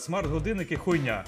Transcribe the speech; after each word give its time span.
Смарт-годинники 0.00 0.76
хуйня. 0.76 1.24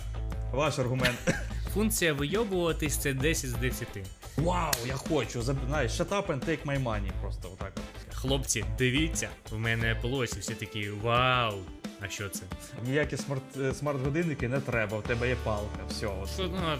Ваш 0.52 0.78
аргумент. 0.78 1.18
Функція 1.74 2.12
вийобуватись 2.12 2.96
це 2.96 3.12
10 3.12 3.50
з 3.50 3.52
10. 3.52 3.88
Вау, 4.36 4.72
я 4.86 4.94
хочу. 4.94 5.40
Заб- 5.40 5.66
Знаєш, 5.68 6.00
shut 6.00 6.08
up 6.08 6.26
and 6.26 6.48
take 6.48 6.64
my 6.66 6.82
money. 6.82 7.10
Просто 7.20 7.48
отак. 7.52 7.72
от. 7.76 8.14
Хлопці, 8.14 8.64
дивіться, 8.78 9.28
в 9.50 9.58
мене 9.58 9.96
Apple 10.02 10.40
всі 10.40 10.54
такі 10.54 10.90
вау. 10.90 11.54
А 12.00 12.08
що 12.08 12.28
це? 12.28 12.42
Ніякі 12.86 13.16
смарт, 13.16 13.42
е, 13.60 13.74
смарт-годинники 13.74 14.48
не 14.48 14.60
треба, 14.60 14.98
в 14.98 15.02
тебе 15.02 15.28
є 15.28 15.36
палка. 15.44 15.78
Все. 15.88 16.06
От. 16.06 16.30
Що, 16.30 16.42
ну, 16.42 16.58
а, 16.66 16.76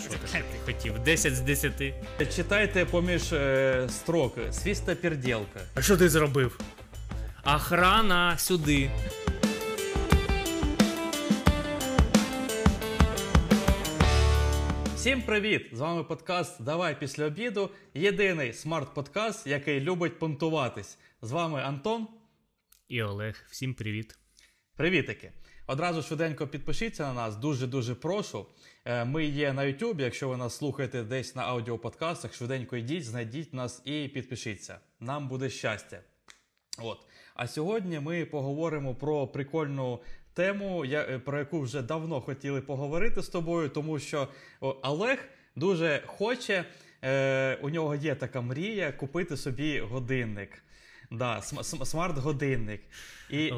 що 0.00 0.10
ти, 0.10 0.16
ти 0.66 0.72
хотів? 0.72 0.98
10 0.98 1.36
з 1.36 1.40
10. 1.40 1.94
Читайте 2.36 2.84
поміж 2.84 3.32
е, 3.32 3.86
строк 3.88 4.38
свіста 4.50 4.94
перділка. 4.94 5.60
А 5.74 5.82
що 5.82 5.96
ти 5.96 6.08
зробив? 6.08 6.60
Охрана 7.44 8.38
сюди. 8.38 8.90
Всім 15.08 15.22
привіт! 15.22 15.68
З 15.72 15.80
вами 15.80 16.04
подкаст 16.04 16.62
Давай 16.62 17.00
після 17.00 17.26
обіду. 17.26 17.70
Єдиний 17.94 18.52
смарт-подкаст, 18.52 19.46
який 19.46 19.80
любить 19.80 20.18
понтуватись. 20.18 20.98
З 21.22 21.30
вами 21.30 21.60
Антон. 21.60 22.08
І 22.88 23.02
Олег, 23.02 23.46
всім 23.50 23.74
привіт. 23.74 24.18
Привітики! 24.76 25.32
Одразу 25.66 26.02
швиденько 26.02 26.46
підпишіться 26.46 27.02
на 27.02 27.12
нас, 27.12 27.36
дуже-дуже 27.36 27.94
прошу. 27.94 28.46
Е, 28.84 29.04
Ми 29.04 29.24
є 29.24 29.52
на 29.52 29.62
YouTube, 29.62 30.00
якщо 30.00 30.28
ви 30.28 30.36
нас 30.36 30.56
слухаєте 30.56 31.02
десь 31.02 31.36
на 31.36 31.42
аудіоподкастах, 31.42 32.34
швиденько 32.34 32.76
йдіть, 32.76 33.04
знайдіть 33.04 33.54
нас 33.54 33.82
і 33.84 34.08
підпишіться. 34.08 34.80
Нам 35.00 35.28
буде 35.28 35.50
щастя. 35.50 36.00
От. 36.82 36.98
А 37.34 37.46
сьогодні 37.46 38.00
ми 38.00 38.24
поговоримо 38.24 38.94
про 38.94 39.26
прикольну 39.26 40.00
тему, 40.42 40.84
я- 40.84 41.02
е, 41.10 41.18
про 41.18 41.38
яку 41.38 41.60
вже 41.60 41.82
давно 41.82 42.20
хотіли 42.20 42.60
поговорити 42.60 43.22
з 43.22 43.28
тобою, 43.28 43.68
тому 43.68 43.98
що 43.98 44.28
Олег 44.60 45.18
дуже 45.56 46.02
хоче, 46.06 46.64
е, 47.04 47.58
у 47.62 47.70
нього 47.70 47.94
є 47.94 48.14
така 48.14 48.40
мрія 48.40 48.92
купити 48.92 49.36
собі 49.36 49.80
годинник. 49.80 50.62
Да, 51.10 51.36
см- 51.36 51.62
см- 51.62 51.84
смарт-годинник. 51.86 52.80
І, 53.30 53.52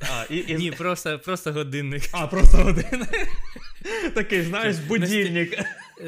а, 0.00 0.24
і, 0.30 0.44
і, 0.48 0.54
Ні, 0.54 0.70
просто, 0.70 1.18
просто 1.18 1.52
годинник. 1.52 2.02
а, 2.12 2.26
просто 2.26 2.56
годинник. 2.56 3.28
Такий, 4.14 4.42
знаєш, 4.42 4.76
будильник. 4.78 5.58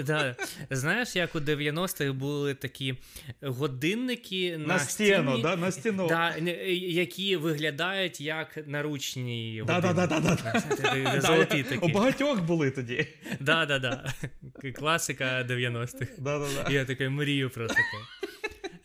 Да. 0.04 0.36
Знаєш, 0.70 1.16
як 1.16 1.34
у 1.34 1.38
90-х 1.40 2.12
були 2.12 2.54
такі 2.54 2.94
годинники 3.42 4.58
на, 4.58 4.66
На 4.66 4.78
стіну, 4.78 5.30
стіні, 5.30 5.42
да, 5.42 5.56
на 5.56 5.72
стіну. 5.72 6.08
Да, 6.08 6.34
які 6.76 7.36
виглядають 7.36 8.20
як 8.20 8.58
наручні 8.66 9.62
Да, 9.66 9.80
да, 9.80 9.92
да, 9.92 10.06
да, 10.06 10.20
да. 10.20 10.62
годинники. 10.70 11.20
Золоті 11.26 11.64
У 11.80 11.88
багатьох 11.88 12.42
були 12.42 12.70
тоді. 12.70 13.06
Да, 13.40 13.66
да, 13.66 13.78
да. 13.78 14.12
Класика 14.78 15.24
90-х. 15.48 16.12
Да, 16.18 16.38
да, 16.38 16.46
да. 16.64 16.70
Я 16.72 16.84
таке 16.84 17.08
мрію 17.08 17.50
про 17.50 17.68
таке. 17.68 17.82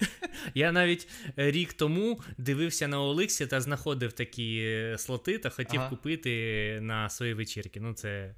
Я 0.53 0.71
навіть 0.71 1.07
е, 1.39 1.51
рік 1.51 1.73
тому 1.73 2.19
дивився 2.37 2.87
на 2.87 3.01
Оликсі 3.01 3.47
та 3.47 3.61
знаходив 3.61 4.13
такі 4.13 4.59
е, 4.63 4.97
слоти 4.97 5.37
та 5.37 5.49
хотів 5.49 5.79
Ага. 5.79 5.89
купити 5.89 6.79
на 6.81 7.09
свої 7.09 7.33
вечірки. 7.33 7.79
Ну, 7.79 7.93
це 7.93 8.35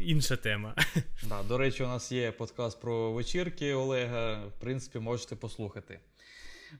інша 0.00 0.36
тема. 0.36 0.74
Да, 1.28 1.42
до 1.42 1.58
речі, 1.58 1.82
у 1.82 1.86
нас 1.86 2.12
є 2.12 2.32
подкаст 2.32 2.80
про 2.80 3.12
вечірки 3.12 3.74
Олега. 3.74 4.46
В 4.46 4.60
принципі, 4.60 4.98
можете 4.98 5.36
послухати. 5.36 6.00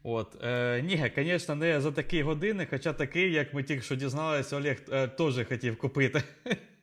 От, 0.03 0.45
е, 0.45 0.83
ні, 0.83 1.13
звісно, 1.17 1.55
не 1.55 1.81
за 1.81 1.93
такі 1.93 2.23
години, 2.23 2.67
хоча 2.71 2.93
такий, 2.93 3.33
як 3.33 3.55
ми 3.55 3.63
тільки 3.63 3.83
що 3.83 3.97
дізналися, 3.97 4.57
Олег 4.57 4.79
е, 4.93 5.09
теж 5.09 5.47
хотів 5.49 5.79
купити 5.79 6.23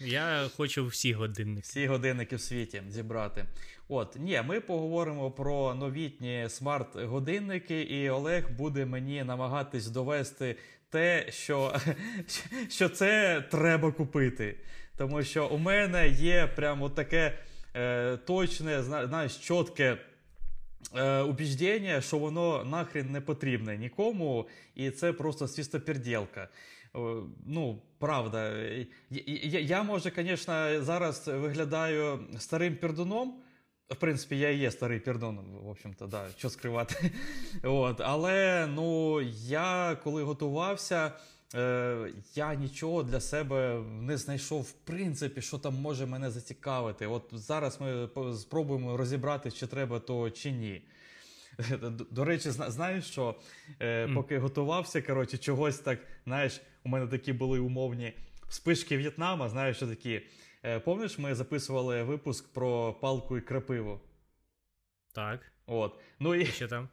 Я 0.00 0.48
хочу 0.56 0.86
всі 0.86 1.12
годинники. 1.12 1.60
всі 1.62 1.86
годинники 1.86 2.36
в 2.36 2.40
світі 2.40 2.82
зібрати. 2.88 3.44
От, 3.88 4.16
ні, 4.20 4.42
ми 4.46 4.60
поговоримо 4.60 5.30
про 5.30 5.74
новітні 5.74 6.46
смарт-годинники, 6.48 7.82
і 7.82 8.10
Олег 8.10 8.50
буде 8.50 8.86
мені 8.86 9.24
намагатись 9.24 9.86
довести 9.86 10.56
те, 10.90 11.26
що, 11.30 11.74
що 12.68 12.88
це 12.88 13.40
треба 13.50 13.92
купити. 13.92 14.56
Тому 14.96 15.22
що 15.22 15.48
у 15.48 15.58
мене 15.58 16.08
є 16.08 16.46
прямо 16.56 16.90
таке 16.90 17.38
е, 17.74 18.16
точне, 18.16 18.82
знаєш, 18.82 19.36
чітке. 19.36 19.98
Е, 20.96 21.20
убіждення, 21.20 22.00
що 22.00 22.18
воно 22.18 22.64
нахрен 22.64 23.12
не 23.12 23.20
потрібне 23.20 23.76
нікому, 23.76 24.48
і 24.74 24.90
це 24.90 25.12
просто 25.12 25.48
свістоперділка. 25.48 26.48
Е, 26.96 27.22
Ну, 27.46 27.82
правда. 27.98 28.52
Я, 29.10 29.22
я, 29.26 29.60
я 29.60 29.82
може, 29.82 30.12
звісно, 30.16 30.82
зараз 30.82 31.28
виглядаю 31.28 32.20
старим 32.38 32.76
пердуном. 32.76 33.42
В 33.90 33.96
принципі, 33.96 34.38
я 34.38 34.50
і 34.50 34.58
є 34.58 34.70
старий 34.70 35.00
пердун, 35.00 35.38
в 35.62 35.68
общем-то, 35.68 36.06
да, 36.06 36.26
що 36.38 36.50
скривати. 36.50 37.10
От, 37.62 38.00
але 38.00 38.66
ну, 38.66 39.20
я 39.46 39.96
коли 40.04 40.22
готувався, 40.22 41.12
е, 41.54 42.12
я 42.34 42.54
нічого 42.54 43.02
для 43.02 43.20
себе 43.20 43.82
не 44.00 44.16
знайшов, 44.16 44.62
в 44.62 44.72
принципі, 44.72 45.42
що 45.42 45.58
там 45.58 45.74
може 45.74 46.06
мене 46.06 46.30
зацікавити. 46.30 47.06
От 47.06 47.30
зараз 47.32 47.80
ми 47.80 48.08
спробуємо 48.36 48.96
розібрати, 48.96 49.50
чи 49.50 49.66
треба 49.66 50.00
то 50.00 50.30
чи 50.30 50.50
ні. 50.50 50.82
До, 51.80 51.90
до 51.90 52.24
речі, 52.24 52.50
знаєш 52.50 53.04
що? 53.04 53.34
Е, 53.82 54.08
поки 54.14 54.38
готувався, 54.38 55.02
коротше, 55.02 55.38
чогось 55.38 55.78
так, 55.78 55.98
знаєш, 56.24 56.60
у 56.86 56.88
мене 56.88 57.06
такі 57.06 57.32
були 57.32 57.58
умовні 57.58 58.12
вспишки 58.48 58.96
В'єтнама, 58.96 59.48
знаєш, 59.48 59.76
що 59.76 59.86
такі. 59.86 60.22
Е, 60.64 60.80
помниш, 60.80 61.18
ми 61.18 61.34
записували 61.34 62.02
випуск 62.02 62.52
про 62.52 62.92
палку 62.92 63.38
і 63.38 63.40
крапиву. 63.40 64.00
Так, 65.14 65.52
От. 65.66 66.00
Ну 66.20 66.34
і 66.34 66.42
і 66.42 66.46
що 66.46 66.68
там? 66.68 66.88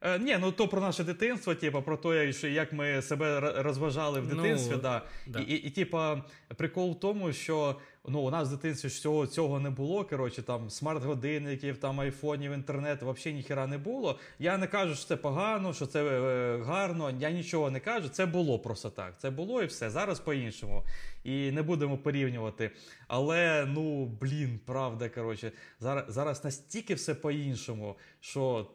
Е, 0.00 0.18
ні, 0.18 0.36
ну 0.40 0.52
то 0.52 0.68
про 0.68 0.80
наше 0.80 1.04
дитинство, 1.04 1.54
типу, 1.54 1.82
про 1.82 1.96
те, 1.96 2.32
що 2.32 2.48
як 2.48 2.72
ми 2.72 3.02
себе 3.02 3.40
розважали 3.56 4.20
в 4.20 4.28
Ну, 4.34 4.42
дитинстві. 4.42 4.76
да. 4.82 5.02
да. 5.26 5.40
І, 5.40 5.42
і, 5.42 5.54
і, 5.66 5.70
типа, 5.70 6.24
прикол 6.56 6.90
в 6.92 7.00
тому, 7.00 7.32
що 7.32 7.76
ну, 8.08 8.20
у 8.20 8.30
нас 8.30 8.48
в 8.48 8.50
дитинстві 8.50 8.88
ж 8.88 9.00
цього, 9.00 9.26
цього 9.26 9.60
не 9.60 9.70
було. 9.70 10.04
Коротше, 10.04 10.42
там 10.42 10.70
смарт-годинників, 10.70 11.76
там 11.76 12.00
айфонів, 12.00 12.52
інтернет, 12.52 13.02
взагалі 13.02 13.36
ніхера 13.36 13.66
не 13.66 13.78
було. 13.78 14.18
Я 14.38 14.58
не 14.58 14.66
кажу, 14.66 14.94
що 14.94 15.06
це 15.06 15.16
погано, 15.16 15.74
що 15.74 15.86
це 15.86 16.04
е, 16.04 16.62
гарно. 16.62 17.14
Я 17.20 17.30
нічого 17.30 17.70
не 17.70 17.80
кажу. 17.80 18.08
Це 18.08 18.26
було 18.26 18.58
просто 18.58 18.90
так. 18.90 19.14
Це 19.18 19.30
було 19.30 19.62
і 19.62 19.66
все. 19.66 19.90
Зараз 19.90 20.20
по-іншому. 20.20 20.82
І 21.24 21.50
не 21.50 21.62
будемо 21.62 21.98
порівнювати. 21.98 22.70
Але 23.08 23.66
ну 23.68 24.06
блін, 24.20 24.60
правда, 24.66 25.08
коротше, 25.08 25.52
зараз, 25.80 26.04
зараз 26.08 26.44
настільки 26.44 26.94
все 26.94 27.14
по-іншому, 27.14 27.96
що. 28.20 28.66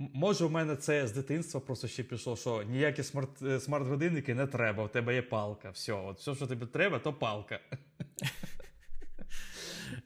Може, 0.00 0.44
у 0.44 0.50
мене 0.50 0.76
це 0.76 1.06
з 1.06 1.12
дитинства 1.12 1.60
просто 1.60 1.88
ще 1.88 2.02
пішло, 2.02 2.36
що 2.36 2.62
ніякі 2.62 3.02
е, 3.02 3.60
смарт-годинники 3.60 4.34
не 4.34 4.46
треба, 4.46 4.84
у 4.84 4.88
тебе 4.88 5.14
є 5.14 5.22
палка. 5.22 5.70
Все, 5.70 5.92
от 5.92 6.18
все, 6.18 6.34
що 6.34 6.46
тобі 6.46 6.66
треба, 6.66 6.98
то 6.98 7.12
палка. 7.12 7.60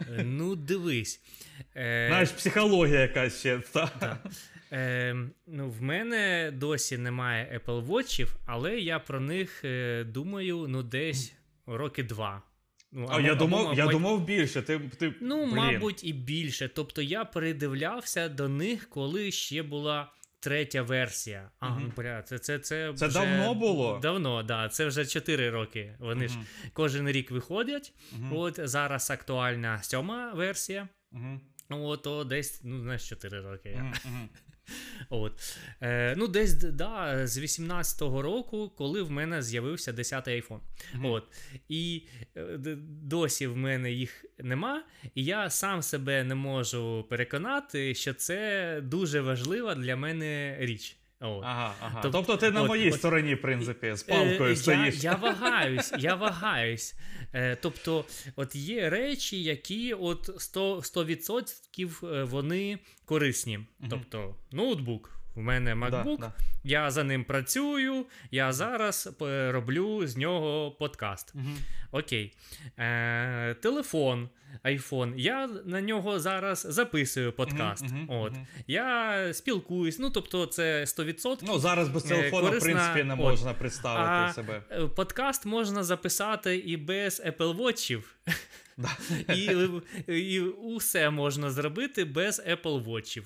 Е, 0.00 0.22
Ну, 0.24 0.56
дивись. 0.56 1.20
Е, 1.76 2.06
Знаєш, 2.08 2.30
психологія 2.30 3.00
якась 3.00 3.38
ще. 3.38 3.58
Та. 3.58 4.18
Е, 4.72 5.16
ну, 5.46 5.70
в 5.70 5.82
мене 5.82 6.52
досі 6.54 6.98
немає 6.98 7.60
Apple 7.66 7.86
Watchів, 7.86 8.28
але 8.46 8.78
я 8.78 8.98
про 8.98 9.20
них 9.20 9.64
думаю 10.06 10.66
ну, 10.68 10.82
десь 10.82 11.34
роки 11.66 12.02
два. 12.02 12.42
Ну, 12.96 13.06
А, 13.10 13.20
я 13.20 13.32
або- 13.32 13.38
думав, 13.38 13.66
або, 13.66 13.74
я 13.74 13.86
думав 13.86 14.24
більше. 14.24 14.62
Ти, 14.62 14.78
ти, 14.78 15.14
Ну, 15.20 15.44
блін. 15.44 15.54
мабуть, 15.56 16.04
і 16.04 16.12
більше. 16.12 16.68
Тобто 16.68 17.02
я 17.02 17.24
передивлявся 17.24 18.28
до 18.28 18.48
них, 18.48 18.88
коли 18.88 19.30
ще 19.30 19.62
була 19.62 20.12
третя 20.40 20.82
версія. 20.82 21.50
А, 21.60 21.68
ну, 21.78 21.92
бля, 21.96 22.22
це, 22.22 22.38
це, 22.38 22.58
це, 22.58 22.92
Це 22.96 23.06
вже 23.06 23.18
давно 23.20 23.54
було? 23.54 23.98
Давно, 24.02 24.42
да. 24.42 24.68
Це 24.68 24.86
вже 24.86 25.06
4 25.06 25.50
роки. 25.50 25.94
Вони 25.98 26.28
ж 26.28 26.38
кожен 26.72 27.08
рік 27.08 27.30
виходять. 27.30 27.92
Мгм. 28.12 28.36
От 28.36 28.60
зараз 28.68 29.10
актуальна 29.10 29.82
сьома 29.82 30.32
версія. 30.32 30.88
Мгм. 31.12 31.40
От, 31.70 32.02
то 32.02 32.24
десь, 32.24 32.60
ну, 32.64 32.80
знаєш, 32.80 33.08
4 33.08 33.40
роки. 33.40 33.68
я. 33.68 33.92
От. 35.10 35.58
Е, 35.80 36.14
ну, 36.16 36.28
десь 36.28 36.54
да, 36.54 37.26
з 37.26 37.38
18-го 37.38 38.22
року, 38.22 38.72
коли 38.76 39.02
в 39.02 39.10
мене 39.10 39.42
з'явився 39.42 39.92
10-й 39.92 40.40
iPhone. 40.40 40.60
От. 41.02 41.24
І 41.68 42.02
е, 42.36 42.58
досі 43.02 43.46
в 43.46 43.56
мене 43.56 43.92
їх 43.92 44.24
нема, 44.38 44.84
і 45.14 45.24
я 45.24 45.50
сам 45.50 45.82
себе 45.82 46.24
не 46.24 46.34
можу 46.34 47.06
переконати, 47.10 47.94
що 47.94 48.14
це 48.14 48.80
дуже 48.82 49.20
важлива 49.20 49.74
для 49.74 49.96
мене 49.96 50.56
річ. 50.60 50.96
От. 51.20 51.44
Ага, 51.44 51.74
ага. 51.80 52.02
Тоб- 52.02 52.12
Тобто 52.12 52.36
ти 52.36 52.50
на 52.50 52.62
от- 52.62 52.68
моїй 52.68 52.90
от- 52.90 52.98
стороні, 52.98 53.34
в 53.34 53.42
принципі, 53.42 53.92
з 53.94 54.02
Е, 54.02 54.06
палкою 54.08 54.50
я, 54.50 54.56
стоїш. 54.56 54.94
я 55.04 55.14
вагаюсь, 55.22 55.92
я 55.98 56.14
вагаюсь. 56.14 56.94
Е, 57.34 57.56
тобто, 57.60 58.04
от 58.36 58.54
є 58.54 58.90
речі, 58.90 59.42
які 59.42 59.94
от 59.94 60.30
100%, 60.38 60.82
100% 60.82 62.24
вони 62.26 62.78
корисні. 63.04 63.60
Тобто, 63.90 64.34
ноутбук 64.52 65.10
в 65.34 65.40
мене 65.40 65.74
MacBook, 65.74 66.16
Да, 66.18 66.26
да. 66.26 66.32
я 66.64 66.90
за 66.90 67.04
ним 67.04 67.24
працюю, 67.24 68.06
я 68.30 68.52
зараз 68.52 69.16
е, 69.22 69.52
роблю 69.52 70.06
з 70.06 70.16
нього 70.16 70.70
подкаст. 70.70 71.34
Мгм. 71.34 71.56
Окей. 71.92 72.34
Е, 72.78 73.54
телефон, 73.54 74.28
iPhone. 74.64 75.12
Я 75.16 75.46
на 75.64 75.80
нього 75.80 76.20
зараз 76.20 76.66
записую 76.70 77.32
подкаст. 77.32 77.84
Мгм, 77.84 77.96
мгм, 77.96 78.10
От. 78.10 78.32
мгм. 78.32 78.46
Я 78.66 79.28
спілкуюсь. 79.34 79.98
Ну, 79.98 80.10
тобто, 80.10 80.46
це 80.46 80.84
100%. 80.84 81.38
Ну, 81.46 81.58
зараз 81.58 81.88
без 81.88 82.02
телефону 82.02 82.46
корисна, 82.48 82.58
в 82.58 82.62
принципі, 82.72 83.04
не 83.04 83.14
от. 83.14 83.20
можна 83.20 83.54
представити 83.54 84.10
А 84.10 84.32
себе. 84.32 84.62
е, 84.70 84.86
подкаст 84.86 85.46
можна 85.46 85.82
записати 85.84 86.56
і 86.56 86.76
без 86.76 87.22
Apple 87.26 87.56
Watchів. 87.56 88.02
І, 89.34 89.68
і 90.14 90.40
усе 90.40 91.10
можна 91.10 91.50
зробити 91.50 92.04
без 92.04 92.42
Apple 92.48 92.84
Watch 92.84 93.09
ів. 93.09 93.24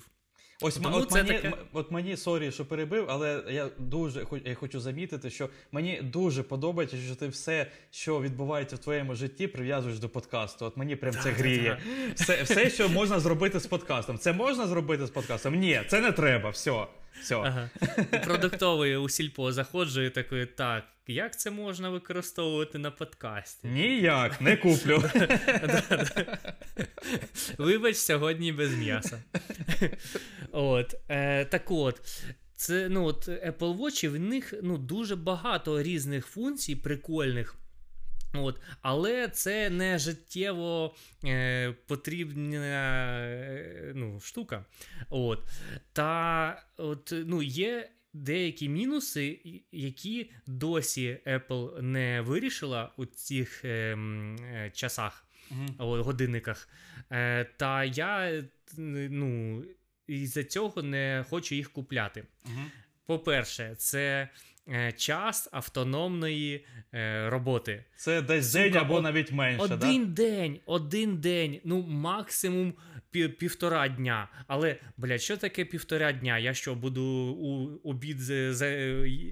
Ось 0.61 0.75
Тому 0.75 0.97
от, 0.97 1.11
мені, 1.11 1.29
таке- 1.29 1.53
от 1.73 1.91
мені 1.91 2.17
sorry, 2.17 2.51
що 2.51 2.65
перебив, 2.65 3.05
але 3.09 3.43
я 3.49 3.69
дуже 3.77 4.25
я 4.45 4.55
хочу 4.55 4.79
замітити, 4.79 5.29
що 5.29 5.49
мені 5.71 6.01
дуже 6.01 6.43
подобається, 6.43 6.97
що 6.97 7.15
ти 7.15 7.27
все, 7.27 7.67
що 7.91 8.21
відбувається 8.21 8.75
в 8.75 8.79
твоєму 8.79 9.15
житті, 9.15 9.47
прив'язуєш 9.47 9.99
до 9.99 10.09
подкасту. 10.09 10.65
От 10.65 10.77
мені 10.77 10.95
прям 10.95 11.13
це 11.23 11.31
гріє. 11.31 11.79
Все, 12.15 12.43
все, 12.43 12.69
що 12.69 12.89
можна 12.89 13.19
зробити 13.19 13.59
з 13.59 13.67
подкастом. 13.67 14.17
Це 14.17 14.33
можна 14.33 14.67
зробити 14.67 15.05
з 15.05 15.09
подкастом? 15.09 15.55
Ні, 15.55 15.81
це 15.87 16.01
не 16.01 16.11
треба. 16.11 16.49
Все. 16.49 16.85
Все. 17.21 17.35
Ага. 17.35 17.69
Продуктовий 18.23 18.95
у 18.97 19.09
сільпо 19.09 19.51
заходжу 19.51 20.01
і 20.01 20.09
такий, 20.09 20.45
так, 20.45 20.83
як 21.07 21.39
це 21.39 21.51
можна 21.51 21.89
використовувати 21.89 22.77
на 22.77 22.91
подкасті? 22.91 23.67
Ніяк, 23.67 24.41
не 24.41 24.57
куплю. 24.57 25.03
Вибач, 27.57 27.95
сьогодні 27.95 28.51
без 28.51 28.73
м'яса. 28.73 29.23
От, 30.51 30.95
е, 31.09 31.45
так 31.45 31.71
от. 31.71 32.01
Це 32.55 32.89
ну 32.89 33.05
от 33.05 33.27
Apple 33.27 33.77
Watch, 33.77 34.09
в 34.09 34.19
них 34.19 34.53
ну, 34.63 34.77
дуже 34.77 35.15
багато 35.15 35.83
різних 35.83 36.27
функцій, 36.27 36.75
прикольних. 36.75 37.55
От, 38.33 38.61
але 38.81 39.27
це 39.27 39.69
не 39.69 39.99
життєво 39.99 40.95
е, 41.25 41.71
потрібна 41.87 42.57
е, 43.21 43.91
ну, 43.95 44.19
штука. 44.19 44.65
От. 45.09 45.43
Та 45.93 46.63
от, 46.77 47.13
ну, 47.25 47.41
є 47.41 47.89
деякі 48.13 48.69
мінуси, 48.69 49.39
які 49.71 50.31
досі 50.47 51.17
Apple 51.25 51.81
не 51.81 52.21
вирішила 52.21 52.91
у 52.97 53.05
цих 53.05 53.65
е, 53.65 53.67
е, 53.67 54.71
часах, 54.73 55.25
о, 55.77 56.03
годинниках. 56.03 56.69
Е, 57.11 57.43
та 57.43 57.83
я 57.83 58.43
ну, 58.77 59.63
із-за 60.07 60.43
цього 60.43 60.81
не 60.81 61.25
хочу 61.29 61.55
їх 61.55 61.71
купляти. 61.71 62.23
Мгм. 62.45 62.71
По-перше, 63.05 63.75
це 63.77 64.29
час 64.97 65.49
автономної 65.51 66.65
е, 66.93 67.29
роботи. 67.29 67.83
Це 67.95 68.21
десь 68.21 68.51
Сука, 68.51 68.63
день 68.63 68.77
або 68.77 69.01
навіть 69.01 69.31
менше. 69.31 69.73
Один 69.73 70.13
день, 70.13 70.59
один 70.65 71.17
день, 71.17 71.59
ну 71.63 71.81
максимум 71.81 72.73
пі- 73.13 73.27
півтора 73.27 73.87
дня. 73.87 74.27
Але, 74.47 74.77
блядь, 74.97 75.21
що 75.21 75.37
таке 75.37 75.65
півтора 75.65 76.11
дня? 76.11 76.37
Я 76.37 76.53
що, 76.53 76.75
буду 76.75 77.03
у 77.39 77.79
обід 77.89 78.17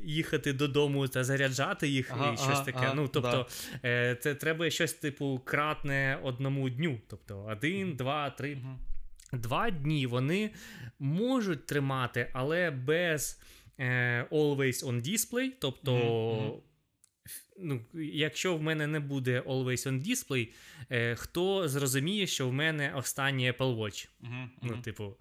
їхати 0.06 0.54
додому 0.54 1.08
та 1.08 1.24
заряджати 1.24 1.88
їх 1.88 2.12
Ага, 2.12 2.34
і 2.34 2.38
щось 2.38 2.48
ага, 2.50 2.64
таке. 2.66 2.78
ага, 2.82 2.94
ну, 2.94 3.08
тобто, 3.08 3.48
е, 3.86 4.18
це 4.22 4.36
треба 4.36 4.70
щось, 4.70 4.94
типу, 4.94 5.42
кратне 5.46 6.20
одному 6.24 6.70
дню. 6.70 7.00
Тобто, 7.10 7.44
один, 7.52 7.96
два, 7.96 8.30
три. 8.30 8.58
Два 9.34 9.70
дні 9.70 10.08
вони 10.08 10.50
можуть 11.00 11.66
тримати, 11.66 12.30
але 12.34 12.72
без 12.72 13.40
е, 13.42 13.67
always 14.32 14.84
on 14.86 15.02
display. 15.12 15.50
Тобто, 15.60 16.62
ф- 17.28 17.42
ну, 17.60 17.82
якщо 17.94 18.56
в 18.56 18.62
мене 18.62 18.88
не 18.88 19.00
буде 19.00 19.40
always 19.42 19.88
on 19.88 20.08
display, 20.10 20.48
е, 20.92 21.16
хто 21.16 21.68
зрозуміє, 21.70 22.28
що 22.28 22.48
в 22.50 22.54
мене 22.54 22.94
останній 22.96 23.52
Apple 23.52 23.78
Watch? 23.78 24.08
Мгм. 24.22 24.50
Ну, 24.62 24.78
типу, 24.78 25.14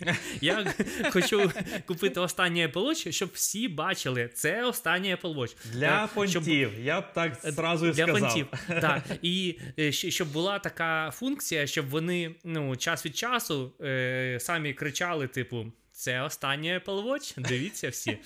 я 0.40 0.74
хочу 1.10 1.50
купити 1.86 2.20
останній 2.20 2.66
Apple 2.66 2.72
Watch, 2.88 3.12
щоб 3.12 3.30
всі 3.32 3.68
бачили, 3.68 4.28
це 4.34 4.64
останній 4.64 5.14
Apple 5.14 5.34
Watch. 5.34 5.56
Для 5.72 6.04
Е, 6.04 6.08
щоб- 6.28 6.42
понтів, 6.42 6.70
я 6.84 7.00
б 7.00 7.12
так 7.12 7.34
зразу 7.42 7.86
і 7.86 7.90
для 7.92 8.06
сказав. 8.06 8.20
понтів. 8.20 8.46
Так. 8.80 9.02
І 9.22 9.58
е, 9.78 9.92
щоб 9.92 10.32
була 10.32 10.58
така 10.58 11.10
функція, 11.10 11.66
щоб 11.66 11.88
вони 11.88 12.34
ну, 12.44 12.76
час 12.76 13.06
від 13.06 13.16
часу 13.16 13.72
е, 13.80 14.38
самі 14.40 14.72
кричали, 14.74 15.26
типу. 15.28 15.72
Це 15.94 16.20
останній 16.20 16.78
Apple 16.78 17.04
Watch, 17.04 17.40
дивіться 17.40 17.88
всі. 17.88 18.18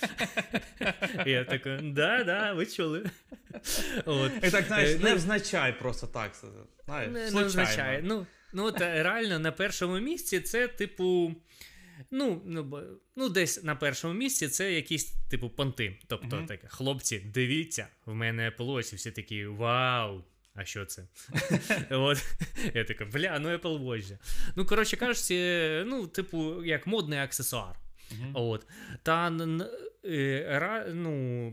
Я 1.26 1.44
такий, 1.44 1.78
да, 1.82 2.24
да, 2.24 2.52
ви 2.52 2.66
чули. 2.66 3.10
От. 4.04 4.32
І 4.42 4.50
так, 4.50 4.64
знаєш, 4.66 4.90
Е, 4.90 4.98
не 4.98 5.10
ну, 5.10 5.16
взначай 5.16 5.78
просто 5.78 6.06
так. 6.06 6.32
Знаєш, 6.86 7.12
не, 7.12 7.30
не. 7.76 8.00
Ну, 8.02 8.26
ну 8.52 8.64
от 8.64 8.80
е, 8.80 9.02
реально 9.02 9.38
на 9.38 9.52
першому 9.52 9.98
місці 9.98 10.40
це, 10.40 10.68
типу. 10.68 11.34
Ну, 12.10 12.42
ну, 12.46 12.82
ну, 13.16 13.28
десь 13.28 13.62
на 13.62 13.76
першому 13.76 14.14
місці 14.14 14.48
це 14.48 14.72
якісь, 14.72 15.12
типу, 15.30 15.50
понти. 15.50 15.98
Тобто, 16.06 16.42
таке, 16.48 16.68
хлопці, 16.68 17.18
дивіться, 17.18 17.88
в 18.06 18.14
мене 18.14 18.50
Apple 18.50 18.66
Watch, 18.66 18.92
і 18.92 18.96
всі 18.96 19.10
такі, 19.10 19.46
вау! 19.46 20.24
А 20.58 20.64
що 20.64 20.84
це? 20.84 21.02
От. 21.90 22.25
Я 22.75 22.84
така, 22.84 23.05
бля, 23.05 23.38
ну 23.38 23.49
Apple 23.49 23.84
Watch. 23.84 24.02
же». 24.02 24.19
Ну, 24.56 24.66
коротше 24.66 24.96
кажучи, 24.96 25.84
ну, 25.87 26.06
типу, 26.06 26.64
як 26.64 26.87
модний 26.87 27.19
аксесуар. 27.19 27.76
От. 28.34 28.66
Та 29.02 29.28
е, 30.05 30.87
ну, 30.93 31.52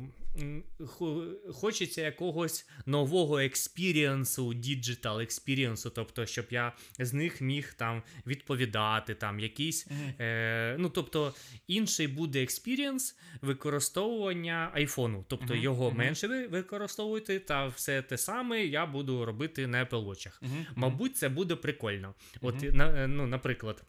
хочеться 1.54 2.02
якогось 2.02 2.70
нового 2.86 3.40
experience 3.39 4.54
у, 4.54 4.68
digital 4.68 5.19
experience 5.19 5.78
у, 5.78 5.89
тобто, 5.90 6.26
щоб 6.26 6.46
я 6.50 6.74
з 7.00 7.14
них 7.14 7.42
міг 7.42 7.74
там 7.74 8.04
відповідати, 8.28 9.16
там 9.16 9.40
якийсь. 9.40 9.88
Е, 10.20 10.76
ну, 10.80 10.90
тобто, 10.90 11.34
інший 11.68 12.08
буде 12.08 12.44
experience 12.44 13.18
використовування 13.42 14.72
айфону. 14.74 15.26
Тобто 15.28 15.54
Мгм, 15.54 15.64
його 15.64 15.88
мгм. 15.90 15.98
менше 15.98 16.28
ви 16.28 16.48
використовуєте, 16.48 17.40
та 17.40 17.68
все 17.68 18.02
те 18.02 18.18
саме 18.18 18.66
я 18.66 18.86
буду 18.86 19.26
робити 19.26 19.68
на 19.68 19.86
Apple 19.86 20.06
Watch. 20.06 20.40
Мабуть, 20.76 21.18
це 21.18 21.30
буде 21.30 21.56
прикольно. 21.56 22.14
От, 22.42 22.74
на, 22.74 23.04
е, 23.04 23.08
ну, 23.08 23.28
наприклад, 23.28 23.84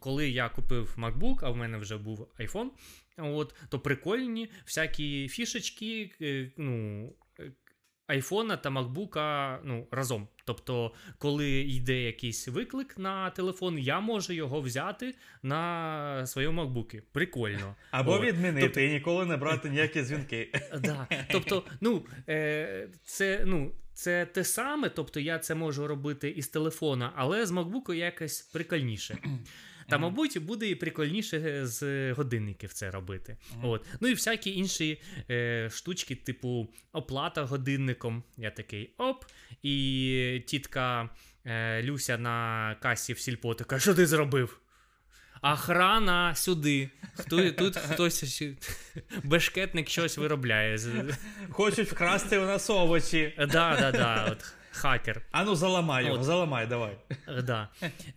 коли 0.00 0.28
я 0.28 0.48
купив 0.48 0.94
MacBook, 0.98 1.38
а 1.42 1.50
в 1.50 1.56
мене 1.56 1.78
вже 1.78 1.96
був 1.96 2.28
iPhone, 2.38 2.68
от, 3.16 3.54
то 3.68 3.80
прикольні 3.80 4.50
всякі 4.64 5.28
фішечки, 5.28 6.12
е, 6.20 6.50
ну. 6.56 7.04
е, 7.40 7.52
Айфона 8.08 8.56
та 8.56 8.70
макбука 8.70 9.58
ну, 9.64 9.86
разом. 9.90 10.28
Тобто, 10.44 10.92
коли 11.18 11.50
йде 11.50 12.02
якийсь 12.02 12.48
виклик 12.48 12.98
на 12.98 13.30
телефон, 13.30 13.78
я 13.78 14.00
можу 14.00 14.32
його 14.32 14.60
взяти 14.60 15.14
на 15.42 16.26
своєму 16.26 16.62
макбукі. 16.62 17.02
Прикольно. 17.12 17.74
Або 17.90 18.12
От. 18.12 18.22
відмінити 18.22 18.66
Тобто- 18.66 18.80
і 18.80 18.92
ніколи 18.92 19.26
не 19.26 19.36
брати 19.36 19.70
ніякі 19.70 20.02
дзвінки. 20.02 20.52
Да. 20.80 21.06
Тобто, 21.30 21.64
ну, 21.80 22.06
е, 22.28 22.88
це, 23.04 23.42
ну, 23.46 23.72
це 23.94 24.26
те 24.26 24.44
саме, 24.44 24.88
тобто 24.88 25.20
я 25.20 25.38
це 25.38 25.54
можу 25.54 25.86
робити 25.86 26.30
із 26.30 26.48
телефона, 26.48 27.12
але 27.16 27.46
з 27.46 27.52
MacBook 27.52 27.94
якось 27.94 28.40
прикольніше. 28.40 29.18
Та, 29.88 29.98
мабуть, 29.98 30.38
буде 30.44 30.68
і 30.68 30.74
прикольніше 30.74 31.66
з 31.66 32.12
годинників 32.12 32.72
це 32.72 32.90
робити. 32.90 33.36
От. 33.62 33.86
Ну 34.00 34.08
і 34.08 34.14
всякі 34.14 34.56
інші 34.56 35.00
е, 35.30 35.70
штучки, 35.72 36.14
типу 36.14 36.68
оплата 36.92 37.44
годинником. 37.44 38.22
Я 38.36 38.50
такий 38.50 38.94
оп. 38.98 39.24
І 39.62 40.42
тітка 40.46 41.10
е, 41.44 41.82
Люся 41.82 42.18
на 42.18 42.76
касі 42.82 43.12
в 43.12 43.18
сільпо 43.18 43.54
така, 43.54 43.78
що 43.78 43.94
ти 43.94 44.06
зробив? 44.06 44.60
Охрана 45.42 46.34
сюди. 46.34 46.90
Хто, 47.14 47.50
тут 47.50 47.76
хтось 47.76 48.42
бешкетник 49.24 49.88
щось 49.88 50.18
виробляє. 50.18 50.78
Хочуть 51.50 51.92
вкрасти 51.92 52.38
у 52.38 52.46
нас 52.46 52.70
овочі. 52.70 53.34
Да, 53.38 53.76
да, 53.80 53.92
да, 53.92 54.28
от 54.32 54.57
хакер. 54.70 55.22
Ану, 55.30 55.54
заламай 55.54 56.06
його, 56.06 56.24
заламай, 56.24 56.66
давай. 56.66 56.98
Е, 57.28 57.42
Да. 57.42 57.68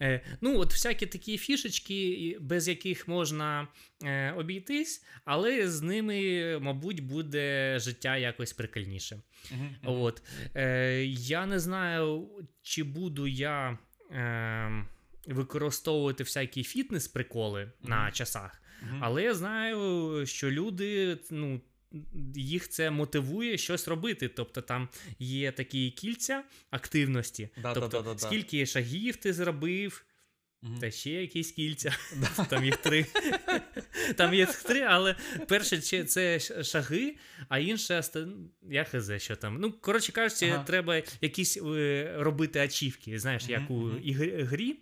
Е, 0.01 0.21
ну, 0.41 0.59
от 0.59 0.71
всякі 0.73 1.05
такі 1.05 1.37
фішечки, 1.37 2.37
без 2.41 2.67
яких 2.67 3.07
можна 3.07 3.67
е, 4.03 4.31
обійтись, 4.31 5.05
але 5.25 5.67
з 5.67 5.81
ними, 5.81 6.59
мабуть, 6.61 6.99
буде 7.03 7.75
життя 7.79 8.17
якось 8.17 8.53
прикольніше. 8.53 9.21
Мгм. 9.51 9.75
От. 9.83 10.21
Е, 10.55 11.03
я 11.05 11.45
не 11.45 11.59
знаю, 11.59 12.27
чи 12.61 12.83
буду 12.83 13.27
я 13.27 13.77
е, 14.11 14.85
використовувати 15.27 16.23
всякі 16.23 16.63
фітнес-приколи 16.63 17.71
на 17.83 18.11
часах, 18.11 18.61
Мгм. 18.83 18.99
але 19.03 19.23
я 19.23 19.33
знаю, 19.33 20.25
що 20.25 20.51
люди, 20.51 21.17
ну. 21.31 21.61
Їх 22.35 22.69
це 22.69 22.91
мотивує 22.91 23.57
щось 23.57 23.87
робити. 23.87 24.27
Тобто 24.27 24.61
там 24.61 24.89
є 25.19 25.51
такі 25.51 25.91
кільця 25.91 26.43
активності. 26.69 27.49
Да, 27.61 27.73
тобто, 27.73 27.89
да, 27.89 27.97
да, 27.97 28.03
да, 28.03 28.13
да. 28.13 28.19
скільки 28.19 28.65
шагів 28.65 29.15
ти 29.15 29.33
зробив, 29.33 30.05
Та 30.79 30.91
ще 30.91 31.09
якісь 31.09 31.51
кільця. 31.51 31.97
Там 32.49 32.65
їх 32.65 32.77
три. 32.77 33.05
Там 34.15 34.33
є 34.33 34.45
три, 34.45 34.81
але 34.81 35.15
перше 35.47 36.03
це 36.03 36.39
шаги, 36.63 37.15
а 37.49 37.59
інше 37.59 38.03
я 38.69 38.83
хз, 38.83 39.11
що 39.17 39.35
там. 39.35 39.57
Ну, 39.59 39.71
коротше 39.71 40.11
кажучи, 40.11 40.49
ага. 40.49 40.63
треба 40.63 41.01
якісь 41.21 41.57
е, 41.57 42.13
робити 42.17 42.59
ачівки. 42.59 43.19
Знаєш, 43.19 43.43
як 43.47 43.71
у 43.71 43.89
грі 44.39 44.77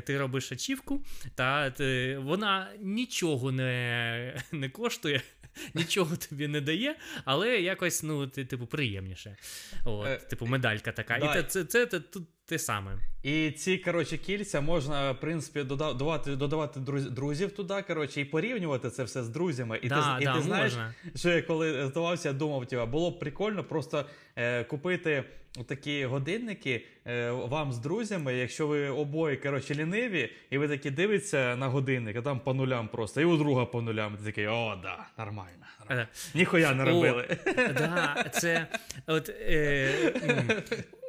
ти 0.00 0.18
робиш 0.18 0.52
ачівку, 0.52 1.04
та 1.34 1.70
ти, 1.70 2.18
вона 2.18 2.72
нічого 2.80 3.52
не, 3.52 4.42
не 4.52 4.68
коштує. 4.68 5.22
Нічого 5.74 6.16
тобі 6.16 6.48
не 6.48 6.60
дає, 6.60 6.96
але 7.24 7.60
якось, 7.60 8.02
ну, 8.02 8.26
ти, 8.26 8.44
типу, 8.44 8.66
приємніше. 8.66 9.36
От, 9.84 10.06
е, 10.06 10.16
Типу, 10.16 10.46
медалька 10.46 10.92
така. 10.92 11.16
І 11.16 11.40
І 11.40 11.42
це, 11.42 11.64
це, 11.64 11.86
це 11.86 12.00
тут 12.00 12.28
те 12.46 12.58
саме. 12.58 12.98
І 13.22 13.50
ці 13.50 13.78
коротше, 13.78 14.18
кільця 14.18 14.60
можна, 14.60 15.12
в 15.12 15.20
принципі, 15.20 15.62
додавати 15.62 16.36
додавати 16.36 16.80
друзів 17.10 17.52
туди, 17.52 17.82
коротше, 17.86 18.20
і 18.20 18.24
порівнювати 18.24 18.90
це 18.90 19.04
все 19.04 19.24
з 19.24 19.28
друзями. 19.28 19.78
І 19.82 19.88
да, 19.88 20.18
ти 20.18 20.24
да, 20.24 20.32
і 20.32 20.36
ти 20.36 20.42
знаєш, 20.42 20.72
що 21.14 21.30
я 21.30 21.42
коли 21.42 21.86
здавався, 21.86 22.28
я 22.28 22.34
думав, 22.34 22.66
тіба, 22.66 22.86
було 22.86 23.10
б 23.10 23.18
прикольно 23.18 23.64
просто 23.64 24.04
е, 24.36 24.64
купити 24.64 25.24
такі 25.66 26.04
годинники 26.04 26.86
е, 27.06 27.30
вам 27.30 27.72
з 27.72 27.78
друзями, 27.78 28.34
якщо 28.34 28.66
ви 28.66 28.88
обоє 28.88 29.36
коротше, 29.36 29.74
ліниві, 29.74 30.30
і 30.50 30.58
ви 30.58 30.68
такі 30.68 30.90
дивитеся 30.90 31.56
на 31.56 31.68
годинник, 31.68 32.16
а 32.16 32.22
там 32.22 32.40
по 32.40 32.54
нулям 32.54 32.88
просто, 32.88 33.20
і 33.20 33.24
у 33.24 33.36
друга 33.36 33.64
по 33.64 33.82
нулям. 33.82 34.16
Ти 34.16 34.24
такий, 34.24 34.46
о, 34.46 34.78
да, 34.82 35.06
нормально. 35.18 35.66
нормально. 35.80 36.02
Е, 36.02 36.08
Ніхуя 36.34 36.74
не 36.74 36.84
робили. 36.84 37.38
О, 37.46 37.72
да, 37.72 38.30
це 38.32 38.66
от, 39.06 39.28
е, 39.28 40.12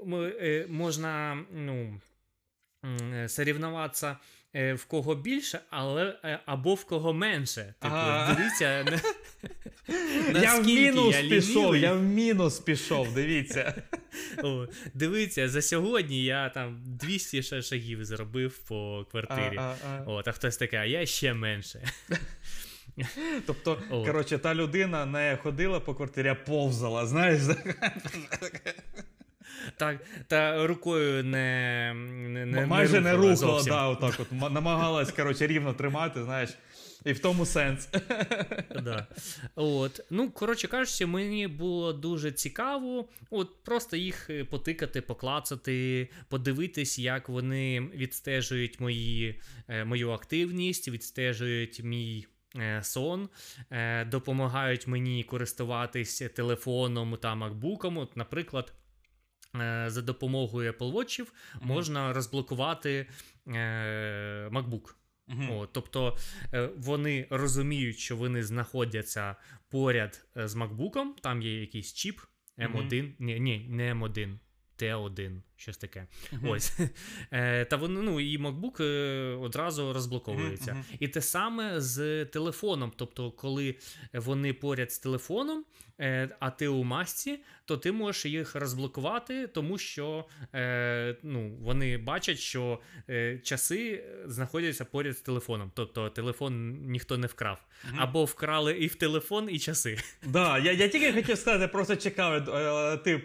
можна 0.67 1.45
ну, 1.51 2.01
сорівнуватися 3.27 4.17
е, 4.55 4.73
в 4.73 4.85
кого 4.85 5.15
більше, 5.15 5.59
але 5.69 6.19
е, 6.23 6.39
або 6.45 6.73
в 6.73 6.85
кого 6.85 7.13
менше. 7.13 7.73
Типу, 7.79 7.95
дивіться. 8.37 8.85
Я 10.41 10.59
в 10.59 10.65
мінус 10.65 11.15
я 11.15 11.29
пішов, 11.29 11.77
я 11.77 11.93
в 11.93 12.01
мінус 12.01 12.59
пішов, 12.59 13.13
дивіться. 13.13 13.83
О, 14.43 14.67
Дивіться, 14.93 15.49
за 15.49 15.61
сьогодні 15.61 16.23
я 16.23 16.49
там 16.49 16.83
200 16.85 17.43
шагів 17.61 18.05
зробив 18.05 18.57
по 18.57 19.05
квартирі. 19.11 19.59
От, 20.05 20.27
а 20.27 20.31
хтось 20.31 20.57
таке, 20.57 20.77
а 20.77 20.85
я 20.85 21.05
ще 21.05 21.33
менше. 21.33 21.87
Тобто, 23.45 23.81
коротше, 23.89 24.37
та 24.37 24.55
людина 24.55 25.05
не 25.05 25.37
ходила 25.43 25.79
по 25.79 25.95
квартирі, 25.95 26.27
а 26.27 26.35
повзала, 26.35 27.05
знаєш? 27.05 27.41
Так, 29.77 29.97
та 30.27 30.67
рукою 30.67 31.23
не 31.23 31.93
не, 32.27 32.45
не 32.45 32.65
майже 32.65 33.01
не 33.01 33.13
рухала, 33.13 33.31
рухала 33.33 33.63
да, 33.63 33.87
отак 33.87 34.19
от 34.19 34.51
намагалась 34.51 35.11
коротше, 35.11 35.47
рівно 35.47 35.73
тримати, 35.73 36.23
знаєш. 36.23 36.49
І 37.05 37.11
в 37.13 37.19
тому 37.19 37.45
сенс. 37.45 37.89
Да. 38.83 39.07
От. 39.55 39.99
Ну, 40.09 40.31
коротше 40.31 40.67
кажучи, 40.67 41.05
мені 41.05 41.47
було 41.47 41.93
дуже 41.93 42.31
цікаво 42.31 43.09
от 43.29 43.63
просто 43.63 43.97
їх 43.97 44.29
е, 44.29 44.43
потикати, 44.43 45.01
поклацати, 45.01 46.09
подивитись, 46.29 46.99
як 46.99 47.29
вони 47.29 47.81
відстежують 47.81 48.79
мої, 48.79 49.41
е, 49.67 49.85
мою 49.85 50.11
активність, 50.11 50.87
відстежують 50.87 51.83
мій. 51.83 52.27
Е, 52.57 52.83
сон, 52.83 53.29
допомагають 54.05 54.87
мені 54.87 55.23
користуватись 55.23 56.23
телефоном 56.35 57.17
та 57.21 57.35
макбуком. 57.35 57.97
От, 57.97 58.17
Наприклад, 58.17 58.73
за 59.87 60.01
допомогою 60.01 60.71
Apple 60.71 60.93
Watch 60.93 61.19
mm-hmm. 61.19 61.27
можна 61.61 62.13
розблокувати 62.13 63.07
MacBook. 64.51 64.93
Угу. 65.27 65.43
О, 65.51 65.65
Тобто 65.65 66.17
е, 66.53 66.69
вони 66.77 67.27
розуміють, 67.29 67.97
що 67.97 68.17
вони 68.17 68.43
знаходяться 68.43 69.35
поряд 69.69 70.25
е, 70.37 70.47
з 70.47 70.55
MacBook, 70.55 71.05
там 71.21 71.41
є 71.41 71.61
якийсь 71.61 71.93
чіп 71.93 72.19
M1, 72.57 73.03
угу. 73.03 73.13
ні, 73.19 73.39
ні, 73.39 73.67
не 73.69 73.93
M1, 73.93 74.37
T1, 74.79 75.41
щось 75.55 75.77
таке. 75.77 76.07
Uh-huh. 76.33 76.49
Ось. 76.49 76.79
Е, 77.31 77.65
Та 77.65 77.75
вони, 77.75 78.01
ну, 78.01 78.19
і 78.19 78.37
MacBook 78.37 78.83
е, 78.83 79.35
одразу 79.35 79.93
розблоковується. 79.93 80.71
Uh-huh. 80.71 80.97
І 80.99 81.07
те 81.07 81.21
саме 81.21 81.81
з 81.81 82.25
телефоном. 82.25 82.91
Тобто, 82.95 83.31
коли 83.31 83.75
вони 84.13 84.53
поряд 84.53 84.91
з 84.91 84.99
телефоном, 84.99 85.65
е, 85.99 86.29
а 86.39 86.49
ти 86.49 86.67
у 86.67 86.83
масці, 86.83 87.39
то 87.65 87.77
ти 87.77 87.91
можеш 87.91 88.25
їх 88.25 88.55
розблокувати, 88.55 89.47
тому 89.47 89.77
що 89.77 90.25
е, 90.53 91.15
ну, 91.23 91.57
вони 91.61 91.97
бачать, 91.97 92.39
що 92.39 92.79
е, 93.09 93.39
часи 93.43 94.03
знаходяться 94.25 94.85
поряд 94.85 95.17
з 95.17 95.21
телефоном. 95.21 95.71
Тобто 95.75 96.09
телефон 96.09 96.81
ніхто 96.81 97.17
не 97.17 97.27
вкрав. 97.27 97.59
Uh-huh. 97.59 97.95
Або 97.97 98.25
вкрали 98.25 98.73
і 98.73 98.87
в 98.87 98.95
телефон, 98.95 99.49
і 99.51 99.59
часи. 99.59 99.97
Да, 100.25 100.57
я 100.57 100.71
я 100.71 100.87
тільки 100.87 101.13
хотів 101.13 101.37
сказати, 101.37 101.67
просто 101.67 101.95
чекав, 101.95 102.33
е, 102.33 102.97
ти 102.97 103.15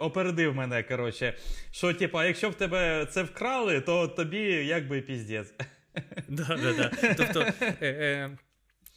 опередив 0.00 0.43
мене. 0.52 0.82
коротше 0.82 1.34
що, 1.70 1.94
типа, 1.94 2.26
якщо 2.26 2.50
в 2.50 2.54
тебе 2.54 3.06
це 3.10 3.22
вкрали, 3.22 3.80
то 3.80 4.08
тобі 4.08 4.42
якби 4.66 5.00
піздець. 5.00 5.54
Да, 6.28 6.58
да, 6.62 6.72
да. 6.72 7.14
Тобто 7.16 7.40
е, 7.60 7.76
е, 7.80 8.36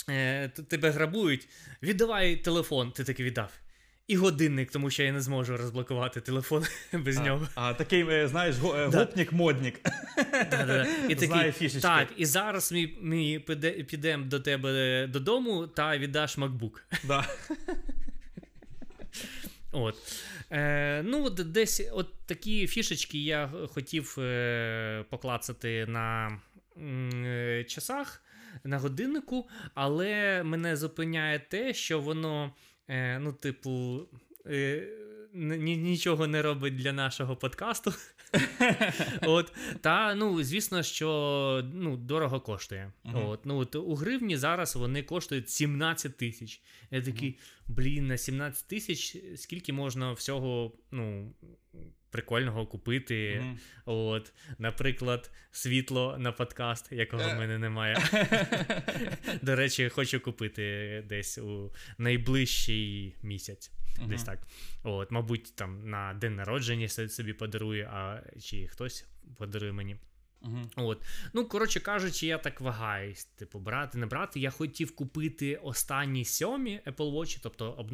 е, 0.09 0.49
тебе 0.49 0.89
грабують, 0.89 1.47
віддавай 1.83 2.35
телефон, 2.35 2.91
ти 2.91 3.03
таки 3.03 3.23
віддав. 3.23 3.51
І 4.07 4.15
годинник, 4.15 4.71
тому 4.71 4.89
що 4.89 5.03
я 5.03 5.11
не 5.11 5.21
зможу 5.21 5.57
розблокувати 5.57 6.21
телефон 6.21 6.65
без 6.93 7.17
а, 7.17 7.23
нього. 7.23 7.47
А 7.55 7.73
такий, 7.73 8.27
знаєш, 8.27 8.55
гопнік-моднік. 8.55 9.73
Да, 10.51 10.65
да, 10.65 10.87
І 11.09 11.15
такий, 11.15 11.51
фішечки. 11.51 11.81
Так, 11.81 12.07
і 12.17 12.25
зараз 12.25 12.71
ми 12.71 12.89
ми 13.01 13.39
підемо 13.83 14.25
до 14.25 14.39
тебе 14.39 15.07
додому 15.07 15.67
та 15.67 15.97
віддаш 15.97 16.37
MacBook. 16.37 16.79
Да. 17.03 17.25
От. 19.71 19.95
Е, 20.51 21.03
Ну, 21.03 21.29
десь 21.29 21.81
от 21.91 22.13
такі 22.25 22.67
фішечки 22.67 23.17
я 23.17 23.51
хотів 23.67 24.15
е, 24.19 25.05
поклацати 25.09 25.85
на 25.85 26.39
е, 26.77 27.63
часах, 27.63 28.23
на 28.63 28.77
годиннику, 28.77 29.49
але 29.73 30.43
мене 30.43 30.75
зупиняє 30.75 31.39
те, 31.39 31.73
що 31.73 31.99
воно, 31.99 32.53
е, 32.87 33.19
ну, 33.19 33.33
типу, 33.33 34.01
е, 34.45 34.87
нічого 35.33 36.27
не 36.27 36.41
робить 36.41 36.75
для 36.75 36.93
нашого 36.93 37.35
подкасту. 37.35 37.93
От, 39.21 39.53
Та, 39.81 40.15
ну, 40.15 40.43
звісно, 40.43 40.83
що 40.83 41.61
ну, 41.73 41.97
дорого 41.97 42.41
коштує. 42.41 42.91
Uh-huh. 43.05 43.29
От, 43.29 43.45
ну, 43.45 43.57
от, 43.57 43.75
У 43.75 43.95
гривні 43.95 44.37
зараз 44.37 44.75
вони 44.75 45.03
коштують 45.03 45.49
17 45.49 46.17
тисяч. 46.17 46.61
Я 46.91 47.01
такий, 47.01 47.29
uh-huh. 47.29 47.73
блін, 47.75 48.07
на 48.07 48.17
17 48.17 48.67
тисяч 48.67 49.17
скільки 49.35 49.73
можна 49.73 50.11
всього 50.11 50.71
ну, 50.91 51.33
прикольного 52.11 52.65
купити. 52.65 53.15
Mm-hmm. 53.15 53.57
От, 53.85 54.33
Наприклад, 54.57 55.31
світло 55.51 56.17
на 56.19 56.31
подкаст, 56.31 56.91
якого 56.91 57.23
в 57.23 57.35
мене 57.35 57.57
немає. 57.57 57.97
До 59.41 59.55
речі, 59.55 59.89
хочу 59.89 60.19
купити 60.19 61.03
десь 61.09 61.37
у 61.37 61.73
найближчий 61.97 63.15
місяць. 63.23 63.71
Mm-hmm. 63.71 64.07
Десь 64.07 64.23
так. 64.23 64.47
От, 64.83 65.11
Мабуть, 65.11 65.55
там 65.55 65.89
на 65.89 66.13
день 66.13 66.35
народження 66.35 66.87
собі 66.87 67.33
подарую, 67.33 67.89
а 67.91 68.23
чи 68.39 68.67
хтось 68.67 69.05
подарує 69.37 69.71
мені. 69.71 69.97
Uh-huh. 70.41 70.69
От. 70.75 71.01
Ну, 71.33 71.45
коротше 71.45 71.79
кажучи, 71.79 72.25
я 72.25 72.37
так 72.37 72.61
вагаюсь. 72.61 73.25
Типу, 73.25 73.59
брати, 73.59 73.97
не 73.97 74.05
брати. 74.05 74.39
Я 74.39 74.49
хотів 74.49 74.95
купити 74.95 75.55
останні 75.55 76.25
сьомі 76.25 76.79
Apple 76.85 77.11
Watch, 77.11 77.39
тобто 77.43 77.71
об, 77.71 77.91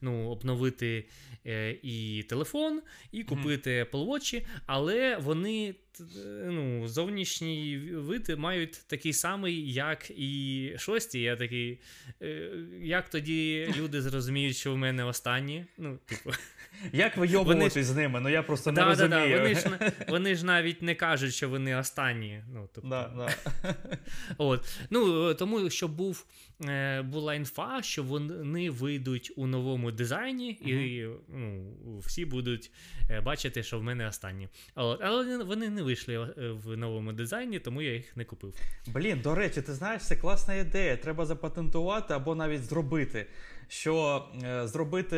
ну, 0.00 0.28
обновити 0.28 1.08
е, 1.46 1.78
і 1.82 2.22
телефон, 2.22 2.82
і 3.12 3.24
купити 3.24 3.70
uh-huh. 3.70 3.90
Apple 3.90 4.06
Watch, 4.06 4.46
але 4.66 5.16
вони 5.16 5.74
ну, 6.44 6.88
зовнішній 6.88 7.78
вид 7.94 8.38
мають 8.38 8.82
такий 8.86 9.12
самий, 9.12 9.72
як 9.72 10.10
і 10.10 10.72
шості. 10.78 11.20
Я 11.20 11.36
такий. 11.36 11.80
Е, 12.22 12.50
як 12.80 13.08
тоді 13.08 13.74
люди 13.76 14.02
зрозуміють, 14.02 14.56
що 14.56 14.72
в 14.72 14.76
мене 14.76 15.04
останні? 15.04 15.64
Ну, 15.78 15.98
типу. 16.06 16.30
Як 16.92 17.16
вийобуватись 17.16 17.86
з 17.86 17.96
ними? 17.96 18.20
Ну 18.20 18.28
я 18.28 18.42
просто 18.42 18.72
не 18.72 18.80
да, 18.80 18.86
розумію. 18.86 19.10
Да, 19.10 19.28
да. 19.28 19.42
Вони 19.42 19.54
ж 19.54 19.92
вони 20.08 20.34
ж 20.34 20.46
навіть 20.46 20.82
не 20.82 20.94
кажуть, 20.94 21.34
що 21.34 21.48
вони 21.48 21.76
останні. 21.76 21.95
Ну, 21.96 22.68
тобто... 22.72 22.88
да, 22.88 23.12
да. 23.16 23.74
От. 24.38 24.78
Ну, 24.90 25.34
Тому 25.34 25.70
що 25.70 25.88
був, 25.88 26.26
е, 26.64 27.02
була 27.02 27.34
інфа, 27.34 27.82
що 27.82 28.02
вони 28.02 28.70
вийдуть 28.70 29.32
у 29.36 29.46
новому 29.46 29.92
дизайні, 29.92 30.50
і 30.50 31.06
ну, 31.28 31.98
всі 31.98 32.24
будуть 32.24 32.70
е, 33.10 33.20
бачити, 33.20 33.62
що 33.62 33.78
в 33.78 33.82
мене 33.82 34.08
останні. 34.08 34.48
От. 34.74 35.00
Але 35.02 35.44
вони 35.44 35.70
не 35.70 35.82
вийшли 35.82 36.14
е, 36.14 36.50
в 36.50 36.76
новому 36.76 37.12
дизайні, 37.12 37.58
тому 37.58 37.82
я 37.82 37.94
їх 37.94 38.16
не 38.16 38.24
купив. 38.24 38.54
Блін, 38.86 39.20
до 39.20 39.34
речі, 39.34 39.62
ти 39.62 39.74
знаєш, 39.74 40.02
це 40.02 40.16
класна 40.16 40.54
ідея. 40.54 40.96
Треба 40.96 41.26
запатентувати 41.26 42.14
або 42.14 42.34
навіть 42.34 42.62
зробити. 42.62 43.26
Що 43.68 44.24
е, 44.44 44.66
зробити 44.66 45.16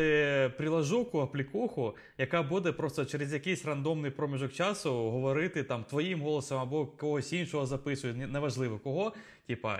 прилажуку, 0.57 1.19
аплікуху, 1.19 1.95
яка 2.17 2.43
буде 2.43 2.71
просто 2.71 3.05
через 3.05 3.33
якийсь 3.33 3.65
рандомний 3.65 4.11
проміжок 4.11 4.53
часу 4.53 4.91
говорити 4.93 5.63
там 5.63 5.83
твоїм 5.83 6.21
голосом 6.21 6.59
або 6.59 6.85
когось 6.85 7.33
іншого 7.33 7.65
записує, 7.65 8.13
неважливо 8.13 8.79
кого. 8.79 9.13
Типа, 9.47 9.79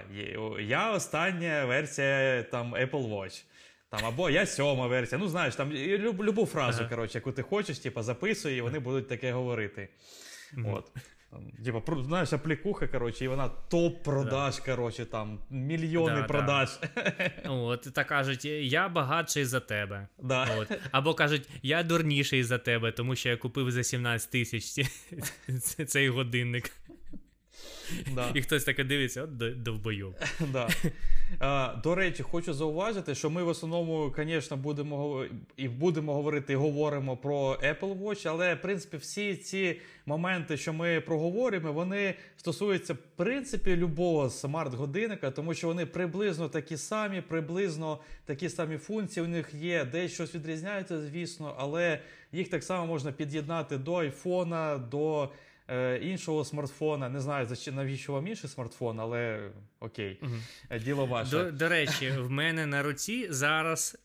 я 0.59 0.91
остання 0.91 1.65
версія 1.65 2.43
там 2.43 2.75
Apple 2.75 3.09
Watch. 3.09 3.43
Там, 3.89 4.05
або 4.05 4.29
я 4.29 4.45
сьома 4.45 4.87
версія. 4.87 5.19
Ну, 5.21 5.27
знаєш, 5.27 5.55
там 5.55 5.71
любу 5.73 6.45
фразу, 6.45 6.79
Ага. 6.81 6.89
коротше, 6.89 7.17
яку 7.17 7.31
ти 7.31 7.41
хочеш, 7.41 7.79
типа, 7.79 8.03
записуй, 8.03 8.57
і 8.57 8.61
вони 8.61 8.79
будуть 8.79 9.07
таке 9.07 9.31
говорити. 9.31 9.89
От. 10.65 10.91
Там, 11.31 11.51
Типа, 11.65 12.03
знаєш, 12.03 12.33
аплікуха, 12.33 12.87
коротше, 12.87 13.25
і 13.25 13.27
вона 13.27 13.49
топ 13.49 14.03
продаж, 14.03 14.59
коротше, 14.59 15.05
там, 15.05 15.39
мільйони 15.49 16.15
Да, 16.15 16.21
да. 16.21 16.27
продаж. 16.27 16.79
От, 17.45 17.87
та 17.93 18.03
кажуть, 18.03 18.45
я 18.45 18.89
багатший 18.89 19.45
за 19.45 19.59
тебе. 19.59 20.07
Да. 20.23 20.47
От. 20.57 20.71
Або 20.91 21.13
кажуть, 21.13 21.49
я 21.61 21.83
дурніший 21.83 22.43
за 22.43 22.57
тебе, 22.57 22.91
тому 22.91 23.15
що 23.15 23.29
я 23.29 23.37
купив 23.37 23.71
за 23.71 23.83
17 23.83 24.31
тисяч 24.31 24.87
цей 25.87 26.09
годинник. 26.09 26.71
Да. 28.15 28.31
І 28.33 28.41
хтось 28.41 28.63
таке 28.63 28.83
дивиться, 28.83 29.23
от 29.23 29.37
до- 29.37 29.55
довбойов. 29.55 30.15
Да. 30.51 30.67
А, 31.39 31.75
до 31.83 31.95
речі, 31.95 32.23
хочу 32.23 32.53
зауважити, 32.53 33.15
що 33.15 33.29
ми 33.29 33.43
в 33.43 33.47
основному, 33.47 34.13
звісно, 34.17 34.57
будемо 34.57 35.25
і 35.57 35.67
будемо 35.67 36.13
говорити 36.13 36.53
і 36.53 36.55
говоримо 36.55 37.17
про 37.17 37.53
Apple 37.53 37.99
Watch, 37.99 38.27
але 38.29 38.55
в 38.55 38.61
принципі 38.61 38.97
всі 38.97 39.35
ці 39.35 39.79
моменти, 40.05 40.57
що 40.57 40.73
ми 40.73 41.01
проговоримо, 41.01 41.73
вони 41.73 42.13
стосуються 42.37 42.93
в 42.93 42.97
принципі 43.15 43.75
любого 43.75 44.29
смарт-годинника, 44.29 45.31
тому 45.31 45.53
що 45.53 45.67
вони 45.67 45.85
приблизно 45.85 46.49
такі 46.49 46.77
самі, 46.77 47.21
приблизно 47.21 47.99
такі 48.25 48.49
самі 48.49 48.77
функції. 48.77 49.25
У 49.25 49.29
них 49.29 49.53
є 49.53 49.85
десь 49.85 50.13
щось 50.13 50.35
відрізняється, 50.35 51.01
звісно, 51.01 51.55
але 51.57 51.99
їх 52.31 52.49
так 52.49 52.63
само 52.63 52.85
можна 52.87 53.11
під'єднати 53.11 53.77
до 53.77 53.95
айфона, 53.95 54.77
до 54.77 55.29
іншого 56.01 56.45
смартфона. 56.45 57.09
Не 57.09 57.19
знаю, 57.19 57.47
навіщо 57.71 58.13
вам 58.13 58.27
інший 58.27 58.49
смартфон, 58.49 58.99
але 58.99 59.51
окей, 59.79 60.21
Е, 60.69 60.79
діло 60.79 61.05
ваше. 61.05 61.31
До, 61.31 61.51
до 61.51 61.69
речі, 61.69 62.11
в 62.11 62.31
мене 62.31 62.65
на 62.65 62.83
руці 62.83 63.27
зараз 63.29 63.97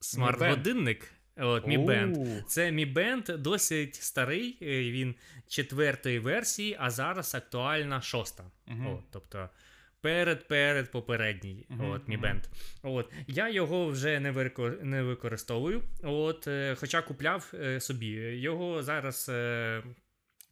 смарт-годинник. 0.00 1.10
От, 1.36 1.66
Mi 1.66 1.84
Band. 1.84 2.42
Це 2.42 2.70
Mi 2.70 2.94
Band 2.94 3.38
досить 3.38 3.94
старий, 3.94 4.58
е, 4.62 4.90
він 4.90 5.14
четвертої 5.48 6.18
версії, 6.18 6.76
а 6.80 6.90
зараз 6.90 7.34
актуальна 7.34 8.00
шоста. 8.00 8.44
Мгм. 8.66 8.86
От, 8.86 9.00
тобто 9.10 9.48
перед 10.00 10.48
перед 10.48 10.90
попередній 10.90 11.66
Мгм, 11.68 11.90
от, 11.90 12.08
Mi. 12.08 12.20
Band. 12.20 12.42
От, 12.82 13.12
я 13.26 13.48
його 13.48 13.86
вже 13.86 14.20
не, 14.20 14.30
викор... 14.30 14.78
не 14.82 15.02
використовую, 15.02 15.82
от, 16.02 16.48
е, 16.48 16.76
хоча 16.80 17.02
купляв 17.02 17.52
е, 17.54 17.80
собі. 17.80 18.06
Його 18.16 18.82
зараз 18.82 19.28
е, 19.28 19.82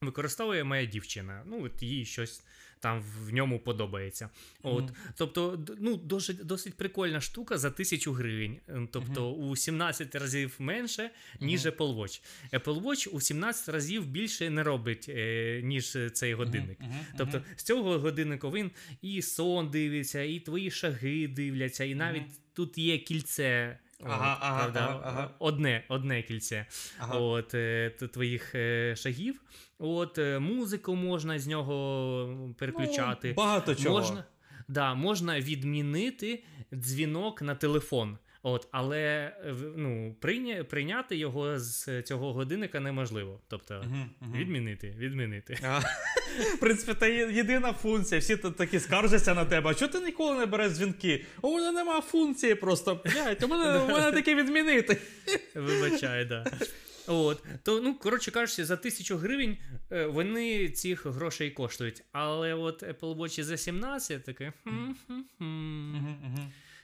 використовує 0.02 0.64
моя 0.64 0.84
дівчина. 0.84 1.42
Ну, 1.46 1.64
от 1.64 1.82
їй 1.82 2.04
щось 2.04 2.42
там 2.80 3.00
в 3.00 3.32
ньому 3.32 3.60
подобається. 3.60 4.30
От, 4.62 4.84
Мгм. 4.84 4.94
Тобто, 5.16 5.64
ну, 5.78 5.96
досить, 5.96 6.44
досить 6.44 6.74
прикольна 6.74 7.20
штука 7.20 7.58
за 7.58 7.70
тисячу 7.70 8.12
гривень. 8.12 8.60
Е, 8.68 8.88
Тобто 8.92 9.32
у 9.32 9.56
17 9.56 10.14
разів 10.14 10.54
менше, 10.58 11.10
ніж 11.40 11.66
Apple 11.66 11.96
Watch. 11.96 12.22
Apple 12.52 12.82
Watch 12.82 13.08
у 13.08 13.20
17 13.20 13.68
разів 13.68 14.06
більше 14.06 14.50
не 14.50 14.62
робить, 14.62 15.06
е, 15.08 15.60
ніж 15.64 15.96
цей 16.12 16.34
годинник. 16.34 16.78
Тобто 17.18 17.42
з 17.56 17.62
цього 17.62 17.98
годинника 17.98 18.48
він 18.48 18.70
і 19.02 19.22
сон 19.22 19.70
дивиться, 19.70 20.22
і 20.22 20.40
твої 20.40 20.70
шаги 20.70 21.28
дивляться, 21.28 21.84
і 21.84 21.94
навіть 21.94 22.54
тут 22.54 22.78
є 22.78 22.98
кільце. 22.98 23.78
Ага, 24.04 24.34
от, 24.34 24.38
ага, 24.42 24.58
правда, 24.58 24.80
ага, 24.80 25.00
ага. 25.04 25.30
Одне, 25.38 25.84
одне 25.88 26.22
кільце 26.22 26.66
Ага. 26.98 27.18
от, 27.18 27.54
е, 27.54 27.90
твоїх 27.90 28.54
е, 28.54 28.96
шагів. 28.96 29.42
От, 29.78 30.18
е, 30.18 30.38
музику 30.38 30.94
можна 30.94 31.38
з 31.38 31.46
нього 31.46 32.54
переключати. 32.58 33.28
Ну, 33.28 33.34
багато 33.34 33.74
чого. 33.74 33.98
Можна, 33.98 34.24
да, 34.68 34.94
можна 34.94 35.40
відмінити 35.40 36.44
дзвінок 36.74 37.42
на 37.42 37.54
телефон. 37.54 38.18
От, 38.42 38.68
але 38.72 39.32
ну, 39.76 40.16
прийня, 40.20 40.64
прийняти 40.64 41.16
його 41.16 41.58
з 41.58 42.02
цього 42.02 42.32
годинника 42.32 42.80
неможливо. 42.80 43.40
Тобто, 43.48 43.82
Мгм, 43.84 44.10
мгм. 44.20 44.32
відмінити, 44.32 44.90
відмінити. 44.98 45.58
В 46.54 46.58
принципі, 46.60 46.94
це 47.00 47.10
єдина 47.32 47.72
функція. 47.72 48.20
Всі 48.20 48.36
тут 48.36 48.56
такі 48.56 48.80
скаржаться 48.80 49.34
на 49.34 49.44
тебе. 49.44 49.70
А 49.70 49.74
чого 49.74 49.92
ти 49.92 50.00
ніколи 50.00 50.38
не 50.38 50.46
береш 50.46 50.72
дзвінки? 50.72 51.24
У 51.42 51.54
мене 51.54 51.72
нема 51.72 52.00
функції 52.00 52.54
просто. 52.54 53.00
Блядь, 53.04 53.42
у 53.42 53.48
мене, 53.48 53.78
у 53.78 53.88
мене 53.88 54.12
таке 54.12 54.34
відмінити. 54.34 54.96
Вибачай, 55.54 56.24
да. 56.24 56.44
От, 57.06 57.42
то, 57.62 57.80
ну, 57.80 57.94
коротше 57.94 58.30
кажучи, 58.30 58.64
за 58.64 58.76
тисячу 58.76 59.16
гривень 59.16 59.56
е, 59.92 60.06
вони 60.06 60.68
цих 60.68 61.06
грошей 61.06 61.50
коштують. 61.50 62.02
Але 62.12 62.54
от 62.54 62.82
Apple 62.82 63.16
Watch 63.16 63.42
за 63.42 63.56
17 63.56 64.24
таке. 64.24 64.52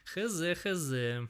Хезе, 0.04 0.54
хезе. 0.54 1.28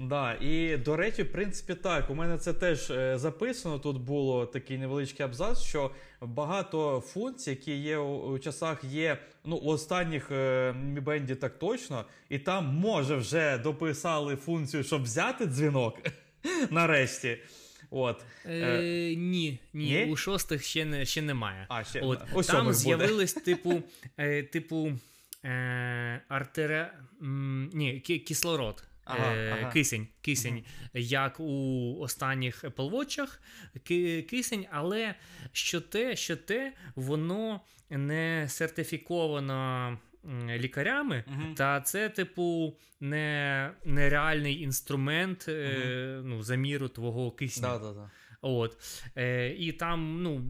Да, 0.00 0.34
і 0.40 0.76
до 0.76 0.96
речі, 0.96 1.22
в 1.22 1.32
принципі, 1.32 1.74
так. 1.74 2.10
У 2.10 2.14
мене 2.14 2.38
це 2.38 2.52
теж 2.52 2.90
е, 2.90 3.18
записано. 3.18 3.78
Тут 3.78 4.00
було 4.00 4.46
такий 4.46 4.78
невеличкий 4.78 5.26
абзац, 5.26 5.62
що 5.62 5.90
багато 6.20 7.00
функцій, 7.06 7.50
які 7.50 7.76
є 7.76 7.98
у, 7.98 8.32
у 8.32 8.38
часах, 8.38 8.84
є 8.84 9.18
ну, 9.44 9.56
у 9.56 9.68
останніх 9.68 10.30
е, 10.30 10.74
Mi 10.94 11.36
так 11.36 11.58
точно, 11.58 12.04
і 12.28 12.38
там 12.38 12.66
може 12.66 13.16
вже 13.16 13.58
дописали 13.58 14.36
функцію, 14.36 14.84
щоб 14.84 15.02
взяти 15.02 15.46
дзвінок 15.46 15.98
нарешті. 16.70 17.38
От. 17.90 18.24
Е, 18.46 19.14
ні, 19.16 19.58
ні, 19.74 19.90
Ні? 19.90 20.12
у 20.12 20.16
шостих 20.16 20.64
ще, 20.64 20.84
не, 20.84 21.06
ще 21.06 21.22
немає. 21.22 21.66
А, 21.68 21.84
ще 21.84 22.00
От, 22.00 22.46
там 22.46 22.72
з'явились, 22.72 23.32
типу, 23.32 23.82
е, 24.18 24.42
типу 24.42 24.92
е, 25.46 26.20
артере... 26.28 26.92
ні, 27.72 28.00
кислород. 28.00 28.84
Ага, 29.04 29.34
е, 29.34 29.56
ага. 29.60 29.72
Кисень, 29.72 30.06
кисень, 30.20 30.64
як 30.94 31.40
у 31.40 31.96
останніх 32.00 32.64
Apple 32.64 32.90
Watch, 32.90 33.38
кисень, 34.22 34.66
але 34.70 35.14
що 35.52 35.80
те, 35.80 36.16
що 36.16 36.36
те, 36.36 36.72
воно 36.94 37.60
не 37.90 38.46
сертифіковано 38.48 39.98
лікарями, 40.48 41.24
Мгм. 41.26 41.54
та 41.54 41.80
це, 41.80 42.08
типу, 42.08 42.76
не, 43.00 43.70
нереальний 43.84 44.62
інструмент 44.62 45.48
е, 45.48 46.20
ну, 46.24 46.42
заміру 46.42 46.88
твого 46.88 47.30
кисню. 47.30 47.62
Да, 47.62 47.78
да, 47.78 47.92
да. 47.92 48.10
От. 48.40 48.76
Е, 49.16 49.54
і 49.58 49.72
там 49.72 50.22
ну, 50.22 50.42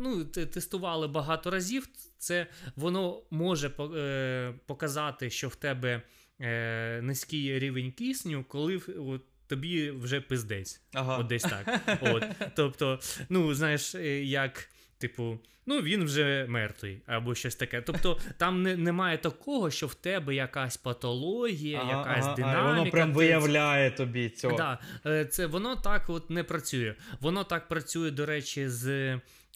ну, 0.00 0.24
тестували 0.24 1.08
багато 1.08 1.50
разів. 1.50 1.88
Це 2.18 2.46
воно 2.76 3.22
може 3.30 3.68
е, 3.68 4.54
показати, 4.66 5.30
що 5.30 5.48
в 5.48 5.54
тебе 5.54 6.02
е, 6.40 7.00
низький 7.02 7.58
рівень 7.58 7.92
кисню, 7.92 8.44
коли 8.48 8.76
от, 8.76 9.22
тобі 9.46 9.90
вже 9.90 10.20
пиздець. 10.20 10.80
Ага. 10.92 11.18
От 11.18 11.26
десь 11.26 11.42
так. 11.42 11.80
От. 12.02 12.24
Тобто, 12.56 13.00
ну, 13.28 13.54
знаєш, 13.54 13.94
е, 13.94 14.24
як. 14.24 14.68
Типу, 15.02 15.38
ну 15.66 15.80
він 15.80 16.04
вже 16.04 16.46
мертвий, 16.48 17.02
або 17.06 17.34
щось 17.34 17.54
таке. 17.54 17.82
Тобто 17.82 18.18
там 18.38 18.62
не, 18.62 18.76
немає 18.76 19.18
такого, 19.18 19.70
що 19.70 19.86
в 19.86 19.94
тебе 19.94 20.34
якась 20.34 20.76
патологія, 20.76 21.80
Ага, 21.80 21.98
якась 21.98 22.24
ага, 22.26 22.34
динаміка. 22.34 22.78
Воно 22.78 22.90
прям 22.90 23.12
виявляє 23.12 23.90
тобі 23.90 24.28
цього. 24.28 24.56
Да, 24.56 24.78
е, 25.06 25.24
це 25.24 25.46
воно 25.46 25.76
так 25.76 26.10
от 26.10 26.30
не 26.30 26.44
працює. 26.44 26.94
Воно 27.20 27.44
так 27.44 27.68
працює, 27.68 28.10
до 28.10 28.26
речі, 28.26 28.68
з, 28.68 28.88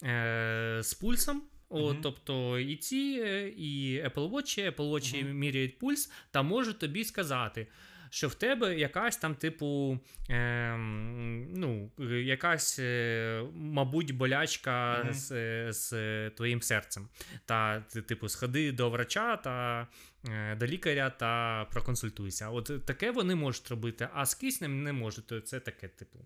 е, 0.03 0.79
з 0.81 0.93
пульсом. 0.93 1.41
О, 1.69 1.89
Мгм. 1.89 1.97
Тобто 2.03 2.59
і 2.59 2.75
ці, 2.75 3.21
е, 3.25 3.47
і 3.47 4.01
Apple 4.05 4.31
Watch, 4.31 4.75
Apple 4.75 4.91
Watch 4.91 5.23
міряють 5.33 5.79
пульс 5.79 6.11
та 6.31 6.41
можуть 6.41 6.79
тобі 6.79 7.03
сказати, 7.03 7.67
що 8.09 8.27
в 8.27 8.33
тебе 8.35 8.75
якась 8.79 9.17
там, 9.17 9.35
типу, 9.35 9.99
ем, 10.29 11.53
ну, 11.53 11.91
е, 11.99 12.03
якась, 12.03 12.79
е, 12.79 13.43
мабуть, 13.53 14.11
болячка 14.11 15.03
Мгм. 15.03 15.13
з, 15.13 15.31
е, 15.31 15.73
з 15.73 15.93
е, 15.93 16.31
твоїм 16.37 16.61
серцем. 16.61 17.07
Та, 17.45 17.81
типу, 17.81 18.29
сходи 18.29 18.71
до 18.71 18.89
врача 18.89 19.37
та 19.37 19.87
е, 20.29 20.55
до 20.55 20.67
лікаря 20.67 21.09
та 21.09 21.65
проконсультуйся. 21.71 22.49
От 22.49 22.85
таке 22.85 23.11
вони 23.11 23.35
можуть 23.35 23.69
робити, 23.69 24.09
а 24.13 24.25
з 24.25 24.35
киснем 24.35 24.83
не 24.83 24.93
можуть. 24.93 25.47
Це 25.47 25.59
таке, 25.59 25.87
типу. 25.87 26.19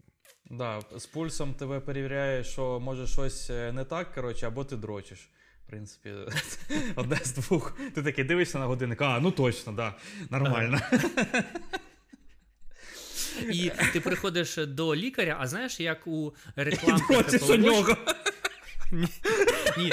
Да, 0.49 0.81
з 0.95 1.05
пульсом 1.05 1.53
тебе 1.53 1.79
перевіряє, 1.79 2.43
що 2.43 2.79
може 2.79 3.07
щось 3.07 3.49
е, 3.49 3.71
не 3.71 3.85
так, 3.85 4.13
коротше, 4.13 4.47
або 4.47 4.65
ти 4.65 4.77
дрочиш. 4.77 5.29
В 5.71 5.73
принципі, 5.73 6.13
одне 6.95 7.19
з 7.23 7.33
двох. 7.33 7.77
Ти 7.95 8.03
такий 8.03 8.23
дивишся 8.23 8.59
на 8.59 8.65
годинник, 8.65 9.01
а, 9.01 9.19
ну 9.19 9.31
точно, 9.31 9.73
да, 9.73 9.95
нормально. 10.29 10.81
І 13.51 13.71
ти 13.93 13.99
приходиш 13.99 14.55
до 14.55 14.95
лікаря, 14.95 15.37
а 15.39 15.47
знаєш, 15.47 15.79
як 15.79 16.07
у 16.07 16.33
І 16.57 16.63
рекламах 16.63 17.07
дрочиш 17.07 17.41
Apple 17.41 17.57
нього. 17.57 17.97
Ні, 18.91 19.07
ні. 19.77 19.91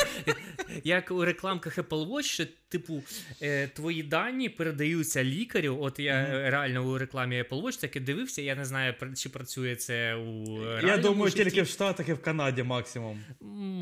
Як 0.84 1.10
у 1.10 1.24
рекламках 1.24 1.78
Apple 1.78 2.08
Watch, 2.08 2.22
що, 2.22 2.44
типу, 2.68 3.02
е, 3.42 3.68
твої 3.68 4.02
дані 4.02 4.48
передаються 4.48 5.24
лікарю. 5.24 5.78
От 5.80 5.98
я 5.98 6.22
Мгм. 6.22 6.30
реально 6.32 6.84
у 6.90 6.98
рекламі 6.98 7.42
Apple 7.42 7.62
Watch 7.62 7.80
таки 7.80 8.00
дивився, 8.00 8.42
я 8.42 8.54
не 8.54 8.64
знаю, 8.64 8.94
чи 9.16 9.28
працює 9.28 9.76
це 9.76 10.14
у 10.14 10.60
Я 10.86 10.96
думаю, 10.98 11.30
житті. 11.30 11.44
тільки 11.44 11.62
в 11.62 11.68
Штатах 11.68 12.08
і 12.08 12.12
в 12.12 12.22
Канаді 12.22 12.62
максимум. 12.62 13.20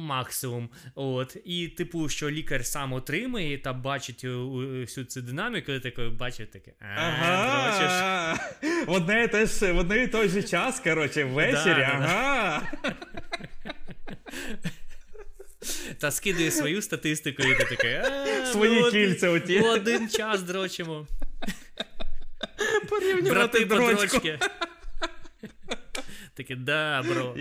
Максимум. 0.07 0.68
От. 0.94 1.37
І, 1.44 1.68
типу, 1.68 2.09
що 2.09 2.31
лікар 2.31 2.66
сам 2.66 2.92
отримує 2.92 3.59
та 3.59 3.72
бачить 3.72 4.25
всю 4.25 5.05
цю 5.05 5.22
динаміку, 5.22 5.72
і 5.72 5.81
такий 5.81 6.09
бачить 6.09 6.51
таке. 6.51 6.72
Ага. 6.96 8.38
В 8.87 8.92
одне 9.79 10.03
і 10.03 10.07
той 10.09 10.29
же 10.29 10.42
час, 10.42 10.81
коротше, 10.81 11.25
ввечері. 11.25 11.83
Ага. 11.83 12.62
Та 15.99 16.11
скидає 16.11 16.51
свою 16.51 16.83
статистику, 16.83 17.43
і 17.43 17.55
ти 17.55 17.65
такий. 17.65 17.93
«А, 17.93 18.47
Свої 18.47 18.83
ми 18.83 18.91
кільця 18.91 19.31
оті. 19.31 19.61
В 19.61 19.65
один 19.65 20.09
час 20.09 20.43
дрочимо. 20.43 21.07
Порівнювати 22.89 23.65
Брати 23.65 23.67
подрочки. 23.67 24.39
Таке, 26.35 26.57
да, 26.57 27.03
бро. 27.03 27.35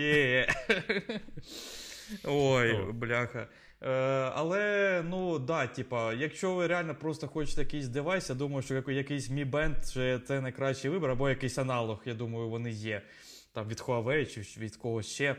Ой, 2.24 2.92
бляха. 2.92 3.48
Е, 3.82 3.90
але, 4.34 5.02
ну, 5.08 5.38
да, 5.38 5.66
типа, 5.66 6.12
якщо 6.12 6.54
ви 6.54 6.66
реально 6.66 6.94
просто 6.94 7.28
хочете 7.28 7.60
якийсь 7.60 7.88
девайс, 7.88 8.28
я 8.28 8.34
думаю, 8.34 8.62
що 8.62 8.82
якийсь 8.88 9.30
Mi 9.30 9.50
Band 9.50 10.20
це 10.26 10.40
найкращий 10.40 10.90
вибір, 10.90 11.10
або 11.10 11.28
якийсь 11.28 11.58
аналог, 11.58 12.02
я 12.04 12.14
думаю, 12.14 12.48
вони 12.48 12.70
є. 12.70 13.02
Там 13.52 13.68
від 13.68 13.80
Huawei 13.80 14.34
чи 14.34 14.60
від 14.60 14.76
когось 14.76 15.06
ще. 15.06 15.36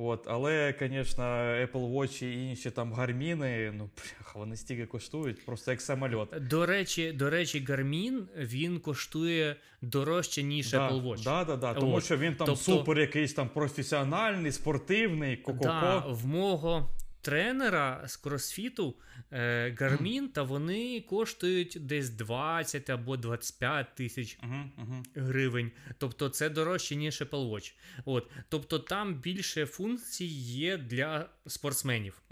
От, 0.00 0.24
але, 0.26 0.74
звісно, 0.80 1.24
Apple 1.24 1.92
Watch 1.92 2.24
і 2.24 2.48
інші 2.48 2.70
там 2.70 2.92
гарміни, 2.92 3.72
ну, 3.76 3.90
бляха, 3.96 4.38
вони 4.38 4.56
стільки 4.56 4.86
коштують, 4.86 5.46
просто 5.46 5.70
як 5.70 5.80
самоліт. 5.80 6.28
До 6.40 6.66
речі, 6.66 7.12
до 7.12 7.30
речі, 7.30 7.64
гармін 7.68 8.28
він 8.36 8.80
коштує 8.80 9.56
дорожче, 9.82 10.42
ніж 10.42 10.70
Да, 10.70 10.88
Apple 10.88 11.02
Watch. 11.02 11.24
Да, 11.24 11.44
да, 11.44 11.56
да, 11.56 11.74
тому 11.74 11.96
От. 11.96 12.04
що 12.04 12.16
він 12.16 12.34
там 12.34 12.46
Тобто- 12.46 12.62
супер 12.62 12.98
якийсь 12.98 13.32
там 13.34 13.48
професіональний, 13.48 14.52
спортивний, 14.52 15.36
ко-ко-ко. 15.36 15.64
Да, 15.64 15.98
в 16.08 16.26
мого 16.26 16.90
тренера 17.20 18.02
з 18.06 18.16
кросфіту 18.16 18.94
е, 19.32 19.76
Гармін, 19.78 20.28
та 20.28 20.42
вони 20.42 21.00
коштують 21.00 21.76
десь 21.80 22.10
20 22.10 22.90
або 22.90 23.16
25 23.16 23.94
тисяч 23.94 24.38
гривень. 25.14 25.70
Тобто 25.98 26.28
це 26.28 26.50
дорожче, 26.50 26.96
ніж 26.96 27.22
Apple 27.22 27.50
Watch. 27.50 27.74
От. 28.04 28.30
Тобто 28.48 28.78
там 28.78 29.14
більше 29.14 29.66
функцій 29.66 30.24
є 30.24 30.76
для 30.76 31.28
спортсменів. 31.46 32.22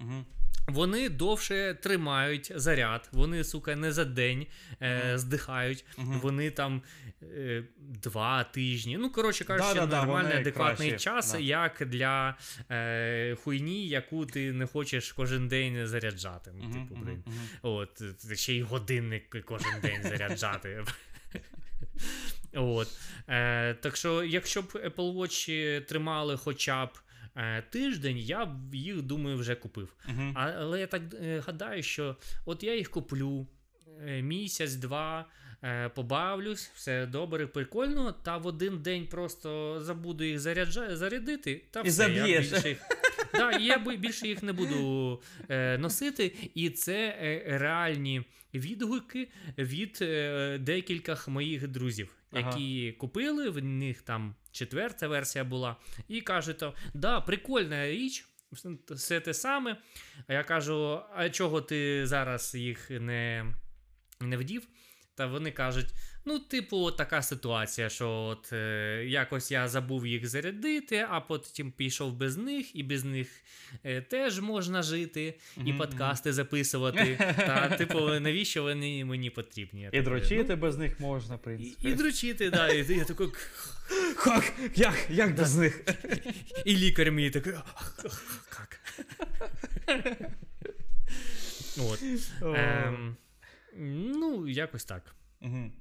Вони 0.67 1.09
довше 1.09 1.79
тримають 1.83 2.53
заряд, 2.57 3.09
вони, 3.13 3.45
сука, 3.45 3.77
не 3.77 3.93
за 3.93 4.05
день 4.05 4.47
е, 4.83 5.13
здихають, 5.15 5.85
Мгм. 5.99 6.21
вони 6.21 6.51
там 6.51 6.83
е, 7.23 7.65
два 7.79 8.45
тижні. 8.45 8.97
Ну, 8.99 9.11
коротше 9.11 9.45
кажучи, 9.45 9.75
Да-да-да, 9.75 9.97
нормальний, 9.97 10.29
вони 10.29 10.41
адекватний 10.41 10.89
кращі, 10.91 11.05
час, 11.05 11.33
да. 11.33 11.39
як 11.39 11.83
для 11.87 12.37
е, 12.71 13.37
хуйні, 13.45 13.89
яку 13.89 14.27
ти 14.27 14.53
не 14.53 14.67
хочеш 14.67 15.13
кожен 15.13 15.49
день 15.49 15.87
заряджати. 15.87 16.53
Ну, 16.55 16.73
типу, 16.73 16.95
блин. 16.95 17.23
мгм. 17.27 17.37
От, 17.63 18.03
ще 18.35 18.55
й 18.55 18.63
годинник 18.63 19.45
кожен 19.45 19.81
день 19.83 20.03
заряджати. 20.03 20.85
От. 22.55 22.89
Е, 23.29 23.75
так 23.75 23.97
що, 23.97 24.25
якщо 24.25 24.63
б 24.63 24.67
Apple 24.75 25.15
Watch 25.17 25.81
тримали 25.81 26.37
хоча 26.37 26.87
б 26.87 26.91
тиждень, 27.71 28.19
я 28.19 28.57
їх, 28.73 29.03
думаю, 29.03 29.37
вже 29.37 29.55
купив. 29.55 29.97
А, 30.35 30.51
але 30.51 30.81
я 30.81 30.87
так 30.87 31.03
е, 31.15 31.43
гадаю, 31.47 31.83
що 31.83 32.17
от 32.45 32.63
я 32.63 32.75
їх 32.75 32.91
куплю 32.91 33.47
е, 34.07 34.23
місяць-два, 34.23 35.27
е, 35.63 35.89
побавлюсь, 35.89 36.71
все 36.75 37.07
добре, 37.07 37.47
прикольно, 37.47 38.13
та 38.13 38.37
в 38.37 38.47
один 38.47 38.83
день 38.83 39.07
просто 39.07 39.81
забуду 39.81 40.25
їх 40.25 40.41
заряджа, 40.41 40.97
зарядити, 40.97 41.65
та 41.71 41.81
І 41.81 41.89
все, 41.89 42.11
я 42.11 42.41
більше 42.41 42.69
їх, 42.69 42.79
да, 43.35 43.59
я 43.59 43.79
більше 43.79 44.29
їх 44.29 44.43
не 44.43 44.53
буду 44.53 45.23
е, 45.49 45.79
носити. 45.79 46.33
І 46.55 46.71
це 46.71 47.09
е, 47.09 47.59
реальні 47.59 48.23
відгуки 48.55 49.29
від 49.59 49.99
е, 50.03 50.59
декількох 50.59 51.29
моїх 51.29 51.69
друзів, 51.69 52.17
Ага. 52.33 52.49
які 52.49 52.93
купили, 52.93 53.51
в 53.51 53.65
них 53.65 54.03
там 54.03 54.35
четверта 54.57 55.09
версія 55.09 55.45
була, 55.45 55.77
і 56.09 56.21
кажуть, 56.21 56.59
то, 56.59 56.75
да, 56.95 57.21
прикольна 57.21 57.89
річ. 57.89 58.29
Все 58.91 59.21
те 59.21 59.35
саме. 59.35 59.77
А 60.27 60.33
я 60.33 60.45
кажу: 60.45 61.01
а 61.15 61.31
чого 61.31 61.61
ти 61.61 62.07
зараз 62.07 62.55
їх 62.55 62.91
не, 62.91 63.55
не 64.21 64.37
вдів? 64.37 64.69
Та 65.15 65.27
вони 65.27 65.51
кажуть: 65.51 65.87
ну, 66.27 66.39
типу, 66.39 66.77
от 66.77 66.97
така 66.97 67.23
ситуація, 67.23 67.89
що 67.89 68.11
от 68.11 68.53
е, 68.53 69.05
якось 69.07 69.51
я 69.51 69.69
забув 69.69 70.07
їх 70.07 70.29
зарядити, 70.29 71.07
а 71.11 71.21
потім 71.21 71.73
пішов 71.73 72.13
без 72.13 72.37
них, 72.37 72.77
і 72.77 72.83
без 72.83 73.05
них 73.05 73.29
е, 73.85 74.01
теж 74.01 74.41
можна 74.41 74.83
жити, 74.83 75.35
і 75.57 75.61
Мгм, 75.61 75.79
подкасти 75.79 76.33
записувати. 76.33 77.35
Та, 77.37 77.69
типу, 77.79 78.01
навіщо 78.01 78.63
вони 78.63 79.05
мені 79.05 79.31
потрібні? 79.31 79.91
І 79.93 80.01
дрочити 80.01 80.55
без 80.55 80.79
них 80.79 81.01
можна, 81.01 81.35
в 81.35 81.39
ну, 81.39 81.45
принципі. 81.45 81.89
і, 81.89 81.91
і 81.91 81.95
дрочити, 81.95 82.51
да. 82.51 82.69
І 82.69 82.95
я 82.95 83.05
такий, 83.05 83.27
Як? 84.27 84.53
Як? 84.75 85.07
Як 85.11 85.37
без 85.37 85.57
них? 85.57 85.85
І 86.65 86.77
лікар 86.77 87.13
мені 87.13 87.31
такий. 87.31 87.53
Как? 88.49 88.81
От. 91.79 92.03
Ем, 92.43 93.17
ну, 93.79 94.49
якось 94.49 94.85
так. 94.85 95.15
Мгм. 95.41 95.73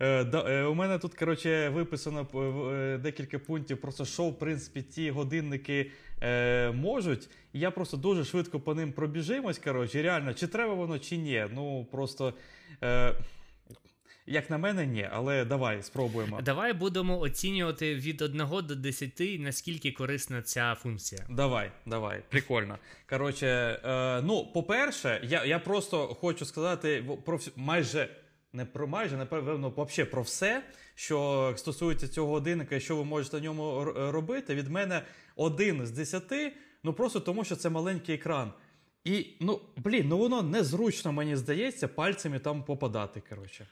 Е, 0.00 0.24
е, 0.34 0.64
у 0.64 0.74
мене 0.74 0.98
тут, 0.98 1.14
коротше, 1.14 1.68
виписано 1.68 2.26
е, 2.74 2.98
декілька 2.98 3.38
пунктів, 3.38 3.80
просто 3.80 4.04
що, 4.04 4.24
в 4.24 4.38
принципі, 4.38 4.82
ті 4.82 5.10
годинники 5.10 5.90
можуть. 6.74 7.28
І 7.52 7.60
я 7.60 7.70
просто 7.70 7.96
дуже 7.96 8.24
швидко 8.24 8.60
по 8.60 8.74
ним 8.74 8.92
пробіжимось. 8.92 9.58
Коротше, 9.58 10.02
реально, 10.02 10.34
чи 10.34 10.46
треба 10.46 10.74
воно, 10.74 10.98
чи 10.98 11.16
ні. 11.16 11.46
Ну, 11.54 11.86
просто. 11.90 12.34
Як 14.26 14.50
на 14.50 14.58
мене, 14.58 14.86
ні, 14.86 15.08
але 15.12 15.44
давай 15.44 15.82
спробуємо. 15.82 16.42
Давай 16.42 16.72
будемо 16.72 17.20
оцінювати 17.20 17.94
від 17.94 18.22
1 18.22 18.46
до 18.68 18.74
10, 18.74 19.20
наскільки 19.38 19.92
корисна 19.92 20.42
ця 20.42 20.74
функція. 20.74 21.26
Давай, 21.30 21.70
давай, 21.86 22.22
прикольно. 22.28 22.78
Коротше, 23.08 23.46
е, 23.84 24.22
ну, 24.22 24.46
по-перше, 24.54 25.20
я, 25.24 25.44
я 25.44 25.58
просто 25.58 26.06
хочу 26.06 26.44
сказати 26.44 27.04
про 27.24 27.38
майже. 27.56 28.08
Не 28.52 28.64
про 28.64 28.86
майже, 28.86 29.16
напевно, 29.16 29.74
взагалі 29.76 30.10
про 30.10 30.22
все, 30.22 30.62
що 30.94 31.52
стосується 31.56 32.08
цього 32.08 32.30
годинника 32.32 32.76
і 32.76 32.80
що 32.80 32.96
ви 32.96 33.04
можете 33.04 33.36
на 33.36 33.42
ньому 33.42 33.84
робити. 33.96 34.54
Від 34.54 34.68
мене 34.68 35.02
один 35.36 35.86
з 35.86 35.90
десяти, 35.90 36.52
ну 36.84 36.92
просто 36.92 37.20
тому, 37.20 37.44
що 37.44 37.56
це 37.56 37.70
маленький 37.70 38.14
екран. 38.14 38.52
І, 39.04 39.26
ну, 39.40 39.60
блін, 39.76 40.08
ну 40.08 40.18
воно 40.18 40.42
незручно, 40.42 41.12
мені 41.12 41.36
здається, 41.36 41.88
пальцями 41.88 42.38
там 42.38 42.64
попадати. 42.64 43.22
Коротше. 43.28 43.66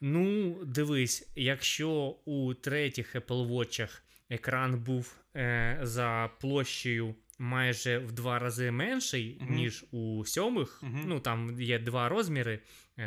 Ну, 0.00 0.54
дивись, 0.64 1.28
якщо 1.36 1.90
у 2.24 2.54
третіх 2.54 3.16
Apple 3.16 3.48
Watch 3.48 4.00
екран 4.30 4.78
був 4.84 5.14
е, 5.36 5.78
за 5.82 6.30
площею 6.40 7.14
майже 7.38 7.98
в 7.98 8.12
два 8.12 8.38
рази 8.38 8.70
менший, 8.70 9.38
Мгм. 9.40 9.54
ніж 9.54 9.84
у 9.90 10.24
сьомих, 10.26 10.80
Мгм. 10.82 11.02
ну 11.06 11.20
там 11.20 11.60
є 11.60 11.78
два 11.78 12.08
розміри: 12.08 12.58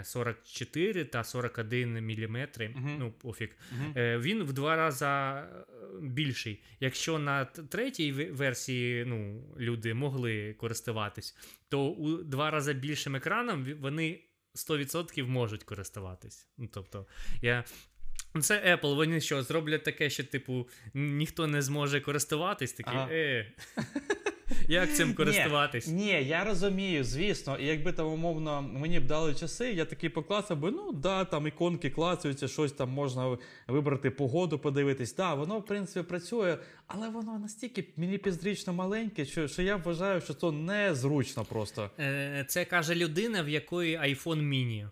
44 0.03 1.06
та 1.06 1.23
41 1.23 2.06
міліметри. 2.06 2.69
Мгм. 2.69 2.95
Ну, 2.99 3.12
пофіг. 3.12 3.49
Е, 3.95 4.17
він 4.17 4.43
в 4.43 4.53
два 4.53 4.75
рази 4.75 5.06
е, 5.06 5.45
більший. 6.01 6.63
Якщо 6.79 7.19
на 7.19 7.45
третій 7.45 8.12
версії 8.12 9.06
ну, 9.06 9.43
люди 9.60 9.93
могли 9.93 10.53
користуватись, 10.53 11.38
то 11.69 11.89
у 11.91 12.17
два 12.17 12.51
рази 12.51 12.73
більшим 12.73 13.15
екраном 13.15 13.67
вони 13.79 14.19
100% 14.56 15.27
можуть 15.27 15.63
користуватись. 15.63 16.47
Ну, 16.58 16.69
тобто, 16.73 17.08
я. 17.41 17.63
Ну, 18.36 18.41
Це 18.41 18.77
Apple, 18.77 18.95
вони 18.95 19.21
що, 19.21 19.43
зроблять 19.43 19.84
таке, 19.84 20.10
що, 20.10 20.23
типу, 20.23 20.69
ніхто 20.93 21.47
не 21.47 21.62
зможе 21.62 22.01
користуватись, 22.01 22.73
такі, 22.73 22.89
Ага. 22.89 23.08
е, 23.12 23.51
як 24.67 24.93
цим 24.95 25.13
користуватись? 25.13 25.88
Ні, 25.88 25.93
ні, 25.93 26.23
я 26.23 26.43
розумію, 26.43 27.04
звісно. 27.04 27.58
І 27.58 27.65
якби 27.65 27.91
там 27.91 28.08
умовно 28.08 28.62
мені 28.62 28.99
б 28.99 29.06
дали 29.08 29.36
часи, 29.36 29.71
я 29.71 29.86
такий 29.86 30.10
поклацав 30.10 30.58
би, 30.58 30.71
ну 30.71 30.91
да, 30.93 31.26
там 31.26 31.47
іконки 31.47 31.89
клацаються, 31.89 32.47
щось 32.47 32.71
там 32.71 32.89
можна 32.89 33.38
вибрати 33.67 34.12
погоду, 34.12 34.60
подивитись. 34.60 35.15
Да, 35.15 35.34
воно 35.34 35.60
в 35.60 35.65
принципі 35.65 36.10
працює, 36.10 36.58
але 36.88 37.10
воно 37.10 37.39
настільки 37.39 37.86
міліпіздрічно 37.97 38.73
маленьке, 38.73 39.26
що, 39.26 39.47
що 39.47 39.62
я 39.62 39.76
вважаю, 39.76 40.21
що 40.21 40.34
це 40.34 40.52
незручно 40.52 41.45
просто. 41.45 41.89
Е, 41.99 42.45
Це 42.47 42.65
каже 42.65 42.95
людина, 42.95 43.43
в 43.43 43.49
якої 43.49 43.97
iPhone 43.97 44.41
mini. 44.41 44.89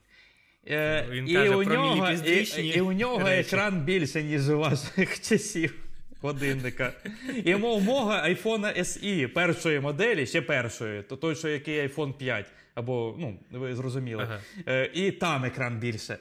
Е, 0.68 1.08
Він 1.12 1.30
і, 1.30 1.34
каже 1.34 1.56
у 1.56 1.64
про 1.64 1.74
нього, 1.74 2.10
і, 2.12 2.68
і 2.68 2.82
у 2.82 2.92
нього 2.92 3.20
речі. 3.20 3.48
екран 3.48 3.82
більше, 3.82 4.24
ніж 4.24 4.50
у 4.50 4.58
ваших 4.60 5.22
часів. 5.30 5.76
Годинника. 6.22 6.94
І 7.46 7.56
мов 7.56 7.82
мого 7.84 8.12
iPhone 8.12 8.80
SE 8.80 9.28
першої 9.28 9.80
моделі, 9.80 10.26
ще 10.28 10.42
першої, 10.42 11.04
то 11.04 11.16
той, 11.18 11.36
що 11.36 11.48
який 11.50 11.88
iPhone 11.88 12.14
5, 12.14 12.46
або, 12.76 13.16
ну, 13.20 13.40
ви 13.52 13.76
зрозуміли. 13.76 14.24
Ага. 14.24 14.40
Е, 14.68 14.92
і 14.94 15.12
там 15.12 15.46
екран 15.46 15.80
більше. 15.80 16.18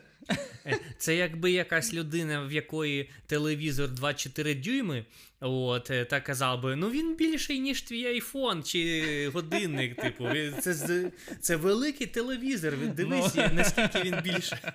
Е, 0.67 0.79
Це 0.99 1.17
якби 1.17 1.51
якась 1.51 1.95
людина, 1.95 2.43
в 2.47 2.53
якої 2.53 3.11
телевізор 3.27 3.89
24 3.89 4.55
дюйми, 4.55 5.05
от, 5.41 5.91
е, 5.91 6.05
та 6.05 6.21
казав 6.21 6.63
би, 6.63 6.77
ну 6.77 6.91
він 6.91 7.17
більший, 7.17 7.61
ніж 7.61 7.83
твій 7.83 8.07
айфон 8.07 8.63
чи 8.63 9.31
годинник. 9.35 10.03
Типу, 10.03 10.29
це, 10.61 11.11
це 11.41 11.57
великий 11.57 12.07
телевізор. 12.07 12.77
Дивись, 12.77 13.35
Ну. 13.35 13.43
наскільки 13.53 14.03
він 14.03 14.15
більше. 14.25 14.73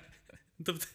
Тобто, 0.64 0.86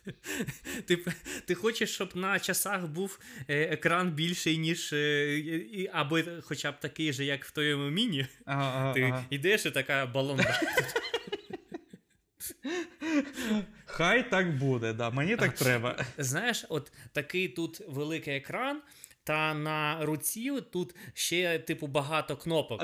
ти, 0.86 1.06
ти 1.46 1.56
хочеш, 1.56 1.94
щоб 1.94 2.12
на 2.16 2.40
часах 2.40 2.86
був 2.86 3.20
е, 3.48 3.62
екран 3.62 4.12
більший, 4.12 4.58
ніж 4.58 4.94
е, 4.94 5.90
або 5.94 6.20
хоча 6.42 6.72
б 6.72 6.80
такий 6.80 7.14
же, 7.14 7.26
як 7.26 7.46
в 7.46 7.52
твоєму 7.52 7.90
міні. 7.90 8.28
Ага, 8.46 8.74
ага, 8.76 8.94
Ти 8.94 9.02
ага. 9.02 9.26
йдеш 9.30 9.66
і 9.66 9.72
така 9.72 10.06
балонда. 10.06 10.62
Хай 13.86 14.30
так 14.30 14.58
буде, 14.58 14.94
да. 14.94 15.10
мені 15.10 15.36
так 15.36 15.56
треба. 15.56 16.06
Знаєш, 16.18 16.66
от 16.70 16.92
такий 17.14 17.48
тут 17.48 17.82
великий 17.88 18.36
екран, 18.36 18.82
та 19.24 19.54
на 19.54 20.06
руці 20.06 20.52
тут 20.72 20.96
ще, 21.14 21.60
типу, 21.60 21.88
багато 21.88 22.38
кнопок. 22.38 22.82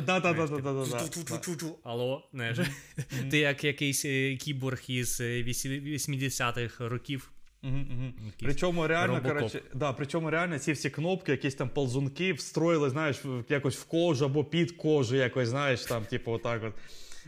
Типу. 1.60 1.80
Алло, 1.84 2.30
знаєш, 2.34 2.58
ти 3.32 3.38
як 3.38 3.64
якийсь 3.64 4.06
е, 4.06 4.36
кіборг 4.36 4.82
із 4.88 5.22
е, 5.22 5.44
80-х 5.44 6.88
років. 6.88 7.32
Мгм, 7.62 7.76
мгм. 7.76 8.14
Якийсь 8.18 8.34
Причому 8.40 8.88
реально, 8.88 9.22
коротше, 9.22 9.62
да, 9.74 9.94
причому 9.94 10.30
реально 10.30 10.60
ці 10.60 10.72
всі 10.72 10.90
кнопки, 10.90 11.32
якісь 11.32 11.56
там 11.56 11.70
ползунки 11.70 12.34
встроїли, 12.34 12.90
знаєш, 12.90 13.22
якось 13.50 13.78
в 13.78 13.86
кожу 13.86 14.26
або 14.26 14.44
під 14.44 14.72
кожу, 14.72 15.16
якось, 15.16 15.50
знаєш, 15.50 15.82
там, 15.86 16.06
типу, 16.06 16.32
отак 16.32 16.64
от. 16.64 16.74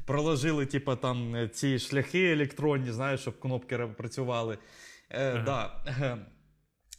Проложили, 0.06 0.66
типу, 0.66 0.96
там 0.96 1.36
е, 1.36 1.48
ці 1.48 1.80
шляхи 1.80 2.32
електронні, 2.32 2.92
знаєш, 2.92 3.22
щоб 3.22 3.40
кнопки 3.40 3.78
працювали. 3.78 4.58
Е, 5.10 5.32
Ага. 5.32 5.44
да. 5.46 6.18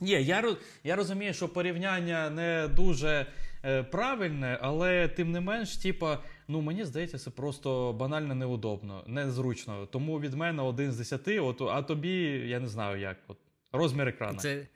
Ні, 0.00 0.10
я, 0.10 0.56
я 0.84 0.96
розумію, 0.96 1.34
що 1.34 1.48
порівняння 1.48 2.30
не 2.30 2.68
дуже 2.68 3.26
е, 3.64 3.82
правильне, 3.82 4.58
але 4.62 5.08
тим 5.08 5.32
не 5.32 5.40
менш, 5.40 5.76
типа, 5.76 6.18
ну 6.48 6.60
мені 6.60 6.84
здається, 6.84 7.18
це 7.18 7.30
просто 7.30 7.92
банально 7.92 8.34
неудобно, 8.34 9.04
незручно. 9.06 9.86
Тому 9.86 10.20
від 10.20 10.34
мене 10.34 10.62
один 10.62 10.92
з 10.92 10.96
десяти, 10.96 11.40
от, 11.40 11.62
а 11.62 11.82
тобі 11.82 12.12
я 12.46 12.60
не 12.60 12.68
знаю 12.68 13.00
як. 13.00 13.16
От, 13.28 13.38
розмір 13.72 14.08
екрану. 14.08 14.38
Це... 14.38 14.66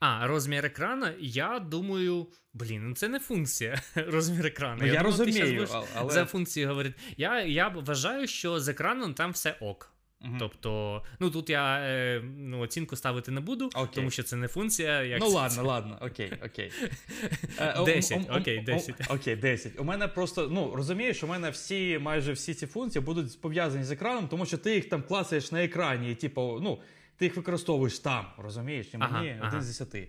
А, 0.00 0.26
розмір 0.26 0.64
екрана, 0.66 1.14
я 1.20 1.58
думаю, 1.58 2.26
блін, 2.52 2.88
ну 2.88 2.94
це 2.94 3.08
не 3.08 3.20
функція 3.20 3.82
розмір 3.94 4.46
екрану. 4.46 4.78
Ну, 4.80 4.86
я 4.86 5.02
думав, 5.02 5.16
ти 5.16 5.24
розумію, 5.24 5.68
а- 5.72 5.82
але- 5.94 6.12
за 6.12 6.24
функцію 6.24 6.68
говорити. 6.68 6.94
Я, 7.16 7.42
я 7.42 7.68
вважаю, 7.68 8.26
що 8.26 8.60
з 8.60 8.68
екраном 8.68 9.14
там 9.14 9.30
все 9.30 9.56
ок. 9.60 9.93
Мгм. 10.20 10.36
Тобто, 10.38 11.02
ну 11.20 11.30
тут 11.30 11.50
я 11.50 11.78
е, 11.80 12.22
ну, 12.38 12.60
оцінку 12.60 12.96
ставити 12.96 13.30
не 13.32 13.40
буду, 13.40 13.66
Окей. 13.66 13.88
тому 13.94 14.10
що 14.10 14.22
це 14.22 14.36
не 14.36 14.48
функція. 14.48 15.02
Як 15.02 15.20
Ну 15.20 15.26
це- 15.26 15.34
ладно, 15.34 15.62
ладно, 15.62 15.98
окей, 16.00 16.32
окей. 16.44 16.72
Е, 17.58 17.74
ом- 17.78 17.84
Десять, 17.84 18.18
ом- 18.18 18.30
ом- 18.32 18.40
окей, 18.40 18.58
ом- 18.58 18.64
десять. 18.64 19.10
Окей, 19.10 19.36
10. 19.36 19.80
У 19.80 19.84
мене 19.84 20.08
просто, 20.08 20.48
ну 20.50 20.72
розумієш, 20.76 21.22
у 21.22 21.26
мене 21.26 21.50
всі, 21.50 21.98
майже 21.98 22.32
всі 22.32 22.54
ці 22.54 22.66
функції 22.66 23.04
будуть 23.04 23.40
пов'язані 23.40 23.84
з 23.84 23.90
екраном, 23.90 24.28
тому 24.28 24.46
що 24.46 24.58
ти 24.58 24.74
їх 24.74 24.88
там 24.88 25.02
клацаєш 25.02 25.52
на 25.52 25.64
екрані, 25.64 26.10
і 26.12 26.14
типу, 26.14 26.58
ну, 26.62 26.78
ти 27.16 27.24
їх 27.24 27.36
використовуєш 27.36 27.98
там, 27.98 28.26
розумієш? 28.38 28.86
І 28.94 28.98
мені 28.98 29.34
ага. 29.38 29.48
один 29.48 29.62
з 29.62 29.66
10. 29.66 30.08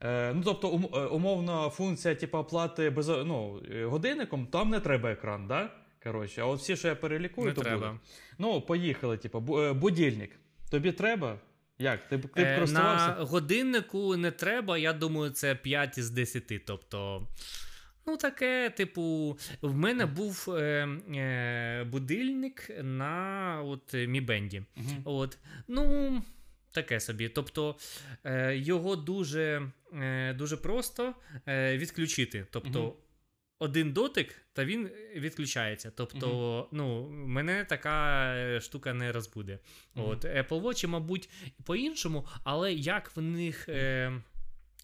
Е, 0.00 0.32
ну, 0.34 0.42
тобто, 0.44 0.80
е, 0.94 0.98
умовно, 1.06 1.70
функція, 1.70 2.14
типу, 2.14 2.38
оплати 2.38 2.90
без, 2.90 3.08
ну, 3.08 3.60
е, 3.72 3.84
годинником, 3.84 4.46
там 4.46 4.70
не 4.70 4.80
треба 4.80 5.10
екран, 5.10 5.46
да? 5.46 5.70
Коротше, 6.04 6.40
а 6.40 6.44
от 6.44 6.60
всі, 6.60 6.76
що 6.76 6.88
я 6.88 6.94
перелікую, 6.94 7.48
Не 7.48 7.54
то 7.54 7.62
треба. 7.62 7.88
буде. 7.88 8.00
Ну, 8.38 8.60
поїхали, 8.60 9.16
типу, 9.16 9.60
е, 9.60 9.72
будильник. 9.72 10.30
Тобі 10.70 10.92
треба? 10.92 11.38
Як? 11.78 12.08
Ти, 12.08 12.18
ти 12.18 12.42
Е, 12.42 12.54
користувався? 12.54 13.06
на 13.18 13.24
годиннику 13.24 14.16
не 14.16 14.30
треба, 14.30 14.78
я 14.78 14.92
думаю, 14.92 15.30
це 15.30 15.54
5 15.54 15.98
із 15.98 16.10
10. 16.10 16.58
Тобто, 16.66 17.28
ну 18.06 18.16
таке, 18.16 18.70
типу, 18.76 19.38
в 19.62 19.74
мене 19.76 20.06
був 20.06 20.46
е, 20.48 20.88
е, 21.14 21.84
будильник 21.84 22.70
на 22.82 23.60
от, 23.64 23.94
Mi 23.94 24.26
Band. 24.26 24.64
Мгм. 24.76 25.02
От, 25.04 25.38
ну, 25.68 26.22
таке 26.70 27.00
собі. 27.00 27.28
Тобто 27.28 27.76
е, 28.24 28.56
його 28.56 28.96
дуже, 28.96 29.62
е, 30.02 30.32
дуже 30.34 30.56
просто 30.56 31.14
е, 31.48 31.76
відключити. 31.78 32.46
Тобто, 32.50 32.82
Мгм. 32.82 32.92
Один 33.64 33.92
дотик, 33.92 34.34
та 34.52 34.64
він 34.64 34.90
відключається. 35.16 35.92
Тобто, 35.96 36.68
ну, 36.72 37.08
мене 37.10 37.64
така 37.64 38.24
е, 38.34 38.60
штука 38.60 38.94
не 38.94 39.12
розбуде. 39.12 39.58
Мгм. 39.94 40.08
От, 40.08 40.24
Apple 40.24 40.62
Watch, 40.62 40.86
мабуть, 40.86 41.28
по-іншому, 41.64 42.26
але 42.44 42.72
як 42.72 43.16
в 43.16 43.20
них. 43.20 43.68
Е, 43.68 44.12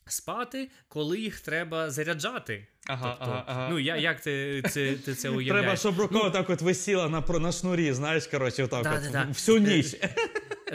Спати, 0.06 0.70
коли 0.88 1.18
їх 1.18 1.40
треба 1.40 1.90
заряджати. 1.90 2.66
Ага, 2.86 3.16
тобто, 3.18 3.32
ага, 3.32 3.44
ага. 3.46 3.68
Ну, 3.70 3.78
я, 3.78 3.96
як 3.96 4.20
ти 4.20 4.62
це, 4.70 4.92
ти 4.92 5.14
це 5.14 5.28
уявляєш? 5.30 5.62
Треба, 5.62 5.76
щоб 5.76 5.98
рука 5.98 6.30
так 6.30 6.50
от 6.50 6.62
висіла 6.62 7.08
на, 7.08 7.38
на 7.38 7.52
шнурі, 7.52 7.92
знаєш, 7.92 8.26
коротше, 8.26 8.64
отак 8.64 8.82
Да, 8.82 8.94
от, 8.94 9.02
да, 9.02 9.10
да. 9.10 9.24
всю 9.28 9.58
ніч. 9.58 9.96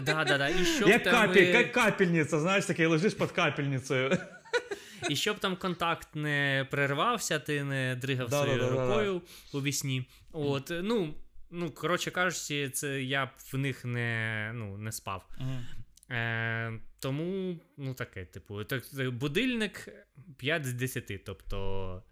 Да, 0.03 0.23
да, 0.23 0.37
да. 0.37 0.49
І 0.49 0.65
щоб 0.65 0.89
Як, 0.89 1.03
капель, 1.03 1.41
е, 1.41 1.51
як 1.51 1.71
капельниця, 1.71 2.39
знаєш, 2.39 2.65
такий 2.65 2.85
лежиш 2.85 3.13
під 3.13 3.31
капельницею. 3.31 4.17
І 5.09 5.15
щоб 5.15 5.39
там 5.39 5.55
контакт 5.55 6.15
не 6.15 6.67
перервався, 6.71 7.39
ти 7.39 7.63
не 7.63 7.95
дригав 7.95 8.29
своєю 8.29 8.69
рукою 8.69 9.21
у 9.53 9.61
вісні. 9.61 10.05
От, 10.31 10.71
ну, 10.83 11.13
ну, 11.51 11.71
коротше 11.71 12.11
кажучи, 12.11 12.69
це 12.69 13.03
я 13.03 13.25
б 13.25 13.29
в 13.53 13.57
них 13.57 13.85
не, 13.85 14.51
ну, 14.55 14.77
не 14.77 14.91
спав. 14.91 15.29
Е, 16.11 16.79
тому, 16.99 17.59
ну 17.77 17.93
таке, 17.93 18.25
типу, 18.25 18.63
так, 18.63 18.83
будильник 19.13 19.87
5 20.37 20.65
з 20.65 20.73
10, 20.73 21.25
тобто. 21.25 22.03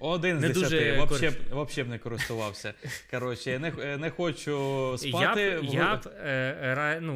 Один 0.00 0.38
з 0.38 0.40
дуже 0.40 0.60
десяти, 0.60 0.96
вообще, 0.96 1.28
корис- 1.28 1.84
б- 1.84 1.88
не 1.88 1.98
користувався. 1.98 2.74
Коротше, 3.10 3.58
не, 3.58 3.96
не 3.96 4.10
хочу 4.10 4.90
Я 4.92 4.98
спати. 4.98 5.58
б, 5.62 5.66
в- 5.66 5.74
я 5.74 5.96
б, 5.96 6.08
е, 6.08 6.98
ну, 7.02 7.14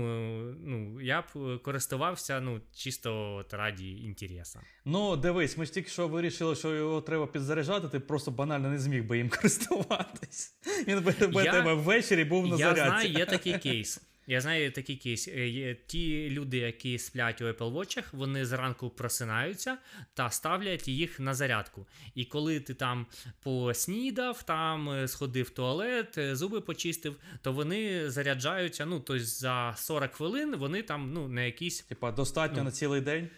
ну, 0.64 1.00
я 1.00 1.20
б 1.20 1.62
користувався 1.62 2.40
ну, 2.40 2.60
чисто 2.76 3.34
от 3.34 3.54
раді 3.54 3.90
інтересу. 3.90 4.58
Ну, 4.84 5.16
дивись, 5.16 5.56
ми 5.58 5.64
ж 5.64 5.72
тільки 5.72 5.88
що 5.90 6.08
вирішили, 6.08 6.56
що 6.56 6.74
його 6.74 7.00
треба 7.00 7.26
підзаряджати, 7.26 7.88
ти 7.88 8.00
просто 8.00 8.30
банально 8.30 8.68
не 8.68 8.78
зміг 8.78 9.04
би 9.04 9.18
їм 9.18 9.28
користуватись. 9.40 10.54
Він 10.88 11.00
би 11.00 11.12
тебе 11.12 11.44
Я- 11.44 11.52
тебе 11.52 11.74
ввечері 11.74 12.24
був 12.24 12.46
на 12.46 12.56
Я 12.56 12.74
зарядці. 12.74 12.82
знаю, 13.08 13.08
є 13.18 13.26
такий 13.26 13.58
кейс. 13.58 14.00
Я 14.26 14.40
знаю 14.40 14.72
такий 14.72 14.96
кейс. 14.96 15.28
Е, 15.28 15.76
Ті 15.86 16.30
люди, 16.30 16.58
які 16.58 16.98
сплять 16.98 17.40
у 17.40 17.44
Apple 17.44 17.72
Watch, 17.72 18.04
вони 18.12 18.46
зранку 18.46 18.90
просинаються 18.90 19.78
та 20.14 20.30
ставлять 20.30 20.88
їх 20.88 21.20
на 21.20 21.34
зарядку. 21.34 21.86
І 22.14 22.24
коли 22.24 22.60
ти 22.60 22.74
там 22.74 23.06
поснідав, 23.42 24.42
там 24.42 24.90
е, 24.90 25.08
сходив 25.08 25.46
в 25.46 25.50
туалет, 25.50 26.18
е, 26.18 26.36
зуби 26.36 26.60
почистив, 26.60 27.16
то 27.42 27.52
вони 27.52 28.10
заряджаються. 28.10 28.86
Ну, 28.86 29.00
тобто 29.00 29.24
за 29.24 29.74
40 29.76 30.14
хвилин 30.14 30.56
вони 30.56 30.82
там 30.82 31.12
ну, 31.12 31.28
на 31.28 31.42
якісь 31.42 31.80
Типа, 31.82 32.12
достатньо 32.12 32.58
Ну. 32.58 32.64
на 32.64 32.70
цілий 32.70 33.00
день. 33.00 33.28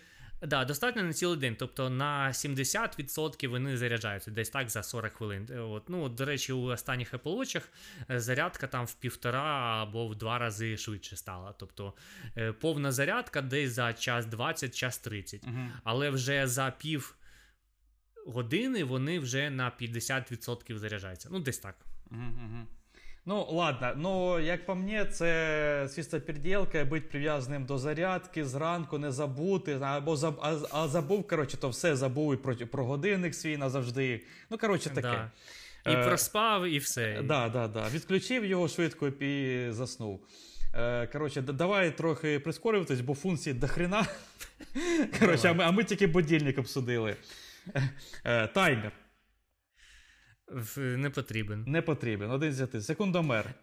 Да, 0.42 0.64
достатньо 0.64 1.02
на 1.02 1.12
цілий 1.12 1.38
день. 1.38 1.56
Тобто 1.58 1.90
на 1.90 2.28
70% 2.28 3.48
вони 3.48 3.76
заряджаються 3.76 4.30
десь 4.30 4.50
так 4.50 4.70
за 4.70 4.82
40 4.82 5.12
хвилин. 5.12 5.48
Е, 5.50 5.58
От, 5.58 5.88
ну, 5.88 6.08
до 6.08 6.24
речі, 6.24 6.52
у 6.52 6.62
останніх 6.62 7.14
Apple 7.14 7.38
Watch 7.38 7.62
е, 8.10 8.20
зарядка 8.20 8.66
там 8.66 8.86
в 8.86 8.94
півтора 8.94 9.82
або 9.82 10.08
в 10.08 10.14
два 10.14 10.38
рази 10.38 10.76
швидше 10.76 11.16
стала. 11.16 11.52
Тобто 11.52 11.94
е, 12.36 12.52
повна 12.52 12.92
зарядка 12.92 13.42
десь 13.42 13.72
за 13.72 13.92
час 13.92 14.26
20, 14.26 14.76
час 14.76 14.98
30. 14.98 15.44
Угу. 15.44 15.68
Але 15.84 16.10
вже 16.10 16.46
за 16.46 16.70
пів 16.78 17.16
години 18.26 18.84
вони 18.84 19.18
вже 19.18 19.50
на 19.50 19.72
50% 19.80 20.78
заряджаються. 20.78 21.28
Ну, 21.32 21.40
десь 21.40 21.58
так. 21.58 21.76
Угу. 22.10 22.66
Ну, 23.28 23.46
ладно, 23.50 23.92
ну 23.96 24.40
як 24.40 24.66
по 24.66 24.74
мені, 24.74 25.04
це 25.04 25.88
чисто 25.94 26.20
переділка, 26.20 26.84
бути 26.84 27.06
прив'язаним 27.10 27.64
до 27.64 27.78
зарядки, 27.78 28.44
зранку 28.44 28.98
не 28.98 29.12
забути, 29.12 29.78
або 29.80 30.16
заб, 30.16 30.38
а, 30.42 30.56
а 30.70 30.88
забув, 30.88 31.28
коротше, 31.28 31.56
то 31.56 31.68
все 31.68 31.96
забув 31.96 32.34
і 32.34 32.36
про, 32.36 32.56
про 32.56 32.84
годинник 32.84 33.34
свій 33.34 33.56
назавжди. 33.56 34.24
Ну, 34.50 34.58
коротше, 34.58 34.90
таке. 34.90 35.02
Да. 35.02 35.30
І 35.86 35.94
Е, 35.94 36.04
проспав, 36.06 36.66
і 36.66 36.78
все. 36.78 37.22
Да, 37.22 37.48
да, 37.48 37.68
да. 37.68 37.88
Відключив 37.88 38.44
його 38.44 38.68
швидко 38.68 39.08
і 39.08 39.66
заснув. 39.70 40.20
Е, 40.74 41.06
Коротше, 41.06 41.40
давай 41.40 41.96
трохи 41.96 42.40
прискорюватись, 42.40 43.00
бо 43.00 43.14
функції 43.14 43.54
до 43.54 43.68
хрена. 43.68 44.06
Коротше, 45.20 45.48
а 45.48 45.52
ми, 45.52 45.64
а 45.64 45.70
ми 45.70 45.84
тільки 45.84 46.06
будильник 46.06 46.58
обсудили. 46.58 47.16
Е, 48.24 48.46
Таймер 48.46 48.92
Не 50.76 51.10
потрібен. 51.10 51.64
не 51.66 51.82
потрібен. 51.82 52.30
Один 52.30 52.52
з 52.52 52.58
десяти. 52.58 52.80
Секундомер. 52.80 53.54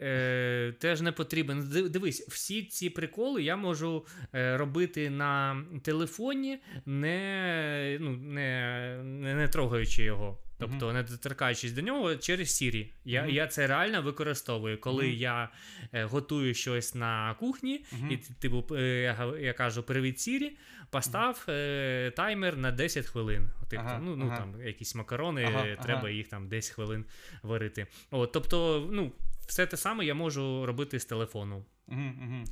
Е, 0.00 0.72
Теж 0.78 1.00
не 1.00 1.12
потрібен. 1.12 1.68
Дивись, 1.90 2.28
всі 2.28 2.64
ці 2.64 2.90
приколи 2.90 3.42
я 3.42 3.56
можу 3.56 4.06
е, 4.34 4.56
робити 4.56 5.10
на 5.10 5.64
телефоні, 5.82 6.58
не, 6.86 7.98
ну, 8.00 8.16
не, 8.16 9.00
не, 9.04 9.34
не 9.34 9.48
трогаючи 9.48 10.02
його. 10.02 10.38
Тобто 10.58 10.92
не 10.92 11.02
доторкаючись 11.02 11.72
до 11.72 11.80
нього 11.80 12.16
через 12.16 12.48
Siri. 12.62 12.90
Я, 13.04 13.22
Мгм. 13.22 13.30
я 13.30 13.46
це 13.46 13.66
реально 13.66 14.02
використовую, 14.02 14.80
коли 14.80 15.04
Мгм. 15.04 15.14
я 15.16 15.48
е, 15.92 16.04
готую 16.04 16.54
щось 16.54 16.94
на 16.94 17.34
кухні, 17.34 17.84
і 18.10 18.16
типу, 18.16 18.76
е, 18.76 18.82
я, 19.02 19.32
я 19.40 19.52
кажу: 19.52 19.82
Привіт, 19.82 20.16
Siri, 20.18 20.50
постав 20.90 21.44
е, 21.48 22.12
таймер 22.16 22.56
на 22.56 22.70
10 22.70 23.06
хвилин. 23.06 23.50
Типу, 23.68 23.82
Ага, 23.86 23.98
ну, 24.04 24.16
ну 24.16 24.26
ага. 24.26 24.36
там 24.36 24.62
якісь 24.66 24.94
макарони, 24.94 25.44
Ага, 25.44 25.66
е, 25.66 25.72
ага. 25.74 25.82
треба 25.82 26.10
їх 26.10 26.28
там 26.28 26.48
10 26.48 26.74
хвилин 26.74 27.04
варити. 27.42 27.86
От, 28.10 28.32
тобто, 28.32 28.88
ну, 28.92 29.12
все 29.46 29.66
те 29.66 29.76
саме 29.76 30.04
я 30.04 30.14
можу 30.14 30.66
робити 30.66 31.00
з 31.00 31.04
телефону. 31.04 31.64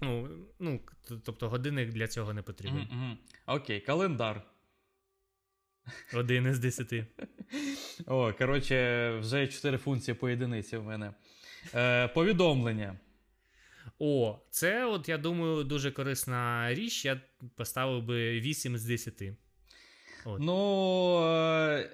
Ну, 0.02 0.28
ну, 0.60 0.80
тобто 1.24 1.48
годинник 1.48 1.88
для 1.90 2.08
цього 2.08 2.34
не 2.34 2.42
потрібен. 2.42 2.88
Окей, 3.46 3.80
календар. 3.80 4.42
Один 6.14 6.46
із 6.46 6.58
десяти. 6.58 7.06
О, 8.06 8.32
коротше, 8.32 9.10
вже 9.18 9.46
чотири 9.46 9.78
функції 9.78 10.14
по 10.14 10.28
єдиниці 10.28 10.76
в 10.76 10.84
мене. 10.84 11.12
Е, 11.74 12.08
повідомлення. 12.08 12.96
О, 13.98 14.38
це, 14.50 14.84
от, 14.84 15.08
я 15.08 15.18
думаю, 15.18 15.64
дуже 15.64 15.90
корисна 15.90 16.74
річ. 16.74 17.04
Я 17.04 17.20
поставив 17.56 18.02
би 18.02 18.40
8 18.40 18.78
з 18.78 18.84
10. 18.84 19.22
От. 20.24 20.40
Ну. 20.40 21.20
Е, 21.24 21.90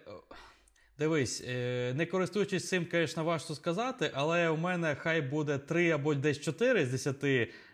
дивись, 0.99 1.45
е, 1.49 1.93
не 1.97 2.07
користуючись 2.07 2.69
цим, 2.69 2.87
звісно, 2.93 3.25
важко 3.25 3.55
сказати, 3.55 4.11
але 4.15 4.49
у 4.49 4.57
мене 4.57 4.95
хай 4.95 5.23
буде 5.23 5.59
3 5.59 5.91
або 5.91 6.15
десь 6.15 6.41
4 6.41 6.87
з 6.87 6.91
10. 6.91 7.25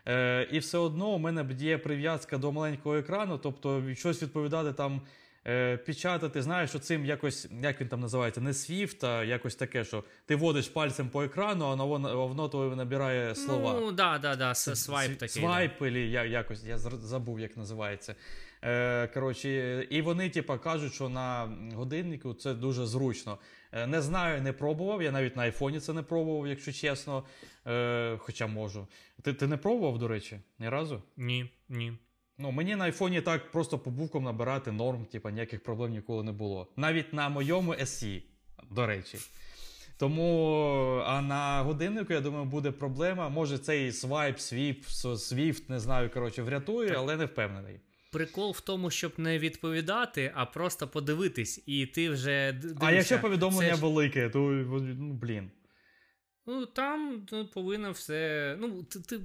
Е, 0.06 0.48
і 0.52 0.58
все 0.58 0.78
одно 0.78 1.08
у 1.08 1.18
мене 1.18 1.46
є 1.58 1.78
прив'язка 1.78 2.38
до 2.38 2.52
маленького 2.52 2.96
екрану, 2.96 3.38
тобто 3.38 3.94
щось 3.94 4.22
відповідати 4.22 4.72
там. 4.72 5.00
Е, 5.48 5.76
Печатати, 5.76 6.42
знаєш, 6.42 6.70
що 6.70 6.78
цим 6.78 7.06
якось, 7.06 7.48
як 7.62 7.80
він 7.80 7.88
там 7.88 8.00
називається, 8.00 8.40
не 8.40 8.50
Swift, 8.50 9.06
а 9.06 9.24
якось 9.24 9.54
таке, 9.54 9.84
що 9.84 10.04
ти 10.26 10.36
водиш 10.36 10.68
пальцем 10.68 11.08
по 11.08 11.22
екрану, 11.22 11.64
а 11.64 11.74
воно, 11.84 12.28
воно 12.28 12.48
тобі 12.48 12.76
набирає 12.76 13.34
слова. 13.34 13.80
Ну, 13.80 13.92
да, 13.92 14.18
да, 14.18 14.36
да, 14.36 14.54
с- 14.54 14.76
свайп 14.76 15.18
такий. 15.18 15.42
да. 15.42 15.48
Свайп, 15.48 15.82
или 15.82 16.00
я, 16.00 16.24
якось, 16.24 16.64
я 16.64 16.78
забув, 16.78 17.40
як 17.40 17.56
називається. 17.56 18.14
Е, 18.62 19.06
коротше, 19.06 19.86
і 19.90 20.02
вони, 20.02 20.30
типа, 20.30 20.58
кажуть, 20.58 20.94
що 20.94 21.08
на 21.08 21.56
годиннику 21.74 22.34
це 22.34 22.54
дуже 22.54 22.86
зручно. 22.86 23.38
Е, 23.72 23.86
не 23.86 24.02
знаю, 24.02 24.42
не 24.42 24.52
пробував. 24.52 25.02
Я 25.02 25.10
навіть 25.12 25.36
на 25.36 25.42
айфоні 25.42 25.80
це 25.80 25.92
не 25.92 26.02
пробував, 26.02 26.46
якщо 26.46 26.72
чесно. 26.72 27.24
Е, 27.66 28.16
хоча 28.18 28.46
можу. 28.46 28.86
Ти, 29.22 29.32
ти 29.34 29.46
не 29.46 29.56
пробував, 29.56 29.98
до 29.98 30.08
речі, 30.08 30.40
ні 30.58 30.68
разу? 30.68 31.02
Ні, 31.16 31.50
ні. 31.68 31.92
Ну, 32.38 32.50
мені 32.50 32.76
на 32.76 32.84
айфоні 32.84 33.20
так 33.20 33.50
просто 33.50 33.78
по 33.78 33.90
буквам 33.90 34.24
набирати 34.24 34.72
норм, 34.72 35.04
типа 35.04 35.30
ніяких 35.30 35.62
проблем 35.62 35.90
ніколи 35.92 36.22
не 36.24 36.32
було. 36.32 36.68
Навіть 36.76 37.12
на 37.12 37.28
моєму 37.28 37.72
SE, 37.74 38.22
до 38.70 38.86
речі. 38.86 39.18
Тому, 39.98 41.02
а 41.06 41.22
на 41.22 41.62
годиннику, 41.62 42.12
я 42.12 42.20
думаю, 42.20 42.44
буде 42.44 42.70
проблема. 42.70 43.28
Може, 43.28 43.58
цей 43.58 43.92
свайп, 43.92 44.38
sweep, 44.38 44.84
swift, 45.16 45.70
не 45.70 45.80
знаю, 45.80 46.10
коротше, 46.10 46.42
врятує, 46.42 46.94
але 46.96 47.16
не 47.16 47.24
впевнений. 47.24 47.80
Прикол 48.12 48.52
в 48.52 48.60
тому, 48.60 48.90
щоб 48.90 49.12
не 49.16 49.38
відповідати, 49.38 50.32
а 50.34 50.44
просто 50.46 50.88
подивитись, 50.88 51.62
і 51.66 51.86
ти 51.86 52.10
вже 52.10 52.52
д- 52.52 52.74
а 52.80 52.92
якщо 52.92 53.20
повідомлення 53.20 53.74
Це 53.74 53.80
велике, 53.80 54.28
то 54.28 54.38
ну, 54.38 55.12
блін. 55.12 55.50
Ну, 56.48 56.66
там 56.66 57.26
ну, 57.32 57.46
повинно 57.46 57.92
все. 57.92 58.56
Ну, 58.60 58.82
ти, 58.82 59.00
ти, 59.00 59.20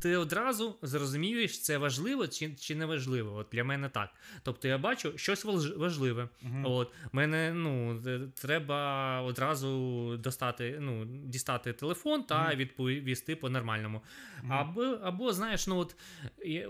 ти 0.00 0.16
одразу 0.16 0.74
зрозумієш, 0.82 1.60
це 1.60 1.78
важливо 1.78 2.26
чи, 2.26 2.54
чи 2.54 2.74
не 2.74 2.86
важливо. 2.86 3.36
От 3.36 3.46
для 3.52 3.64
мене 3.64 3.88
так. 3.88 4.10
Тобто 4.42 4.68
я 4.68 4.78
бачу 4.78 5.12
щось 5.18 5.44
важ- 5.44 5.78
важливе. 5.78 6.28
Мгм. 6.42 6.66
От 6.66 6.92
мене 7.12 7.52
ну 7.54 8.00
треба 8.34 9.20
одразу 9.20 10.16
достати, 10.16 10.78
ну, 10.80 11.04
дістати 11.04 11.72
телефон 11.72 12.22
та 12.22 12.48
Мгм. 12.48 12.56
відповісти 12.56 13.36
по-нормальному. 13.36 14.00
Мгм. 14.42 14.52
Або, 14.52 14.82
або, 14.82 15.32
знаєш, 15.32 15.66
ну 15.66 15.78
от 15.78 15.96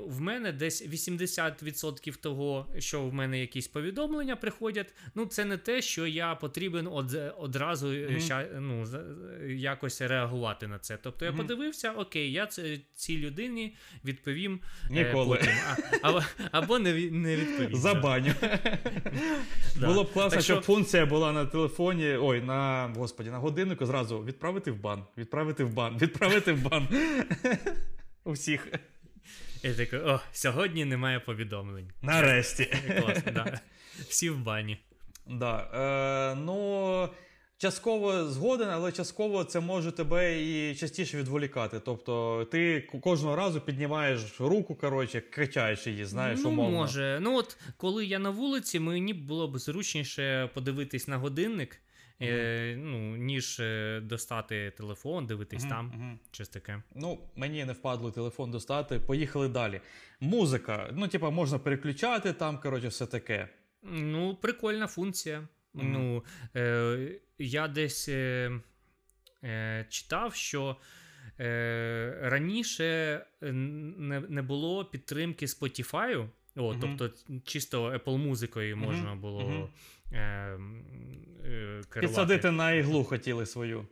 в 0.07 0.21
мене 0.21 0.53
десь 0.53 0.87
80% 0.87 2.17
того, 2.17 2.67
що 2.79 3.03
в 3.03 3.15
мене 3.15 3.41
якісь 3.41 3.69
повідомлення 3.69 4.37
приходять. 4.37 4.95
Ну, 5.15 5.27
це 5.27 5.45
не 5.45 5.59
те, 5.59 5.83
що 5.83 6.07
я 6.07 6.35
потрібен 6.35 6.87
од, 6.87 7.15
одразу 7.39 7.93
е, 7.93 8.21
ща, 8.21 8.49
ну, 8.61 8.87
якось 9.49 10.01
реагувати 10.01 10.67
на 10.67 10.79
це. 10.79 10.97
Тобто 10.97 11.25
я 11.25 11.33
подивився, 11.33 11.93
окей, 11.93 12.33
я 12.33 12.47
цій 12.95 13.19
людині 13.19 13.77
відповім 14.05 14.61
е, 14.85 14.89
Ніколи. 14.91 15.37
потім. 15.37 15.53
А, 16.03 16.09
або, 16.09 16.23
або 16.53 16.79
не, 16.79 16.93
не 17.11 17.37
відповім. 17.37 17.77
За 17.77 17.95
баню. 17.95 18.35
Да. 19.81 19.87
Було 19.87 20.05
б 20.05 20.13
класно, 20.13 20.41
що- 20.41 20.53
щоб 20.53 20.65
функція 20.65 21.07
була 21.07 21.33
на 21.33 21.47
телефоні. 21.47 22.17
Ой, 22.21 22.41
на 22.43 22.93
господі, 22.97 23.31
на 23.31 23.39
годиннику 23.39 23.87
зразу 23.87 24.25
відправити 24.25 24.71
в 24.71 24.81
бан, 24.81 25.05
відправити 25.17 25.65
в 25.65 25.73
бан, 25.75 25.99
відправити 25.99 26.53
в 26.53 26.63
бан. 26.63 26.89
У 28.25 28.33
всіх. 28.33 28.69
Я 29.63 29.75
такий, 29.75 29.99
о, 29.99 30.21
сьогодні 30.33 30.85
немає 30.85 31.21
повідомлень. 31.21 31.91
Нарешті. 32.03 32.65
Класно, 33.01 33.33
да. 33.33 33.61
Всі 34.09 34.31
в 34.31 34.39
бані. 34.39 34.79
Да. 35.27 35.71
Е, 36.33 36.39
ну, 36.45 37.09
частково 37.59 38.25
згоден, 38.25 38.69
але 38.69 38.93
частково 38.93 39.45
це 39.45 39.61
може 39.61 39.93
тебе 39.93 40.43
і 40.43 40.75
частіше 40.75 41.19
відволікати. 41.19 41.81
Тобто 41.81 42.45
ти 42.51 42.81
кожного 42.81 43.37
разу 43.37 43.61
піднімаєш 43.61 44.41
руку, 44.41 44.75
коротше, 44.75 45.21
качаєш 45.21 45.87
її, 45.87 46.05
знаєш, 46.05 46.41
ну, 46.43 46.51
умовно. 46.51 46.77
може. 46.77 47.19
Ну, 47.23 47.37
от 47.37 47.57
коли 47.77 48.07
я 48.07 48.19
на 48.19 48.31
вулиці, 48.31 48.81
мені 48.81 49.15
було 49.15 49.49
б 49.49 49.59
зручніше 49.59 50.51
подивитись 50.55 51.09
на 51.09 51.17
годинник, 51.17 51.81
е, 52.23 52.77
ну, 52.79 53.17
ніж 53.17 53.61
е, 53.61 54.01
достати 54.05 54.73
телефон, 54.77 55.27
дивитись 55.27 55.63
Мгм, 55.63 55.71
там. 55.71 55.87
мгм. 55.87 56.19
Щось 56.31 56.49
таке. 56.49 56.83
Ну, 56.95 57.19
мені 57.37 57.65
не 57.65 57.73
впадло 57.73 58.11
телефон 58.11 58.51
достати. 58.51 59.01
Поїхали 59.01 59.49
далі. 59.49 59.81
Музика. 60.21 60.91
Ну, 60.93 61.09
типа, 61.09 61.31
можна 61.31 61.59
переключати 61.59 62.33
там, 62.33 62.59
коротше, 62.61 62.89
все 62.89 63.07
таке. 63.07 63.49
Ну, 63.83 64.35
прикольна 64.35 64.87
функція. 64.87 65.49
Ну, 65.85 66.25
е, 66.57 67.21
я 67.39 67.69
десь 67.69 68.09
е, 68.09 68.51
е, 69.45 69.87
читав, 69.89 70.35
що 70.35 70.77
е, 71.41 72.19
раніше 72.23 72.85
е, 73.43 73.53
не, 73.53 74.21
не 74.21 74.43
було 74.43 74.85
підтримки 74.85 75.47
Spotify. 75.47 76.29
О, 76.57 76.73
Мгм. 76.73 76.81
Тобто 76.81 77.17
чисто 77.45 77.91
Apple 77.93 78.17
музикою 78.17 78.77
можна 78.77 79.15
було 79.15 79.71
е, 80.13 80.17
е, 80.17 80.59
керувати. 81.45 82.01
Підсадити 82.01 82.51
на 82.51 82.73
іглу 82.73 83.05
хотіли 83.05 83.47
свою. 83.47 83.87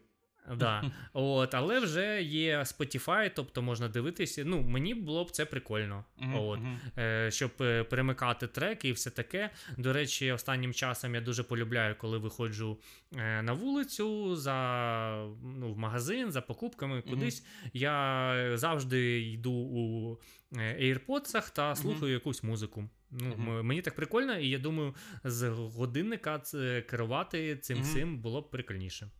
Да. 0.56 0.90
От, 1.12 1.54
але 1.54 1.80
вже 1.80 2.22
є 2.22 2.58
Spotify, 2.58 3.30
тобто 3.36 3.62
можна 3.62 3.88
дивитися. 3.88 4.42
Ну, 4.46 4.62
мені 4.62 4.94
було 4.94 5.24
б 5.24 5.30
це 5.30 5.44
прикольно. 5.44 6.04
Мгм, 6.18 6.34
От. 6.38 6.60
Е, 6.98 7.30
щоб 7.30 7.50
е, 7.60 7.84
перемикати 7.84 8.46
треки 8.46 8.88
і 8.88 8.92
все 8.92 9.10
таке. 9.10 9.50
До 9.78 9.92
речі, 9.92 10.32
останнім 10.32 10.72
часом 10.72 11.14
я 11.14 11.20
дуже 11.20 11.42
полюбляю, 11.42 11.94
коли 11.98 12.18
виходжу 12.18 12.78
е, 13.16 13.42
на 13.42 13.52
вулицю 13.52 14.36
за 14.36 15.26
ну, 15.42 15.72
в 15.72 15.78
магазин 15.78 16.32
за 16.32 16.40
покупками 16.40 17.02
кудись. 17.02 17.46
Я 17.72 18.34
завжди 18.54 19.22
йду 19.22 19.52
у 19.52 20.18
е, 20.56 20.58
AirPods 20.80 21.52
та 21.54 21.74
слухаю 21.76 22.12
якусь 22.12 22.42
музику. 22.42 22.84
Ну, 23.10 23.32
м- 23.58 23.66
Мені 23.66 23.82
так 23.82 23.94
прикольно, 23.96 24.38
і 24.38 24.48
я 24.48 24.58
думаю, 24.58 24.94
з 25.24 25.48
годинника 25.48 26.42
керувати 26.90 27.56
цим 27.56 27.82
всім 27.82 28.18
було 28.18 28.40
б 28.40 28.50
прикольніше. 28.50 29.10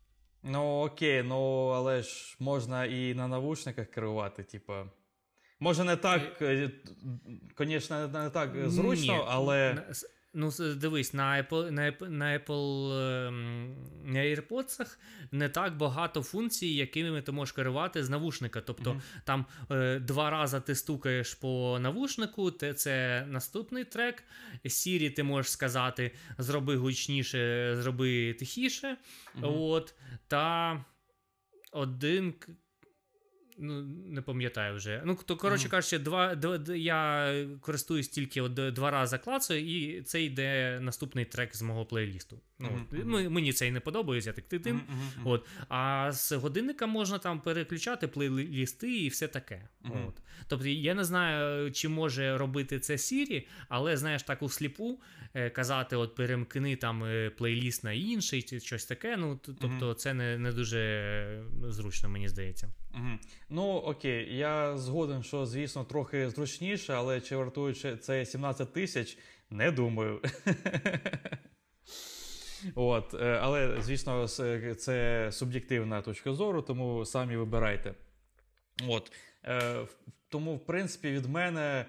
Ну, 0.44 0.80
окей, 0.80 1.22
ну 1.22 1.68
але 1.68 2.02
ж 2.02 2.36
можна 2.40 2.84
і 2.84 3.14
на 3.14 3.28
навушниках 3.28 3.86
керувати, 3.86 4.42
типа. 4.42 4.86
Може, 5.60 5.84
не 5.84 5.96
так, 5.96 6.42
звісно, 7.58 8.08
не 8.08 8.30
так 8.30 8.70
зручно, 8.70 9.14
Ні, 9.14 9.24
але. 9.28 9.84
Ну, 10.36 10.50
дивись, 10.76 11.14
на 11.14 11.42
Apple, 11.42 11.70
на 11.70 11.82
Apple, 11.90 12.08
на 12.08 12.38
Apple 12.38 12.92
ем, 13.28 13.76
на 14.04 14.18
AirPods 14.18 14.96
не 15.32 15.48
так 15.48 15.76
багато 15.76 16.22
функцій, 16.22 16.66
якими 16.66 17.22
ти 17.22 17.32
можеш 17.32 17.52
керувати 17.52 18.04
з 18.04 18.10
навушника. 18.10 18.60
Тобто 18.60 18.90
Мгм. 18.90 19.02
там 19.24 19.46
е, 19.70 19.98
два 19.98 20.30
рази 20.30 20.60
ти 20.60 20.74
стукаєш 20.74 21.34
по 21.34 21.78
навушнику, 21.80 22.50
те 22.50 22.74
це 22.74 23.26
наступний 23.28 23.84
трек. 23.84 24.24
Siri 24.64 25.14
ти 25.14 25.22
можеш 25.22 25.52
сказати: 25.52 26.10
зроби 26.38 26.76
гучніше, 26.76 27.76
зроби 27.80 28.32
тихіше. 28.34 28.96
Мгм. 29.34 29.44
От, 29.44 29.94
та 30.28 30.84
один. 31.72 32.34
Ну, 33.58 33.82
не 34.06 34.22
пам'ятаю 34.22 34.76
вже. 34.76 35.02
Ну, 35.04 35.18
то, 35.26 35.36
коротше 35.36 35.66
mm-hmm. 35.66 35.70
кажучи, 35.70 35.98
два, 35.98 36.34
два, 36.34 36.76
я 36.76 37.34
користуюсь 37.60 38.08
тільки 38.08 38.40
от 38.40 38.54
два 38.54 38.90
рази 38.90 39.18
клацаю, 39.18 39.66
і 39.66 40.02
це 40.02 40.22
йде 40.22 40.78
наступний 40.82 41.24
трек 41.24 41.56
з 41.56 41.62
мого 41.62 41.86
плейлісту. 41.86 42.40
Ну, 42.58 42.68
mm-hmm. 42.92 43.28
Мені 43.28 43.52
це 43.52 43.66
і 43.66 43.70
не 43.70 43.80
подобається, 43.80 44.32
так 44.32 44.44
ти 44.44 44.58
тим. 44.58 44.76
Mm-hmm. 44.76 45.28
От. 45.28 45.46
А 45.68 46.12
з 46.12 46.32
годинника 46.32 46.86
можна 46.86 47.18
там 47.18 47.40
переключати 47.40 48.08
плейлісти 48.08 48.98
і 48.98 49.08
все 49.08 49.28
таке. 49.28 49.68
От. 49.84 50.22
Тобто 50.48 50.68
я 50.68 50.94
не 50.94 51.04
знаю, 51.04 51.72
чи 51.72 51.88
може 51.88 52.38
робити 52.38 52.80
це 52.80 52.94
Siri, 52.94 53.46
але 53.68 53.96
знаєш, 53.96 54.22
так 54.22 54.42
у 54.42 54.48
сліпу 54.48 55.00
е, 55.34 55.50
казати, 55.50 55.96
от 55.96 56.14
перемкни 56.14 56.76
там 56.76 57.04
е, 57.04 57.30
плейліст 57.30 57.84
на 57.84 57.92
інший, 57.92 58.42
чи 58.42 58.60
щось 58.60 58.84
таке. 58.84 59.16
Ну, 59.16 59.40
тобто, 59.60 59.94
це 59.94 60.14
не, 60.14 60.38
не 60.38 60.52
дуже 60.52 61.44
зручно, 61.68 62.08
мені 62.08 62.28
здається. 62.28 62.68
Угу. 62.94 63.18
Ну 63.48 63.72
окей, 63.72 64.36
я 64.36 64.78
згоден, 64.78 65.22
що 65.22 65.46
звісно 65.46 65.84
трохи 65.84 66.30
зручніше, 66.30 66.92
але 66.92 67.20
чи 67.20 67.36
вартуючи 67.36 67.96
це 67.96 68.26
17 68.26 68.72
тисяч, 68.72 69.18
не 69.50 69.70
думаю. 69.70 70.20
От, 72.74 73.14
е, 73.14 73.38
Але, 73.42 73.82
звісно, 73.82 74.28
це 74.78 75.28
суб'єктивна 75.32 76.02
точка 76.02 76.32
зору, 76.32 76.62
тому 76.62 77.04
самі 77.04 77.36
вибирайте. 77.36 77.94
От, 78.88 79.12
е, 79.44 79.86
Тому, 80.28 80.56
в 80.56 80.66
принципі, 80.66 81.10
від 81.10 81.26
мене. 81.26 81.86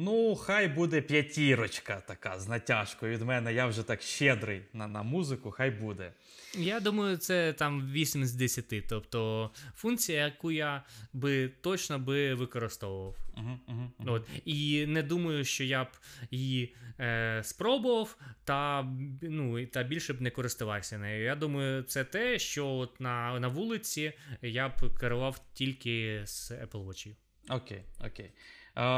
Ну, 0.00 0.36
хай 0.36 0.68
буде 0.68 1.00
п'ятірочка 1.00 2.00
така 2.00 2.38
з 2.38 2.48
натяжкою 2.48 3.12
від 3.14 3.22
мене. 3.22 3.54
Я 3.54 3.66
вже 3.66 3.82
так 3.82 4.02
щедрий 4.02 4.62
на 4.72 4.86
на 4.86 5.02
музику, 5.02 5.50
хай 5.50 5.70
буде. 5.70 6.12
Я 6.54 6.80
думаю, 6.80 7.16
це 7.16 7.52
там 7.52 7.92
8 7.92 8.24
з 8.24 8.32
10. 8.32 8.88
Тобто 8.88 9.50
функція, 9.74 10.24
яку 10.24 10.50
я 10.50 10.84
би 11.12 11.48
точно 11.48 11.98
би 11.98 12.34
використовував. 12.34 13.16
Uh-huh, 13.36 13.58
uh-huh, 13.68 13.88
uh-huh. 13.98 14.12
От. 14.12 14.28
І 14.44 14.86
не 14.86 15.02
думаю, 15.02 15.44
що 15.44 15.64
я 15.64 15.84
б 15.84 15.88
її 16.30 16.74
е, 17.00 17.40
спробував 17.44 18.16
та 18.44 18.82
ну, 19.22 19.66
та 19.66 19.82
більше 19.82 20.12
б 20.12 20.20
не 20.20 20.30
користувався 20.30 20.98
нею. 20.98 21.24
Я 21.24 21.34
думаю, 21.34 21.82
це 21.82 22.04
те, 22.04 22.38
що 22.38 22.68
от 22.68 23.00
на, 23.00 23.40
на 23.40 23.48
вулиці 23.48 24.12
я 24.42 24.68
б 24.68 24.98
керував 25.00 25.40
тільки 25.52 26.22
з 26.24 26.50
Apple 26.50 26.86
Watch. 26.86 27.14
Окей, 27.48 27.82
окей. 28.00 28.30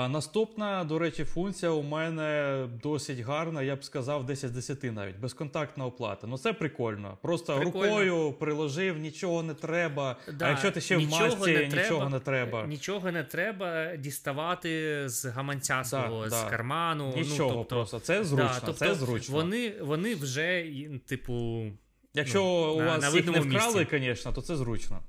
Наступна, 0.08 0.84
до 0.84 0.98
речі, 0.98 1.24
функція 1.24 1.70
у 1.70 1.82
мене 1.82 2.58
досить 2.82 3.18
гарна, 3.18 3.62
я 3.62 3.76
б 3.76 3.84
сказав, 3.84 4.26
10 4.26 4.50
з 4.50 4.52
10 4.52 4.92
навіть 4.92 5.18
безконтактна 5.18 5.86
оплата. 5.86 6.26
Ну 6.26 6.38
це 6.38 6.52
прикольно. 6.52 7.18
Просто 7.22 7.56
прикольно. 7.56 7.86
рукою 7.86 8.32
приложив, 8.32 8.98
нічого 8.98 9.42
не 9.42 9.54
треба. 9.54 10.16
Да, 10.32 10.46
а 10.46 10.48
якщо 10.48 10.70
ти 10.70 10.80
ще 10.80 10.96
в 10.96 11.10
масці, 11.10 11.52
не 11.52 11.66
нічого 11.66 12.08
не 12.08 12.20
треба. 12.20 12.66
Нічого 12.66 13.12
не 13.12 13.24
треба 13.24 13.96
діставати 13.96 15.02
з 15.08 15.24
гаманця 15.24 15.84
свого, 15.84 16.24
да, 16.24 16.30
з 16.30 16.42
да. 16.42 16.50
карману. 16.50 17.12
Ну, 17.16 17.22
нічого 17.22 17.50
ну, 17.50 17.56
тобто, 17.56 17.74
просто 17.74 18.00
це 18.00 18.24
зручно. 18.24 18.56
тобто, 18.66 18.72
це 18.72 18.94
зручно. 18.94 19.34
Вони 19.34 19.72
вони 19.80 20.14
вже, 20.14 20.64
типу. 21.06 21.66
Якщо 22.14 22.38
ну, 22.42 22.74
у 22.74 22.86
вас 22.86 23.02
на 23.02 23.08
їх 23.08 23.26
не 23.26 23.40
вкрали, 23.40 23.86
звісно, 23.90 24.32
то 24.32 24.42
це 24.42 24.56
зручно. 24.56 25.00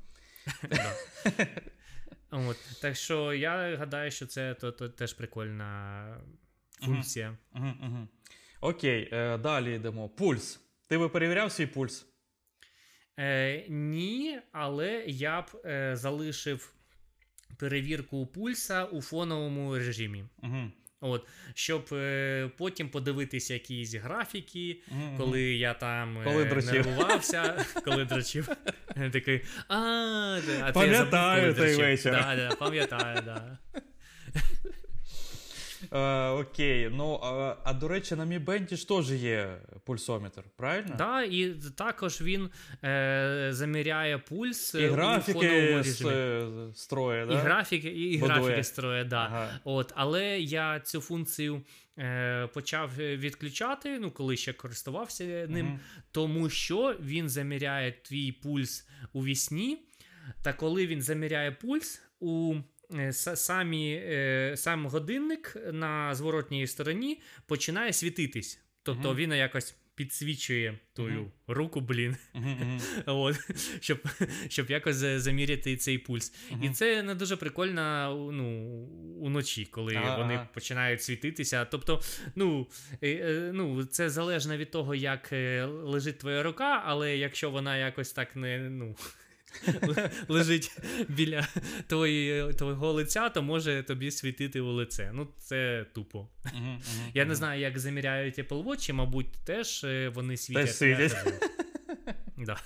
От, 2.32 2.58
Так 2.82 2.96
що 2.96 3.34
я 3.34 3.76
гадаю, 3.78 4.12
що 4.12 4.26
це 4.26 4.54
то, 4.54 4.72
то 4.72 4.90
теж 4.90 5.14
прикольна 5.14 6.18
функція. 6.80 7.38
Угу, 7.56 7.66
угу, 7.66 7.76
угу. 7.82 8.08
Окей, 8.62 9.10
е, 9.12 9.38
далі 9.38 9.76
йдемо. 9.76 10.10
Пульс. 10.10 10.60
Ти 10.88 10.98
би 10.98 11.10
перевіряв 11.10 11.52
свій 11.52 11.66
пульс? 11.66 12.08
Е, 13.20 13.66
Ні, 13.70 14.40
але 14.52 15.04
я 15.08 15.42
б 15.42 15.62
е, 15.66 15.96
залишив 15.96 16.74
перевірку 17.58 18.28
пульса 18.28 18.86
у 18.86 19.02
фоновому 19.02 19.76
режимі. 19.78 20.26
Угу. 20.44 20.72
От, 21.02 21.28
Щоб 21.54 21.90
е, 21.92 22.50
потім 22.58 22.90
подивитися 22.90 23.54
якісь 23.54 23.94
графіки, 23.94 24.60
mm-hmm. 24.60 25.18
коли 25.18 25.42
я 25.42 25.74
там 25.74 26.22
коли 26.24 26.44
е, 26.44 26.62
нервувався, 26.72 27.66
коли 27.86 28.06
дрочив. 28.06 28.48
Такий, 29.12 29.42
а, 29.68 29.76
а 30.64 30.72
Пам'ятаю 30.72 31.54
той 31.54 31.76
вечір. 31.76 32.26
Пам'ятаю, 32.60 33.22
да. 33.26 33.58
Е, 35.94 36.30
окей, 36.30 36.90
ну 36.90 37.20
а, 37.24 37.56
а 37.64 37.74
до 37.74 37.88
речі, 37.88 38.16
на 38.16 38.26
Mi 38.26 38.46
Band 38.46 38.76
ж 38.76 38.88
теж 38.88 39.12
є 39.12 39.58
пульсометр, 39.86 40.44
правильно? 40.56 40.88
Так, 40.88 40.98
да, 40.98 41.24
і 41.24 41.54
також 41.78 42.22
він 42.22 42.50
е, 42.84 43.50
заміряє 43.52 44.18
пульс 44.18 44.76
і 44.76 44.88
графіки 44.88 45.84
строє, 46.76 47.26
да? 47.26 47.34
І 47.34 47.36
графіки, 47.36 47.88
і, 47.88 48.14
і 48.14 48.18
графіки 48.18 48.64
строє, 48.64 49.04
да. 49.04 49.26
Ага. 49.26 49.60
От, 49.64 49.94
Але 49.96 50.40
я 50.40 50.80
цю 50.80 51.02
функцію 51.02 51.62
е, 51.98 52.48
почав 52.48 52.90
відключати, 52.98 54.00
ну, 54.00 54.12
коли 54.12 54.38
ще 54.38 54.54
користувався 54.54 55.24
ним, 55.50 55.68
угу. 55.68 55.80
тому 56.12 56.50
що 56.50 56.96
він 57.00 57.30
заміряє 57.30 57.92
твій 57.92 58.32
пульс 58.32 58.88
у 59.14 59.24
вісні, 59.24 59.78
та 60.42 60.54
коли 60.54 60.88
він 60.88 61.02
заміряє 61.02 61.52
пульс 61.52 62.02
у 62.20 62.56
Е, 62.56 62.64
самі, 63.12 63.94
е, 63.94 64.54
сам 64.58 64.86
годинник 64.86 65.58
на 65.72 66.16
зворотній 66.16 66.68
стороні 66.68 67.22
починає 67.46 67.94
світитись. 67.94 68.60
Тобто 68.84 69.10
uh-huh. 69.10 69.16
він 69.16 69.32
якось 69.32 69.76
підсвічує 69.96 70.80
твою 70.94 71.20
uh-huh. 71.20 71.54
руку, 71.54 71.82
блін, 71.82 72.16
uh-huh. 72.36 72.82
От, 73.06 73.36
щоб 73.82 74.00
щоб 74.48 74.70
якось 74.70 74.96
заміряти 74.96 75.78
цей 75.78 75.98
пульс. 75.98 76.34
І 76.64 76.70
це 76.70 77.04
не 77.04 77.16
дуже 77.16 77.36
прикольно 77.36 78.16
ну, 78.34 78.46
уночі, 79.20 79.66
коли 79.66 80.00
вони 80.18 80.48
починають 80.54 81.04
світитися. 81.04 81.66
Тобто, 81.66 82.02
ну, 82.36 82.68
е, 83.04 83.52
ну, 83.54 83.86
це 83.86 84.10
залежно 84.10 84.58
від 84.58 84.72
того, 84.72 84.96
як 84.96 85.32
лежить 85.84 86.18
твоя 86.18 86.44
рука, 86.44 86.84
але 86.86 87.18
якщо 87.18 87.50
вона 87.50 87.78
якось 87.78 88.12
так 88.12 88.36
не. 88.36 88.70
ну, 88.70 88.96
лежить 90.28 90.78
біля 91.08 91.48
твої, 91.88 92.54
твого 92.54 92.92
лиця, 92.92 93.30
то 93.30 93.42
може 93.42 93.84
тобі 93.84 94.12
світити 94.12 94.62
у 94.62 94.72
лице. 94.72 95.12
Ну, 95.14 95.28
це 95.38 95.86
тупо. 95.94 96.28
Я 97.14 97.26
не 97.26 97.36
знаю, 97.36 97.62
як 97.62 97.80
заміряють 97.80 98.40
Apple 98.40 98.64
Watch, 98.64 98.94
мабуть, 98.94 99.32
теж 99.46 99.84
е, 99.84 100.10
вони 100.10 100.38
світять. 100.38 101.16
Да. 102.38 102.58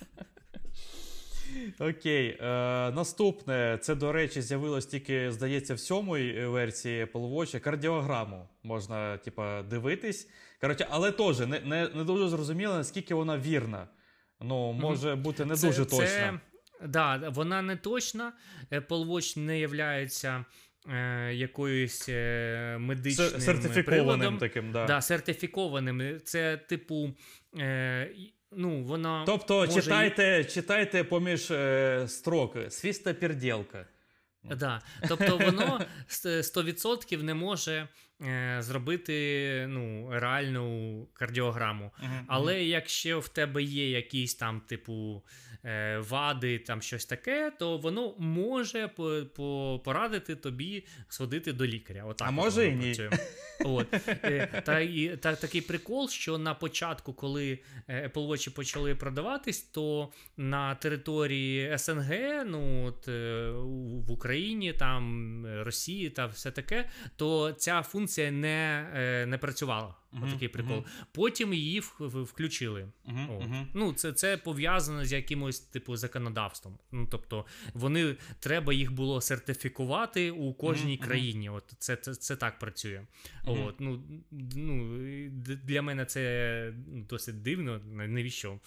Окей, 1.79 2.27
е, 2.27 2.45
наступне, 2.91 3.77
це, 3.81 3.95
до 3.95 4.11
речі, 4.11 4.41
з'явилось 4.41 4.85
тільки, 4.85 5.31
здається, 5.31 5.73
в 5.73 5.79
сьомій 5.79 6.45
версії 6.45 7.05
Apple 7.05 7.33
Watch. 7.33 7.59
Кардіограму 7.59 8.47
можна, 8.63 9.17
типа, 9.17 9.61
дивитись. 9.63 10.29
Коротше, 10.61 10.87
але 10.89 11.11
теж 11.11 11.39
не 11.39 11.59
не, 11.59 11.89
не 11.95 12.03
дуже 12.03 12.27
зрозуміло, 12.27 12.73
наскільки 12.73 13.13
вона 13.13 13.37
вірна. 13.37 13.87
Ну, 14.41 14.73
може 14.73 15.15
бути 15.15 15.45
не 15.45 15.55
це, 15.55 15.67
дуже 15.67 15.85
точно. 15.85 16.05
Це 16.05 16.39
Да, 16.83 17.29
вона 17.29 17.61
не 17.61 17.75
точна. 17.75 18.33
Apple 18.71 19.05
Watch 19.05 19.39
не 19.39 19.59
являється 19.59 20.45
е, 20.89 21.33
якоюсь 21.33 22.09
е, 22.09 22.77
медичним 22.79 23.41
сертифікованим 23.41 23.83
приладом. 23.85 24.37
таким. 24.37 24.71
Да. 24.71 24.85
Да, 24.85 25.01
сертифікованим. 25.01 26.19
Це, 26.23 26.57
типу, 26.57 27.13
е, 27.59 28.09
ну, 28.51 28.83
вона 28.83 29.23
Тобто, 29.25 29.65
може... 29.65 29.81
читайте 29.81 30.43
читайте 30.43 31.03
поміж 31.03 31.51
е, 31.51 32.05
строк 32.07 32.57
свіста 32.69 33.13
перділка. 33.13 33.85
Да. 34.43 34.81
Тобто 35.07 35.37
воно 35.37 35.81
100% 36.09 37.23
не 37.23 37.33
може 37.33 37.73
е, 37.73 37.87
зробити 38.59 39.65
ну, 39.69 40.09
реальну 40.11 41.07
кардіограму. 41.13 41.91
Uh-huh. 42.03 42.23
Але 42.27 42.63
якщо 42.63 43.19
в 43.19 43.27
тебе 43.27 43.63
є 43.63 43.89
якісь 43.89 44.35
там, 44.35 44.61
типу, 44.61 45.23
Е, 45.65 45.97
вади, 46.09 46.59
там 46.59 46.81
щось 46.81 47.05
таке, 47.05 47.51
то 47.59 47.77
воно 47.77 48.15
може 48.17 48.87
порадити 49.83 50.35
тобі 50.35 50.83
сходити 51.07 51.53
до 51.53 51.65
лікаря. 51.65 52.03
Отак 52.05 52.27
а 52.27 52.31
може 52.31 52.67
і 52.67 52.75
ні. 52.75 53.09
От. 53.65 53.87
Е, 54.07 54.61
та, 54.65 54.79
і, 54.79 55.17
та, 55.17 55.35
Такий 55.35 55.61
прикол, 55.61 56.09
що 56.09 56.37
на 56.37 56.53
початку, 56.53 57.13
коли 57.13 57.59
е, 57.87 58.07
Apple 58.07 58.27
Watch 58.27 58.55
почали 58.55 58.95
продаватись, 58.95 59.61
то 59.61 60.11
на 60.37 60.75
території 60.75 61.77
СНГ, 61.77 62.11
ну 62.45 62.85
от 62.85 63.07
в 64.07 64.11
Україні, 64.11 64.73
там 64.73 65.45
Росії 65.63 66.09
та 66.09 66.25
все 66.25 66.51
таке, 66.51 66.89
то 67.15 67.51
ця 67.51 67.81
функція 67.81 68.14
не, 68.17 69.25
не 69.29 69.37
працювала. 69.37 69.95
Uh-huh, 70.13 70.27
Отакий 70.27 70.47
прикол. 70.47 70.77
Uh-huh. 70.77 71.05
Потім 71.11 71.53
її 71.53 71.79
включили. 71.99 72.87
Uh-huh, 73.07 73.65
ну, 73.73 73.93
Це 73.93 74.13
це 74.13 74.37
пов'язано 74.37 75.05
з 75.05 75.13
якимось 75.13 75.59
типу 75.59 75.95
законодавством. 75.95 76.77
Ну, 76.91 77.07
Тобто, 77.11 77.45
вони 77.73 78.15
треба 78.39 78.73
їх 78.73 78.91
було 78.91 79.21
сертифікувати 79.21 80.31
у 80.31 80.53
кожній 80.53 80.97
країні. 80.97 81.49
От 81.49 81.73
Це 81.79 81.95
це, 81.95 82.15
це 82.15 82.35
так 82.35 82.59
працює. 82.59 83.01
От, 83.45 83.79
ну, 83.79 84.03
ну, 84.55 84.97
Для 85.39 85.81
мене 85.81 86.05
це 86.05 86.73
досить 86.87 87.41
дивно. 87.41 87.81
Навіщо? 87.85 88.59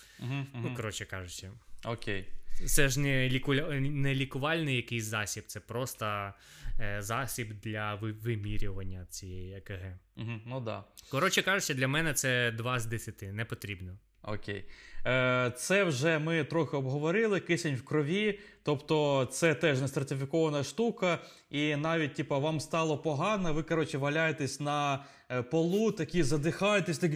Ну, 0.55 0.75
коротше 0.77 1.05
кажучи. 1.05 1.51
Окей. 1.85 2.27
Це 2.67 2.89
ж 2.89 3.01
не, 3.01 3.29
лікуля... 3.29 3.81
не 3.81 4.15
лікувальний 4.15 4.77
якийсь 4.77 5.05
засіб, 5.05 5.45
це 5.47 5.61
просто 5.61 6.33
е, 6.81 7.03
засіб 7.03 7.61
для 7.61 7.95
вимірювання 7.95 9.07
цієї 9.11 9.55
ЕКГ. 9.55 9.99
Угу, 10.17 10.41
Ну 10.47 10.61
да. 10.61 10.85
Коротше 11.11 11.43
кажучи, 11.43 11.75
для 11.75 11.89
мене 11.89 12.15
це 12.15 12.51
2 12.51 12.81
з 12.81 12.87
10, 12.87 13.23
не 13.23 13.45
потрібно. 13.45 13.99
Окей. 14.23 14.65
Е, 15.09 15.53
Це 15.57 15.85
вже 15.85 16.19
ми 16.19 16.45
трохи 16.45 16.77
обговорили. 16.77 17.41
Кисень 17.41 17.75
в 17.75 17.83
крові, 17.83 18.39
тобто 18.63 19.29
це 19.31 19.55
теж 19.55 19.81
не 19.81 19.89
сертифікована 19.89 20.65
штука, 20.65 21.19
і 21.51 21.77
навіть 21.77 22.15
типу, 22.15 22.41
вам 22.41 22.61
стало 22.61 22.99
погано, 22.99 23.53
ви 23.53 23.63
коротше 23.63 23.99
валяєтесь 23.99 24.61
на 24.61 25.05
е, 25.31 25.43
полу, 25.43 25.93
такі 25.93 26.23
задихаєтесь, 26.23 26.99
такі. 26.99 27.15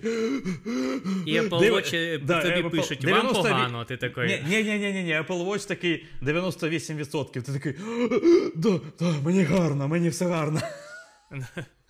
І 1.26 1.40
Apple 1.40 1.72
Watch 1.72 2.24
да, 2.24 2.42
тобі 2.42 2.54
Apple... 2.54 2.70
пишуть, 2.70 2.98
90... 3.00 3.42
вам 3.42 3.52
погано, 3.52 3.84
ти 3.84 3.96
такий. 3.96 4.26
Ні, 4.26 4.62
ні, 4.62 4.78
ні, 4.78 4.92
ні, 4.92 5.02
ні, 5.02 5.14
Apple 5.18 5.46
Watch 5.46 5.68
такий 5.68 6.06
98%. 6.22 7.42
Ти 7.42 7.52
такий. 7.52 7.74
Да, 8.56 8.80
да, 8.98 9.14
мені 9.24 9.42
гарно, 9.42 9.88
мені 9.88 10.08
все 10.08 10.26
гарно. 10.26 10.60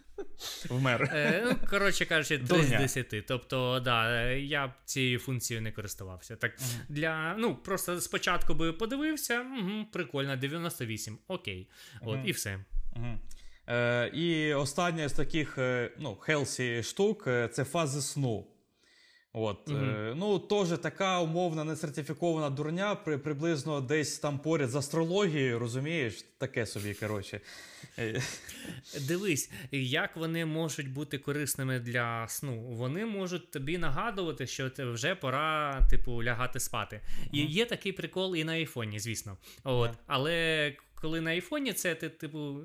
Вмер. 0.68 1.02
Е, 1.12 1.42
ну, 1.46 1.68
Коротше 1.70 2.06
кажучи, 2.06 2.38
3 2.38 2.62
з 2.62 2.68
10. 2.68 3.26
Тобто, 3.26 3.80
да, 3.80 4.30
я 4.30 4.66
б 4.66 4.70
цією 4.84 5.18
функцією 5.18 5.62
не 5.62 5.72
користувався. 5.72 6.36
Так, 6.36 6.52
для, 6.88 7.34
ну, 7.38 7.56
Просто 7.56 8.00
спочатку 8.00 8.54
би 8.54 8.72
подивився, 8.72 9.40
угу, 9.40 9.86
прикольно, 9.92 10.36
98, 10.36 11.18
окей. 11.28 11.68
От, 12.00 12.18
uh-huh. 12.18 12.24
І 12.24 12.32
все. 12.32 12.58
Uh-huh. 12.96 13.18
Е, 13.68 14.10
І 14.14 14.54
остання 14.54 15.08
з 15.08 15.12
таких 15.12 15.58
е, 15.58 15.90
ну, 15.98 16.16
хелсі 16.16 16.82
штук 16.82 17.24
е, 17.26 17.48
це 17.48 17.64
фази 17.64 18.00
сну. 18.00 18.46
От, 19.34 19.68
угу. 19.68 19.78
е, 19.78 20.14
Ну, 20.16 20.38
теж 20.38 20.78
така 20.78 21.20
умовна 21.20 21.64
несертифікована 21.64 22.50
дурня, 22.50 22.94
при, 22.94 23.18
приблизно 23.18 23.80
десь 23.80 24.18
там 24.18 24.38
поряд 24.38 24.70
з 24.70 24.76
астрологією, 24.76 25.58
розумієш, 25.58 26.24
таке 26.38 26.66
собі, 26.66 26.94
коротше. 26.94 27.40
Е. 27.98 28.22
Дивись, 29.00 29.50
як 29.72 30.16
вони 30.16 30.46
можуть 30.46 30.92
бути 30.92 31.18
корисними 31.18 31.80
для 31.80 32.28
сну. 32.28 32.60
Вони 32.60 33.06
можуть 33.06 33.50
тобі 33.50 33.78
нагадувати, 33.78 34.46
що 34.46 34.70
вже 34.78 35.14
пора, 35.14 35.80
типу, 35.90 36.24
лягати 36.24 36.60
спати. 36.60 37.00
І 37.32 37.42
угу. 37.42 37.50
є 37.50 37.64
такий 37.64 37.92
прикол 37.92 38.36
і 38.36 38.44
на 38.44 38.52
айфоні, 38.52 38.98
звісно. 38.98 39.36
От, 39.64 39.90
yeah. 39.90 39.94
Але 40.06 40.76
коли 40.94 41.20
на 41.20 41.30
айфоні 41.30 41.72
це 41.72 41.94
ти, 41.94 42.08
типу 42.08 42.56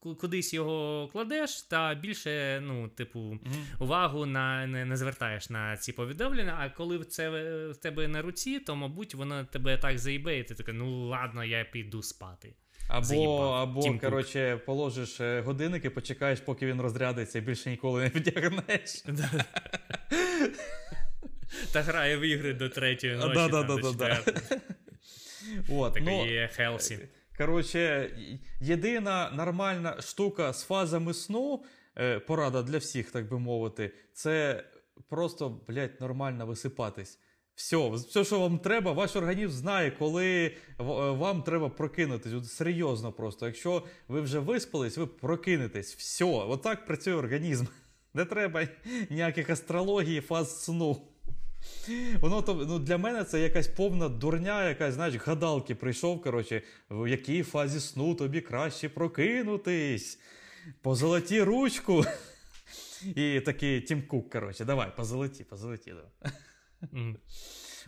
кудись 0.00 0.54
його 0.54 1.08
кладеш, 1.12 1.62
та 1.62 1.94
більше, 1.94 2.60
ну, 2.60 2.88
типу, 2.88 3.20
mm-hmm. 3.20 3.82
увагу 3.82 4.26
на 4.26 4.66
не, 4.66 4.84
не 4.84 4.96
звертаєш 4.96 5.50
на 5.50 5.76
ці 5.76 5.92
повідомлення. 5.92 6.56
А 6.60 6.70
коли 6.70 7.04
це 7.04 7.30
в 7.70 7.76
тебе 7.76 8.08
на 8.08 8.22
руці, 8.22 8.60
то, 8.60 8.76
мабуть, 8.76 9.14
воно 9.14 9.44
тебе 9.44 9.78
так 9.78 9.98
заїбе, 9.98 10.38
і 10.38 10.44
ти 10.44 10.54
такий, 10.54 10.74
ну 10.74 11.08
ладно, 11.08 11.44
я 11.44 11.64
піду 11.64 12.02
спати. 12.02 12.54
Або, 12.88 13.40
або 13.40 13.98
коротше, 13.98 14.60
положиш 14.66 15.20
е, 15.20 15.40
годинник 15.40 15.84
і 15.84 15.88
почекаєш, 15.88 16.40
поки 16.40 16.66
він 16.66 16.80
розрядиться, 16.80 17.38
і 17.38 17.42
більше 17.42 17.70
ніколи 17.70 18.02
не 18.02 18.08
вдягнеш. 18.08 19.04
Та 21.72 21.82
грає 21.82 22.16
в 22.16 22.20
ігри 22.20 22.54
до 22.54 22.68
третьої 22.68 23.16
ночі. 23.16 23.34
Такий 25.94 26.04
ну, 26.04 26.26
є 26.26 26.50
Хелсі. 26.52 26.98
Коротше, 27.38 28.10
єдина 28.60 29.30
нормальна 29.30 30.00
штука 30.00 30.52
з 30.52 30.64
фазами 30.64 31.14
сну, 31.14 31.64
е, 31.96 32.18
порада 32.18 32.62
для 32.62 32.78
всіх, 32.78 33.10
так 33.10 33.28
би 33.28 33.38
мовити, 33.38 33.92
це 34.12 34.64
просто, 35.08 35.60
блядь, 35.68 36.00
нормально 36.00 36.46
висипатись. 36.46 37.18
Все, 37.54 37.90
все, 37.90 38.24
що 38.24 38.40
вам 38.40 38.58
треба, 38.58 38.92
ваш 38.92 39.16
організм 39.16 39.52
знає, 39.52 39.90
коли 39.90 40.44
е, 40.44 40.52
вам 40.78 41.42
треба 41.42 41.68
прокинутись. 41.68 42.32
От 42.32 42.46
Серйозно 42.46 43.12
просто. 43.12 43.46
Якщо 43.46 43.82
ви 44.08 44.20
вже 44.20 44.38
виспались, 44.38 44.96
ви 44.96 45.06
прокинетесь. 45.06 45.94
Все, 45.94 46.24
отак 46.24 46.86
працює 46.86 47.14
організм. 47.14 47.64
Не 48.14 48.24
треба 48.24 48.68
ніяких 49.10 49.50
астрології, 49.50 50.20
фаз 50.20 50.64
сну. 50.64 51.08
Воно 52.20 52.42
то 52.42 52.54
ну, 52.54 52.78
для 52.78 52.98
мене 52.98 53.24
це 53.24 53.40
якась 53.40 53.68
повна 53.68 54.08
дурня, 54.08 54.68
якась, 54.68 54.94
знаєш, 54.94 55.14
гадалки 55.14 55.74
прийшов. 55.74 56.22
коротше, 56.22 56.62
В 56.90 57.10
якій 57.10 57.42
фазі 57.42 57.80
сну 57.80 58.14
тобі 58.14 58.40
краще 58.40 58.88
прокинутись. 58.88 60.18
Позолоті 60.82 61.42
ручку. 61.42 62.04
І 63.16 63.40
такий 63.40 63.80
Тім 63.80 64.02
Кук, 64.02 64.30
коротше, 64.30 64.64
давай, 64.64 64.96
позолоті, 64.96 65.44
позолоті. 65.44 65.92
Давай. 65.92 67.16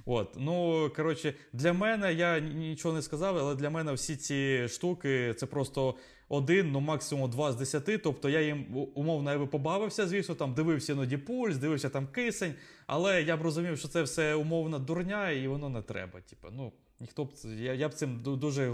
От, 0.04 0.36
ну, 0.38 0.90
коротше, 0.96 1.34
для 1.52 1.72
мене 1.72 2.14
я 2.14 2.40
нічого 2.40 2.94
не 2.94 3.02
сказав, 3.02 3.38
але 3.38 3.54
для 3.54 3.70
мене 3.70 3.92
всі 3.92 4.16
ці 4.16 4.68
штуки 4.68 5.34
це 5.36 5.46
просто 5.46 5.94
один, 6.28 6.70
ну 6.72 6.80
максимум 6.80 7.30
два 7.30 7.52
з 7.52 7.56
десяти. 7.56 7.98
Тобто 7.98 8.28
я 8.28 8.40
їм 8.40 8.66
умовно 8.94 9.32
я 9.32 9.38
би 9.38 9.46
побавився, 9.46 10.06
звісно, 10.06 10.34
там 10.34 10.54
дивився 10.54 10.92
іноді 10.92 11.16
пульс, 11.16 11.56
дивився 11.56 11.88
там 11.88 12.06
кисень, 12.06 12.54
але 12.86 13.22
я 13.22 13.36
б 13.36 13.42
розумів, 13.42 13.78
що 13.78 13.88
це 13.88 14.02
все 14.02 14.34
умовна 14.34 14.78
дурня, 14.78 15.30
і 15.30 15.48
воно 15.48 15.68
не 15.68 15.82
треба. 15.82 16.20
Типу, 16.20 16.48
ну, 16.52 16.72
ніхто 17.00 17.24
б 17.24 17.32
я, 17.44 17.74
я 17.74 17.88
б 17.88 17.94
цим 17.94 18.22
дуже 18.22 18.72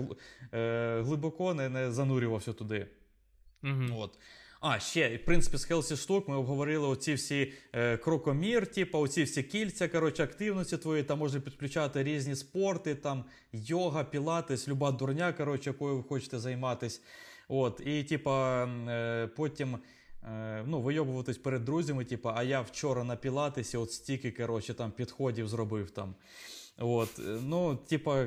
е, 0.53 1.01
глибоко 1.03 1.55
не, 1.55 1.69
не 1.69 1.93
занурювався 1.93 2.53
туди. 2.53 2.87
Mm-hmm. 3.63 3.99
От. 3.99 4.19
А, 4.67 4.79
ще, 4.79 5.17
в 5.17 5.25
принципі, 5.25 5.57
з 5.57 5.65
Хелсі 5.65 5.97
штук 5.97 6.29
ми 6.29 6.37
обговорили 6.37 6.89
оці 6.89 7.15
всі 7.15 7.53
е, 7.73 7.97
крокомір, 7.97 8.67
типу, 8.67 8.99
оці 8.99 9.23
всі 9.23 9.43
кільця, 9.43 9.89
коротше, 9.89 10.23
активності 10.25 10.77
твої, 10.77 11.03
там 11.03 11.19
можна 11.19 11.41
підключати 11.41 12.03
різні 12.03 12.37
спорти, 12.37 12.95
там 12.95 13.25
йога, 13.53 14.05
пілатес, 14.05 14.69
люба 14.69 14.93
дурня, 14.93 15.33
коротше, 15.33 15.71
якою 15.71 15.97
ви 15.97 16.03
хочете 16.03 16.39
займатися. 16.39 17.01
От, 17.49 17.83
І, 17.87 18.05
типа, 18.05 18.65
е, 18.65 19.27
потім 19.37 19.79
е, 20.23 20.65
ну, 20.67 20.81
вийобуватись 20.81 21.39
перед 21.39 21.65
друзями, 21.65 22.05
типа, 22.05 22.35
а 22.37 22.43
я 22.43 22.61
вчора 22.61 23.05
на 23.05 23.17
пілатесі, 23.17 23.77
от 23.77 23.93
стільки, 23.93 24.31
коротше, 24.31 24.75
там 24.75 24.91
підходів 24.91 25.49
зробив 25.49 25.91
там. 25.91 26.15
От, 26.79 27.19
е, 27.19 27.23
Ну, 27.43 27.77
типа, 27.77 28.27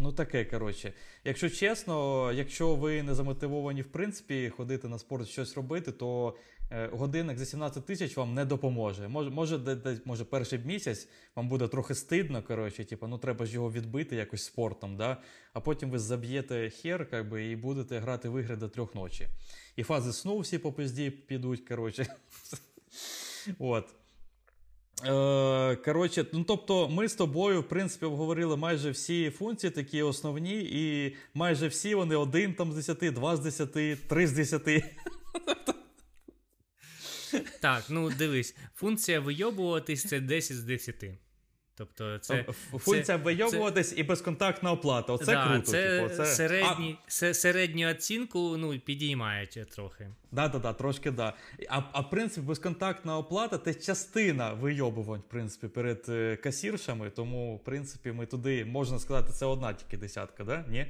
ну 0.00 0.12
таке, 0.12 0.44
коротше. 0.44 0.92
Якщо 1.24 1.50
чесно, 1.50 2.32
якщо 2.32 2.74
ви 2.74 3.02
не 3.02 3.14
замотивовані, 3.14 3.82
в 3.82 3.92
принципі, 3.92 4.52
ходити 4.56 4.88
на 4.88 4.98
спорт, 4.98 5.28
щось 5.28 5.56
робити, 5.56 5.92
то 5.92 6.36
Е, 6.72 6.88
годинник 6.92 7.38
за 7.38 7.46
17 7.46 7.86
тисяч 7.86 8.16
вам 8.16 8.34
не 8.34 8.44
допоможе. 8.44 9.08
Може, 9.08 9.30
може, 9.30 9.78
може, 10.04 10.24
перший 10.24 10.58
місяць 10.58 11.08
вам 11.36 11.48
буде 11.48 11.68
трохи 11.68 11.94
стидно, 11.94 12.42
коротше, 12.42 12.84
типу, 12.84 13.06
ну 13.06 13.18
треба 13.18 13.46
ж 13.46 13.54
його 13.54 13.72
відбити 13.72 14.16
якось 14.16 14.44
спортом, 14.44 14.96
да? 14.96 15.16
а 15.52 15.60
потім 15.60 15.90
ви 15.90 15.98
заб'єте 15.98 16.70
хер 16.70 17.10
как 17.10 17.28
би, 17.28 17.44
і 17.44 17.56
будете 17.56 17.98
грати 17.98 18.28
в 18.28 18.40
ігри 18.40 18.56
до 18.56 18.68
трьох 18.68 18.94
ночі. 18.94 19.28
І 19.76 19.82
фази 19.82 20.12
сну 20.12 20.38
всі 20.38 20.58
по 20.58 20.72
пизді 20.72 21.10
підуть. 21.10 21.68
коротше. 21.68 22.06
От. 23.58 23.94
Е, 25.04 25.76
коротше, 25.76 26.26
ну 26.32 26.44
тобто, 26.44 26.88
ми 26.88 27.08
з 27.08 27.14
тобою, 27.14 27.60
в 27.60 27.68
принципі, 27.68 28.06
обговорили 28.06 28.56
майже 28.56 28.90
всі 28.90 29.30
функції, 29.30 29.70
такі 29.70 30.02
основні, 30.02 30.60
і 30.60 31.16
майже 31.34 31.68
всі 31.68 31.94
вони 31.94 32.16
один 32.16 32.54
там 32.54 32.72
з 32.72 32.74
10, 32.74 33.14
два 33.14 33.36
з 33.36 33.40
10, 33.40 34.08
три 34.08 34.26
з 34.26 34.32
10. 34.32 34.84
Так, 37.60 37.84
ну 37.88 38.10
дивись, 38.10 38.56
функція 38.74 39.20
вийобуватись 39.20 40.08
це 40.08 40.20
10 40.20 40.56
з 40.56 40.62
10. 40.62 41.04
Тобто 41.80 42.18
це 42.18 42.44
Функція 42.70 43.02
це, 43.02 43.16
вийобуватись 43.16 43.94
і 43.96 44.02
безконтактна 44.02 44.72
оплата. 44.72 45.12
Оце 45.12 45.24
да, 45.24 45.48
круто. 45.48 45.66
Це, 45.66 46.00
типу, 46.00 46.14
це... 46.14 46.26
Середні, 46.26 46.98
а... 47.06 47.34
середню 47.34 47.90
оцінку 47.90 48.56
ну, 48.56 48.78
підіймають 48.78 49.58
трохи. 49.70 50.08
Так, 50.36 50.52
так, 50.52 50.62
так, 50.62 50.76
трошки 50.76 51.10
да. 51.10 51.34
А 51.68 51.82
а 51.92 52.02
принцип 52.02 52.44
безконтактна 52.44 53.18
оплата 53.18 53.58
це 53.58 53.74
частина 53.74 54.52
вийобувань, 54.52 55.20
в 55.20 55.30
принципі, 55.30 55.68
перед 55.68 56.04
е, 56.08 56.36
касіршами. 56.36 57.10
Тому, 57.10 57.56
в 57.56 57.64
принципі, 57.64 58.12
ми 58.12 58.26
туди, 58.26 58.64
можна 58.64 58.98
сказати, 58.98 59.32
це 59.32 59.46
одна 59.46 59.72
тільки 59.72 59.96
десятка, 59.96 60.44
да? 60.44 60.64
Ні? 60.68 60.86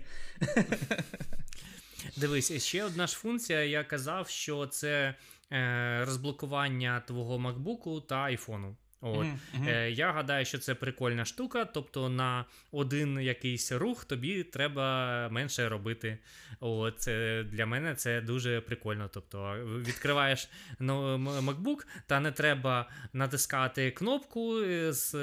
Дивись, 2.17 2.63
ще 2.65 2.85
одна 2.85 3.07
ж 3.07 3.17
функція, 3.17 3.65
я 3.65 3.85
казав, 3.85 4.29
що 4.29 4.67
це 4.67 5.15
е, 5.53 6.05
розблокування 6.05 7.03
твого 7.07 7.39
MacBook 7.39 8.07
та 8.07 8.17
айфону. 8.17 8.77
От. 9.01 9.27
Mm-hmm. 9.27 9.69
Е, 9.69 9.91
Я 9.91 10.13
гадаю, 10.13 10.45
що 10.45 10.59
це 10.59 10.75
прикольна 10.75 11.25
штука. 11.25 11.65
Тобто 11.65 12.09
на 12.09 12.45
один 12.73 13.21
якийсь 13.21 13.73
рух 13.73 14.05
тобі 14.05 14.45
треба 14.45 15.29
менше 15.29 15.69
робити. 15.69 16.19
От, 16.61 17.01
це, 17.01 17.45
Для 17.45 17.67
мене 17.67 17.95
це 17.95 18.21
дуже 18.21 18.61
прикольно. 18.61 19.11
Тобто 19.13 19.57
Відкриваєш 19.87 20.49
ну, 20.79 21.17
MacBook, 21.17 21.87
та 22.07 22.21
не 22.21 22.33
треба 22.33 22.89
натискати 23.13 23.91
кнопку 23.91 24.61
з 24.89 25.15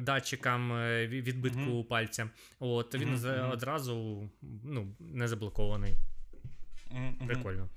датчиком 0.00 0.72
е, 0.72 1.06
відбитку 1.06 1.60
mm-hmm. 1.60 1.84
пальця. 1.84 2.30
От, 2.58 2.94
Він 2.94 3.16
mm-hmm. 3.16 3.52
одразу 3.52 4.28
ну, 4.64 4.94
не 5.00 5.28
заблокований. 5.28 5.94
Прикольно. 7.26 7.68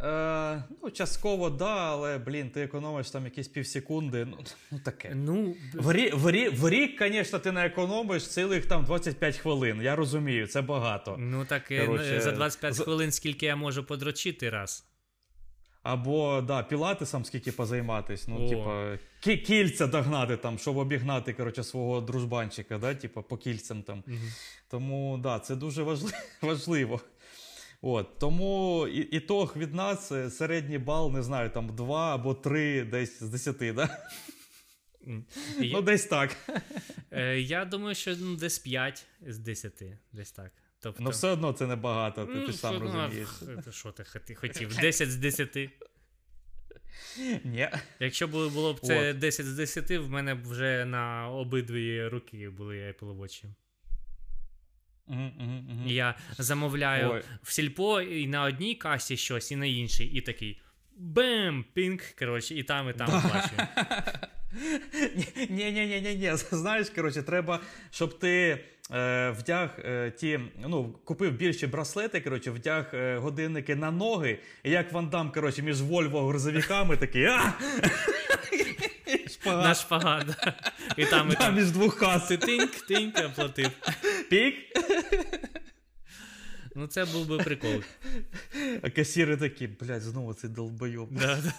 Е, 0.00 0.62
ну, 0.82 0.90
частково, 0.90 1.50
да, 1.50 1.74
але, 1.92 2.18
блін, 2.18 2.50
ти 2.50 2.62
економиш 2.62 3.10
там 3.10 3.24
якісь 3.24 3.48
півсекунди. 3.48 4.24
Ну, 4.24 4.38
ну 4.72 4.78
таке. 4.84 5.12
Ну, 5.14 5.54
В, 5.74 5.92
рі, 5.92 6.10
в, 6.10 6.30
рі, 6.30 6.48
в 6.48 6.68
рік, 6.68 7.02
звісно, 7.08 7.38
ти 7.38 7.52
не 7.52 7.66
економиш 7.66 8.28
цілих 8.28 8.66
там 8.66 8.84
25 8.84 9.36
хвилин. 9.36 9.82
Я 9.82 9.96
розумію, 9.96 10.46
це 10.46 10.62
багато. 10.62 11.16
ну 11.18 11.44
так 11.44 11.70
е, 11.70 11.86
Коротше, 11.86 12.20
за 12.20 12.32
25 12.32 12.74
з- 12.74 12.80
хвилин, 12.80 13.12
скільки 13.12 13.46
я 13.46 13.56
можу 13.56 13.84
подрочити 13.84 14.50
раз. 14.50 14.84
Або 15.82 16.40
да, 16.40 16.62
пілатесом 16.62 17.24
скільки 17.24 17.52
позайматись, 17.52 18.28
ну, 18.28 18.46
О. 18.46 18.48
типа, 18.48 18.98
кі- 19.26 19.42
кільця 19.42 19.86
догнати, 19.86 20.36
там, 20.36 20.58
щоб 20.58 20.76
обігнати 20.76 21.32
коротше, 21.32 21.64
свого 21.64 22.00
дружбанчика, 22.00 22.78
да, 22.78 22.94
типа, 22.94 23.22
по 23.22 23.36
кільцям 23.36 23.82
там. 23.82 24.02
Тому 24.70 25.18
да, 25.22 25.38
це 25.38 25.56
дуже 25.56 25.82
важливо. 25.90 26.16
важливо. 26.42 27.00
От, 27.86 28.18
тому 28.18 28.86
і, 28.88 28.98
ітог 28.98 29.56
від 29.56 29.74
нас 29.74 30.12
е, 30.12 30.30
середній 30.30 30.78
бал, 30.78 31.12
не 31.12 31.22
знаю, 31.22 31.50
там 31.50 31.76
2 31.76 32.14
або 32.14 32.34
3 32.34 32.84
десь 32.84 33.22
з 33.22 33.28
10, 33.28 33.74
да? 33.74 33.98
М. 35.06 35.24
І 35.60 35.70
Ну, 35.72 35.82
десь 35.82 36.06
так. 36.06 36.36
Е, 37.10 37.40
я 37.40 37.64
думаю, 37.64 37.94
що 37.94 38.16
ну, 38.16 38.36
десь 38.36 38.58
5 38.58 39.06
з 39.26 39.38
10, 39.38 39.82
десь 40.12 40.32
так. 40.32 40.52
Тобто, 40.80 41.02
Ну, 41.02 41.10
все 41.10 41.28
одно 41.28 41.52
це 41.52 41.66
небагато, 41.66 42.26
ти, 42.26 42.32
ну, 42.34 42.46
ти 42.46 42.52
сам 42.52 42.74
ну, 42.74 42.80
розумієш. 42.80 43.28
Що 43.70 43.92
ти 43.92 44.04
хотів? 44.34 44.76
10 44.76 45.10
з 45.10 45.16
10. 45.16 45.56
Ні. 47.44 47.68
Якщо 48.00 48.28
було 48.28 48.74
б 48.74 48.80
це 48.80 49.10
От. 49.10 49.18
10 49.18 49.46
з 49.46 49.56
10, 49.56 49.90
в 49.90 50.08
мене 50.08 50.34
б 50.34 50.48
вже 50.48 50.84
на 50.84 51.28
обидві 51.28 52.06
руки 52.06 52.50
були 52.50 52.76
Apple 52.76 53.18
Watch. 53.18 53.44
Мгм. 55.06 55.82
Я 55.86 56.14
замовляю 56.38 57.10
Ой. 57.10 57.22
в 57.42 57.52
сільпо 57.52 58.00
і 58.00 58.26
на 58.26 58.42
одній 58.42 58.74
касі 58.74 59.16
щось, 59.16 59.52
і 59.52 59.56
на 59.56 59.66
іншій. 59.66 60.04
І 60.04 60.20
такий 60.20 60.60
бем, 60.96 61.64
пінг, 61.72 62.14
коротше, 62.18 62.54
і 62.54 62.62
там, 62.62 62.90
і 62.90 62.92
там 62.92 63.08
оплачую. 63.08 63.68
Ні, 65.50 65.72
ні, 65.72 65.86
ні, 65.86 66.00
ні, 66.00 66.14
ні. 66.14 66.32
Знаєш, 66.50 66.90
коротше, 66.90 67.22
треба, 67.22 67.60
щоб 67.90 68.18
ти 68.18 68.64
е, 68.92 69.30
вдяг 69.30 69.70
е, 69.78 70.10
ті, 70.10 70.40
ну, 70.68 70.92
купив 71.04 71.32
більші 71.32 71.66
браслети, 71.66 72.20
коротше, 72.20 72.50
вдяг 72.50 72.90
е, 72.94 73.16
годинники 73.16 73.76
на 73.76 73.90
ноги, 73.90 74.38
і 74.62 74.70
як 74.70 74.92
Ван 74.92 75.08
Дам, 75.08 75.32
коротше, 75.32 75.62
між 75.62 75.82
Вольво 75.82 76.26
грузовиками 76.26 76.96
такий, 76.96 77.24
а! 77.24 77.52
Шпагат. 79.44 79.64
На 79.64 79.74
шпагат. 79.74 80.26
да. 80.26 80.54
І 80.96 81.06
там, 81.06 81.28
і 81.28 81.30
Да, 81.30 81.36
там. 81.36 81.54
між 81.54 81.70
двох 81.70 81.98
кас. 81.98 82.28
Ти 82.28 82.36
тиньк, 82.36 82.70
тиньк, 82.86 83.18
оплатив. 83.26 83.70
Пік. 84.30 84.54
Ну, 86.76 86.86
це 86.86 87.04
був 87.04 87.28
би 87.28 87.38
прикол. 87.38 87.82
А 88.82 88.90
касіри 88.90 89.36
такі, 89.36 89.66
блядь, 89.66 90.02
знову 90.02 90.34
цей 90.34 90.50
долбойоб. 90.50 91.08
Да, 91.12 91.38
да. 91.44 91.52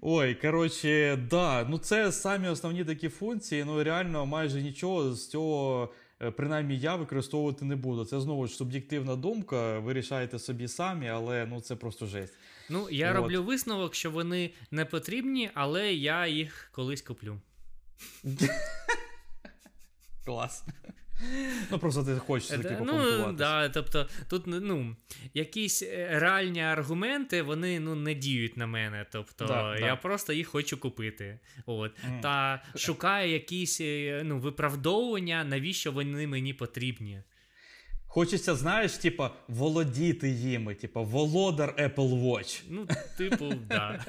Ой, 0.00 0.34
коротше, 0.34 1.16
да, 1.30 1.64
ну 1.64 1.78
це 1.78 2.12
самі 2.12 2.48
основні 2.48 2.84
такі 2.84 3.08
функції. 3.08 3.64
Ну 3.64 3.84
реально 3.84 4.26
майже 4.26 4.62
нічого 4.62 5.14
з 5.14 5.28
цього, 5.28 5.92
е, 6.22 6.30
принаймні 6.30 6.78
я 6.78 6.96
використовувати 6.96 7.64
не 7.64 7.76
буду. 7.76 8.04
Це 8.04 8.20
знову 8.20 8.46
ж 8.46 8.54
суб'єктивна 8.54 9.16
думка, 9.16 9.78
ви 9.78 9.92
рішаєте 9.92 10.38
собі 10.38 10.68
самі, 10.68 11.08
але 11.08 11.46
ну 11.46 11.60
це 11.60 11.76
просто 11.76 12.06
жесть. 12.06 12.34
Ну, 12.70 12.88
я 12.90 13.10
От. 13.10 13.16
роблю 13.16 13.42
висновок, 13.42 13.94
що 13.94 14.10
вони 14.10 14.50
не 14.70 14.84
потрібні, 14.84 15.50
але 15.54 15.92
я 15.94 16.26
їх 16.26 16.68
колись 16.72 17.02
куплю. 17.02 17.40
Клас. 20.24 20.64
Ну 21.70 21.78
просто 21.78 22.04
ти 22.04 22.14
хочеш 22.14 22.48
таки 22.48 22.68
Е, 22.68 22.82
Ну, 22.84 23.32
да, 23.32 23.68
тобто, 23.68 24.08
тут 24.28 24.42
ну, 24.46 24.96
якісь 25.34 25.82
е, 25.82 26.08
реальні 26.12 26.62
аргументи 26.62 27.42
вони 27.42 27.80
ну, 27.80 27.94
не 27.94 28.14
діють 28.14 28.56
на 28.56 28.66
мене. 28.66 29.06
Тобто, 29.12 29.46
Да, 29.46 29.76
я 29.76 29.86
да. 29.86 29.96
просто 29.96 30.32
їх 30.32 30.48
хочу 30.48 30.80
купити. 30.80 31.38
От. 31.66 31.92
Мгм. 32.04 32.20
Та 32.20 32.62
шукаю 32.76 33.32
якісь 33.32 33.80
е, 33.80 34.22
ну, 34.24 34.38
виправдовування, 34.38 35.44
навіщо 35.44 35.92
вони 35.92 36.26
мені 36.26 36.54
потрібні. 36.54 37.22
Хочеться, 38.12 38.54
знаєш, 38.54 38.92
типа, 38.92 39.30
володіти 39.48 40.30
їми, 40.30 40.74
типа, 40.74 41.00
володар 41.00 41.74
Apple 41.78 42.22
Watch. 42.22 42.62
Ну, 42.70 42.86
типу, 43.18 43.52
да. 43.68 44.04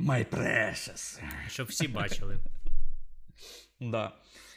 My 0.00 0.26
precious. 0.26 1.20
Щоб 1.48 1.66
всі 1.66 1.88
бачили. 1.88 2.36
Да. 3.80 4.12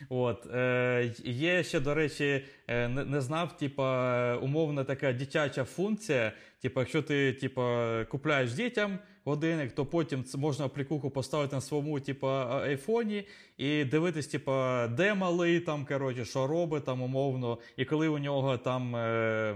От, 0.09 0.45
е, 0.45 1.13
є 1.23 1.63
ще, 1.63 1.79
до 1.79 1.93
речі, 1.93 2.45
е, 2.67 2.87
не, 2.87 3.05
не 3.05 3.21
знав, 3.21 3.57
типа, 3.57 4.35
умовна 4.35 4.83
така 4.83 5.13
дитяча 5.13 5.63
функція. 5.63 6.31
Типа, 6.61 6.81
якщо 6.81 7.01
ти 7.01 7.33
типа, 7.33 8.05
купляєш 8.05 8.53
дітям 8.53 8.99
годинник, 9.27 9.71
то 9.71 9.85
потім 9.85 10.25
можна 10.35 10.65
аплікуху 10.65 11.09
поставити 11.09 11.55
на 11.55 11.61
своєму 11.61 11.99
типа, 11.99 12.45
а- 12.45 12.61
айфоні 12.63 13.27
і 13.57 13.83
дивитись, 13.85 14.27
типа, 14.27 14.87
де 14.87 15.13
малий, 15.13 15.59
там, 15.59 15.85
коротше, 15.85 16.25
що 16.25 16.47
робить 16.47 16.85
там 16.85 17.01
умовно, 17.01 17.57
і 17.77 17.85
коли 17.85 18.07
у 18.07 18.17
нього 18.17 18.57
там 18.57 18.95
е, 18.95 18.99
е, 18.99 19.55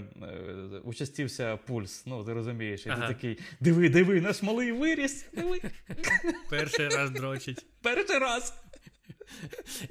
участився 0.84 1.58
пульс. 1.58 2.06
Ну, 2.06 2.24
ти 2.24 2.34
розумієш, 2.34 2.86
і 2.86 2.90
Ага. 2.90 3.08
ти 3.08 3.14
такий, 3.14 3.40
диви, 3.60 3.90
диви, 3.90 4.22
наш 4.22 4.44
малий 4.44 4.72
виріс. 4.72 5.26
Диви. 5.34 5.62
Перший 6.50 6.88
раз 6.88 7.12
дрочить. 7.12 7.66
Перший 7.82 8.18
раз. 8.18 8.54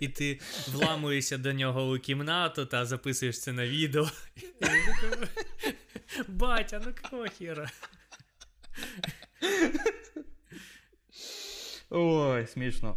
І 0.01 0.09
ти 0.09 0.41
вламуєшся 0.73 1.39
до 1.39 1.53
нього 1.53 1.93
у 1.93 1.99
кімнату 1.99 2.67
та 2.67 2.87
записуєш 2.87 3.41
це 3.41 3.53
на 3.53 3.67
відео. 3.67 4.11
Батя, 6.29 6.83
ну 6.87 6.93
какого 7.03 7.27
хера? 7.39 7.71
Ой, 11.91 12.47
смішно. 12.47 12.97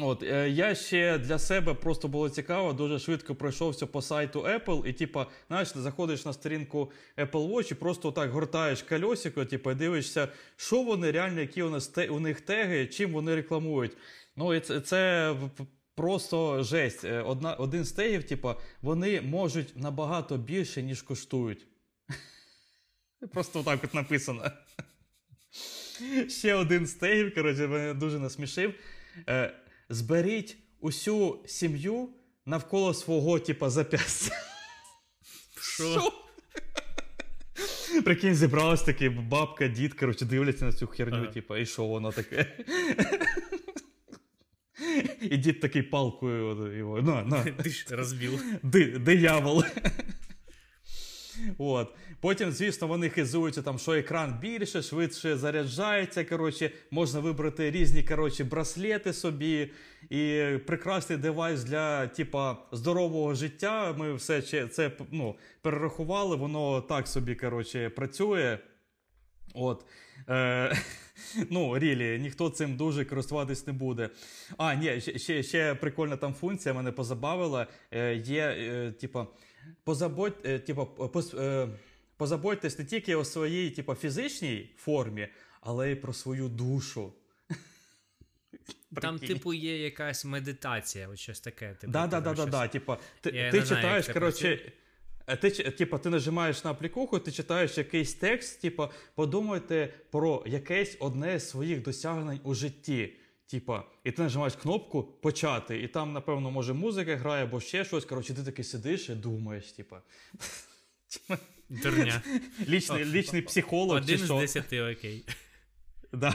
От, 0.00 0.22
е, 0.22 0.50
я 0.50 0.74
ще 0.74 1.18
для 1.18 1.38
себе 1.38 1.74
просто 1.74 2.08
було 2.08 2.30
цікаво, 2.30 2.72
дуже 2.72 2.98
швидко 2.98 3.34
пройшовся 3.34 3.86
по 3.86 4.02
сайту 4.02 4.40
Apple, 4.40 4.86
і 4.86 4.92
типа, 4.92 5.26
знаєш, 5.48 5.68
заходиш 5.76 6.24
на 6.24 6.32
сторінку 6.32 6.92
Apple 7.16 7.52
Watch 7.52 7.72
і 7.72 7.74
просто 7.74 8.12
так 8.12 8.30
гортаєш 8.30 8.82
кольосико, 8.82 9.44
типу, 9.44 9.70
і 9.70 9.74
дивишся, 9.74 10.28
що 10.56 10.82
вони 10.82 11.10
реально, 11.10 11.40
які 11.40 11.62
у 11.62 11.70
нас 11.70 11.88
те, 11.88 12.08
у 12.08 12.20
них 12.20 12.40
теги, 12.40 12.86
чим 12.86 13.12
вони 13.12 13.34
рекламують. 13.34 13.96
Ну, 14.36 14.54
і 14.54 14.60
це, 14.60 14.80
це 14.80 15.34
просто 15.94 16.62
жесть. 16.62 17.04
Е, 17.04 17.22
Одна, 17.22 17.54
один 17.54 17.84
з 17.84 17.92
тегів, 17.92 18.24
типа, 18.24 18.56
вони 18.82 19.20
можуть 19.20 19.76
набагато 19.76 20.36
більше, 20.36 20.82
ніж 20.82 21.02
коштують. 21.02 21.66
Просто 23.32 23.60
отак 23.60 23.84
от 23.84 23.94
написано. 23.94 24.50
Ще 26.28 26.54
один 26.54 26.86
з 26.86 26.94
тегів, 26.94 27.34
коротше, 27.34 27.66
мене 27.66 27.94
дуже 27.94 28.18
насмішив. 28.18 28.74
Е, 29.28 29.52
зберіть 29.88 30.56
усю 30.80 31.44
сім'ю 31.46 32.08
навколо 32.46 32.94
свого, 32.94 33.38
типа, 33.38 33.70
зап'ястя. 33.70 34.34
Що? 35.60 36.12
Прикинь, 38.04 38.34
зібралась 38.34 38.82
таки 38.82 39.08
бабка, 39.08 39.68
дід, 39.68 39.94
коротше, 39.94 40.24
дивляться 40.24 40.64
на 40.64 40.72
цю 40.72 40.86
херню, 40.86 41.16
Ага. 41.16 41.26
типа, 41.26 41.58
і 41.58 41.66
що 41.66 41.84
воно 41.84 42.12
таке? 42.12 42.64
І 45.20 45.36
дід 45.36 45.60
такий 45.60 45.82
палкою 45.82 46.76
його. 46.76 47.02
На, 47.02 47.24
на. 47.24 47.44
Ти 47.44 47.70
ж 47.70 47.86
розбив. 47.90 48.42
Диявол. 49.00 49.64
От. 51.58 51.94
Потім, 52.20 52.52
звісно, 52.52 52.86
вони 52.86 53.08
хизуються, 53.08 53.62
там, 53.62 53.78
що 53.78 53.92
екран 53.92 54.38
більше, 54.40 54.82
швидше 54.82 55.36
заряджається. 55.36 56.24
Коротше, 56.24 56.70
можна 56.90 57.20
вибрати 57.20 57.70
різні 57.70 58.02
коротше, 58.02 58.44
браслети 58.44 59.12
собі. 59.12 59.70
І 60.10 60.44
прекрасний 60.66 61.18
девайс 61.18 61.64
для 61.64 62.06
типа, 62.06 62.56
здорового 62.72 63.34
життя. 63.34 63.94
Ми 63.98 64.14
все 64.14 64.42
це 64.68 64.90
ну, 65.10 65.34
перерахували, 65.62 66.36
воно 66.36 66.80
так 66.80 67.08
собі 67.08 67.34
коротше, 67.34 67.90
працює. 67.90 68.58
От. 69.54 69.84
Е, 70.28 70.76
ну, 71.50 71.78
рілі, 71.78 72.18
ніхто 72.18 72.50
цим 72.50 72.76
дуже 72.76 73.04
користуватись 73.04 73.66
не 73.66 73.72
буде. 73.72 74.10
А, 74.58 74.74
ні, 74.74 75.00
ще, 75.00 75.42
ще, 75.42 75.74
прикольна 75.74 76.16
там 76.16 76.34
функція 76.34 76.74
мене 76.74 76.92
позабавила. 76.92 77.66
Е, 77.90 78.14
є, 78.14 78.56
е, 78.58 78.92
типа, 78.92 79.26
позабудь, 79.84 80.34
е, 80.44 80.58
типа, 80.58 80.84
поз, 80.86 81.34
е, 81.34 81.68
позаботьтесь 82.16 82.78
не 82.78 82.84
тільки 82.84 83.14
у 83.16 83.24
своїй 83.24 83.70
типа, 83.70 83.94
фізичній 83.94 84.70
формі, 84.76 85.28
але 85.60 85.90
й 85.92 85.94
про 85.94 86.12
свою 86.12 86.48
душу. 86.48 87.12
Там, 89.00 89.18
типу, 89.18 89.52
є 89.54 89.82
якась 89.82 90.24
медитація, 90.24 91.08
от 91.08 91.18
щось 91.18 91.40
таке. 91.40 91.74
Типу, 91.80 91.92
Да, 91.92 92.06
да, 92.06 92.20
там 92.20 92.34
да, 92.34 92.42
щось. 92.42 92.50
да. 92.50 92.68
Типа, 92.68 92.98
ти, 93.20 93.30
Я 93.30 93.50
ти 93.50 93.62
читаєш, 93.62 94.08
коротше. 94.08 94.72
е, 95.26 95.36
Ти, 95.36 95.50
типа, 95.50 95.98
ти 95.98 96.10
нажимаєш 96.10 96.64
на 96.64 96.70
аплікуху, 96.70 97.18
ти 97.18 97.32
читаєш 97.32 97.78
якийсь 97.78 98.14
текст, 98.14 98.60
типа, 98.60 98.90
подумайте 99.14 99.94
про 100.10 100.44
якесь 100.46 100.96
одне 101.00 101.38
з 101.40 101.48
своїх 101.50 101.82
досягнень 101.82 102.40
у 102.44 102.54
житті. 102.54 103.16
Типа, 103.52 103.82
і 104.04 104.12
ти 104.12 104.22
нажимаєш 104.22 104.54
кнопку 104.54 105.02
почати, 105.02 105.82
і 105.82 105.88
там, 105.88 106.12
напевно, 106.12 106.50
може 106.50 106.72
музика 106.72 107.16
грає 107.16 107.44
або 107.44 107.60
ще 107.60 107.84
щось. 107.84 108.04
Коротше, 108.04 108.34
ти 108.34 108.42
таки 108.42 108.64
сидиш 108.64 109.08
і 109.08 109.14
думаєш, 109.14 109.72
типа. 109.72 110.00
Дурня. 111.68 112.22
Лічний, 112.68 113.04
лічний 113.04 113.42
психолог. 113.42 113.96
Один 113.96 114.18
чи 114.18 114.26
з 114.26 114.28
десяти, 114.28 114.82
окей. 114.82 115.24
Да. 116.12 116.34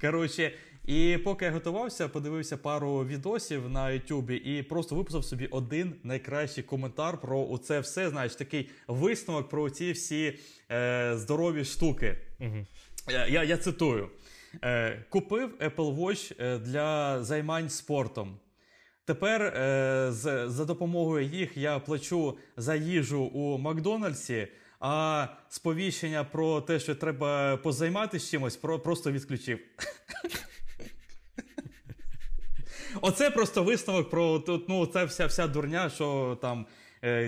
Коротше, 0.00 0.52
і 0.84 1.18
поки 1.24 1.44
я 1.44 1.50
готувався, 1.50 2.08
подивився 2.08 2.56
пару 2.56 3.04
відосів 3.04 3.68
на 3.68 3.90
Ютубі 3.90 4.36
і 4.36 4.62
просто 4.62 4.94
виписав 4.94 5.24
собі 5.24 5.46
один 5.46 5.94
найкращий 6.02 6.64
коментар 6.64 7.20
про 7.20 7.48
оце 7.50 7.80
все. 7.80 8.10
Знаєш, 8.10 8.34
такий 8.34 8.70
висновок 8.88 9.48
про 9.48 9.70
ці 9.70 9.92
всі 9.92 10.38
е, 10.70 11.12
здорові 11.16 11.64
штуки. 11.64 12.18
Угу. 12.40 12.66
Я, 13.08 13.26
я, 13.26 13.44
я 13.44 13.56
цитую: 13.56 14.10
е, 14.62 15.04
купив 15.08 15.54
Apple 15.60 15.96
Watch 15.96 16.34
е, 16.38 16.58
для 16.58 17.22
займань 17.22 17.70
спортом. 17.70 18.36
Тепер 19.04 19.42
е, 19.42 20.06
за 20.46 20.64
допомогою 20.64 21.26
їх 21.26 21.56
я 21.56 21.78
плачу 21.78 22.38
за 22.56 22.74
їжу 22.74 23.22
у 23.22 23.58
Макдональдсі, 23.58 24.48
а 24.80 25.26
сповіщення 25.48 26.24
про 26.24 26.60
те, 26.60 26.80
що 26.80 26.94
треба 26.94 27.56
позайматися 27.56 28.30
чимось, 28.30 28.56
про, 28.56 28.80
просто 28.80 29.12
відключив. 29.12 29.58
Оце 33.00 33.30
просто 33.30 33.64
висновок 33.64 34.10
про 34.10 34.44
ну, 34.68 34.86
це 34.86 35.04
вся, 35.04 35.26
вся 35.26 35.46
дурня, 35.46 35.90
що 35.90 36.38
там 36.42 36.66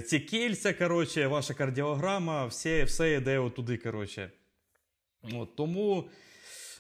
ці 0.07 0.21
кільця, 0.21 0.73
коротше, 0.73 1.27
ваша 1.27 1.55
кардіограма, 1.55 2.47
все, 2.47 2.85
все 2.85 3.13
йде 3.13 3.39
отуди, 3.39 3.77
коротше. 3.77 4.31
От, 5.35 5.57
тому, 5.57 6.09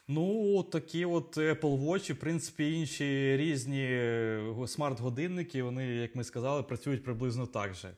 ну, 0.08 0.62
такі 0.62 1.04
от 1.04 1.36
Apple 1.36 1.84
Watch, 1.84 2.12
в 2.12 2.16
принципі, 2.16 2.72
інші 2.72 3.36
різні 3.36 3.82
е, 3.82 4.54
смарт-годинники, 4.66 5.62
вони, 5.62 5.86
як 5.86 6.16
ми 6.16 6.24
сказали, 6.24 6.62
працюють 6.62 7.04
приблизно 7.04 7.46
так 7.46 7.74
же. 7.74 7.90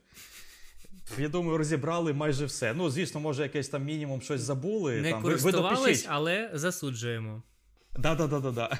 Я 1.17 1.29
думаю, 1.29 1.57
розібрали 1.57 2.13
майже 2.13 2.45
все. 2.45 2.73
Ну, 2.73 2.89
звісно, 2.89 3.19
може, 3.19 3.43
якесь 3.43 3.69
там 3.69 3.85
мінімум 3.85 4.21
щось 4.21 4.41
забули. 4.41 5.01
Не 5.01 5.11
там, 5.11 5.23
ви, 5.23 5.35
ви 5.35 5.41
користувались, 5.41 6.05
але 6.09 6.49
засуджуємо. 6.53 7.43
Да, 7.97 8.15
да, 8.15 8.27
да, 8.27 8.39
да, 8.39 8.51
да. 8.51 8.77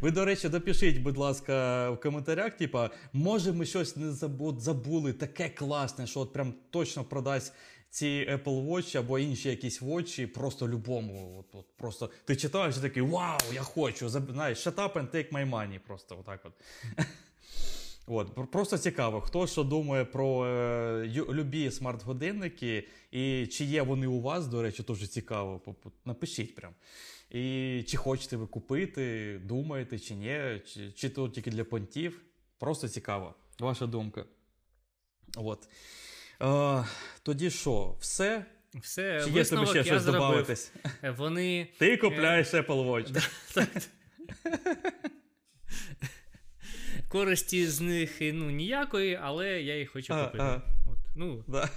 Ви, 0.00 0.10
до 0.10 0.24
речі, 0.24 0.48
допишіть, 0.48 0.98
будь 0.98 1.16
ласка, 1.16 1.90
в 1.90 2.00
коментарях, 2.00 2.56
типа, 2.56 2.90
може, 3.12 3.52
ми 3.52 3.66
щось 3.66 3.96
не 3.96 4.06
забу- 4.06 4.58
забули, 4.58 5.12
таке 5.12 5.48
класне, 5.48 6.06
що 6.06 6.20
от 6.20 6.32
прям 6.32 6.54
точно 6.70 7.04
продасть 7.04 7.52
ці 7.90 8.06
Apple 8.30 8.66
Watch 8.66 8.98
або 8.98 9.18
інші 9.18 9.48
якісь 9.48 9.82
Watch 9.82 10.26
просто 10.26 10.68
любому. 10.68 11.38
От, 11.38 11.54
от, 11.54 11.76
просто 11.76 12.10
ти 12.24 12.36
читаєш 12.36 12.76
і 12.76 12.80
такий 12.80 13.02
вау, 13.02 13.38
я 13.54 13.62
хочу. 13.62 14.08
Знаєш, 14.08 14.66
shut 14.66 14.74
up 14.74 14.92
and 14.92 15.14
take 15.14 15.32
my 15.32 15.50
money. 15.50 15.78
Просто 15.78 16.18
отак 16.20 16.40
от. 16.44 16.52
От, 18.10 18.50
просто 18.50 18.78
цікаво, 18.78 19.20
хто 19.20 19.46
що 19.46 19.64
думає 19.64 20.04
про 20.04 20.46
е, 20.46 21.24
любі 21.30 21.70
смарт-годинники, 21.70 22.88
і 23.10 23.46
чи 23.46 23.64
є 23.64 23.82
вони 23.82 24.06
у 24.06 24.20
вас, 24.20 24.46
до 24.46 24.62
речі, 24.62 24.82
теж 24.82 25.08
цікаво. 25.08 25.76
Напишіть 26.04 26.54
прям. 26.54 26.72
І 27.30 27.84
чи 27.86 27.96
хочете 27.96 28.36
ви 28.36 28.46
купити, 28.46 29.38
думаєте, 29.44 29.98
чи 29.98 30.14
ні, 30.14 30.62
чи, 30.66 30.92
чи 30.92 31.08
то 31.08 31.28
тільки 31.28 31.50
для 31.50 31.64
понтів. 31.64 32.22
Просто 32.58 32.88
цікаво. 32.88 33.34
Ваша 33.58 33.86
думка. 33.86 34.24
От. 35.36 35.68
Е, 36.42 36.84
тоді 37.22 37.50
що, 37.50 37.96
все? 38.00 38.44
Все, 38.74 39.22
Чи 39.24 39.30
є 39.30 39.44
тобі 39.44 39.66
ще 39.66 39.84
щось 39.84 40.04
додаватись? 40.04 40.72
Е, 41.02 41.10
Вони 41.10 41.68
Ти 41.78 41.96
купляєш 41.96 42.54
Apple 42.54 42.66
Watch. 42.66 43.28
користі 47.08 47.66
з 47.66 47.80
них 47.80 48.16
ну, 48.20 48.50
ніякої, 48.50 49.18
але 49.22 49.62
я 49.62 49.78
їх 49.78 49.90
хочу 49.90 50.14
купити. 50.14 50.38
а. 50.38 50.54
От, 50.86 50.98
ну, 51.16 51.44
Да. 51.48 51.68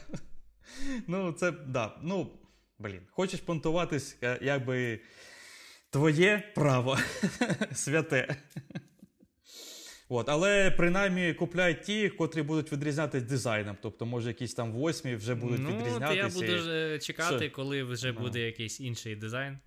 Ну, 1.07 1.31
це 1.31 1.51
да. 1.51 1.97
Ну, 2.01 2.31
блін, 2.79 3.01
хочеш 3.11 3.39
понтуватись, 3.39 4.17
е, 4.23 4.39
якби 4.41 4.99
твоє 5.89 6.51
право 6.55 6.97
святе. 7.73 8.35
От, 10.13 10.29
але 10.29 10.71
принаймні 10.71 11.33
купляй 11.33 11.83
ті, 11.83 12.09
котрі 12.09 12.41
будуть 12.41 12.71
відрізнятися 12.71 13.25
дизайном. 13.25 13.77
Тобто, 13.81 14.05
може, 14.05 14.27
якісь 14.27 14.53
там 14.53 14.71
восьмі 14.71 15.15
вже 15.15 15.35
будуть 15.35 15.59
ну, 15.59 15.69
відрізнятися. 15.69 16.13
я 16.13 16.29
буду 16.29 16.69
е, 16.69 16.99
чекати, 16.99 17.45
Що? 17.45 17.55
коли 17.55 17.83
вже 17.83 18.11
буде 18.11 18.39
якийсь 18.39 18.79
інший 18.79 19.15
дизайн. 19.15 19.59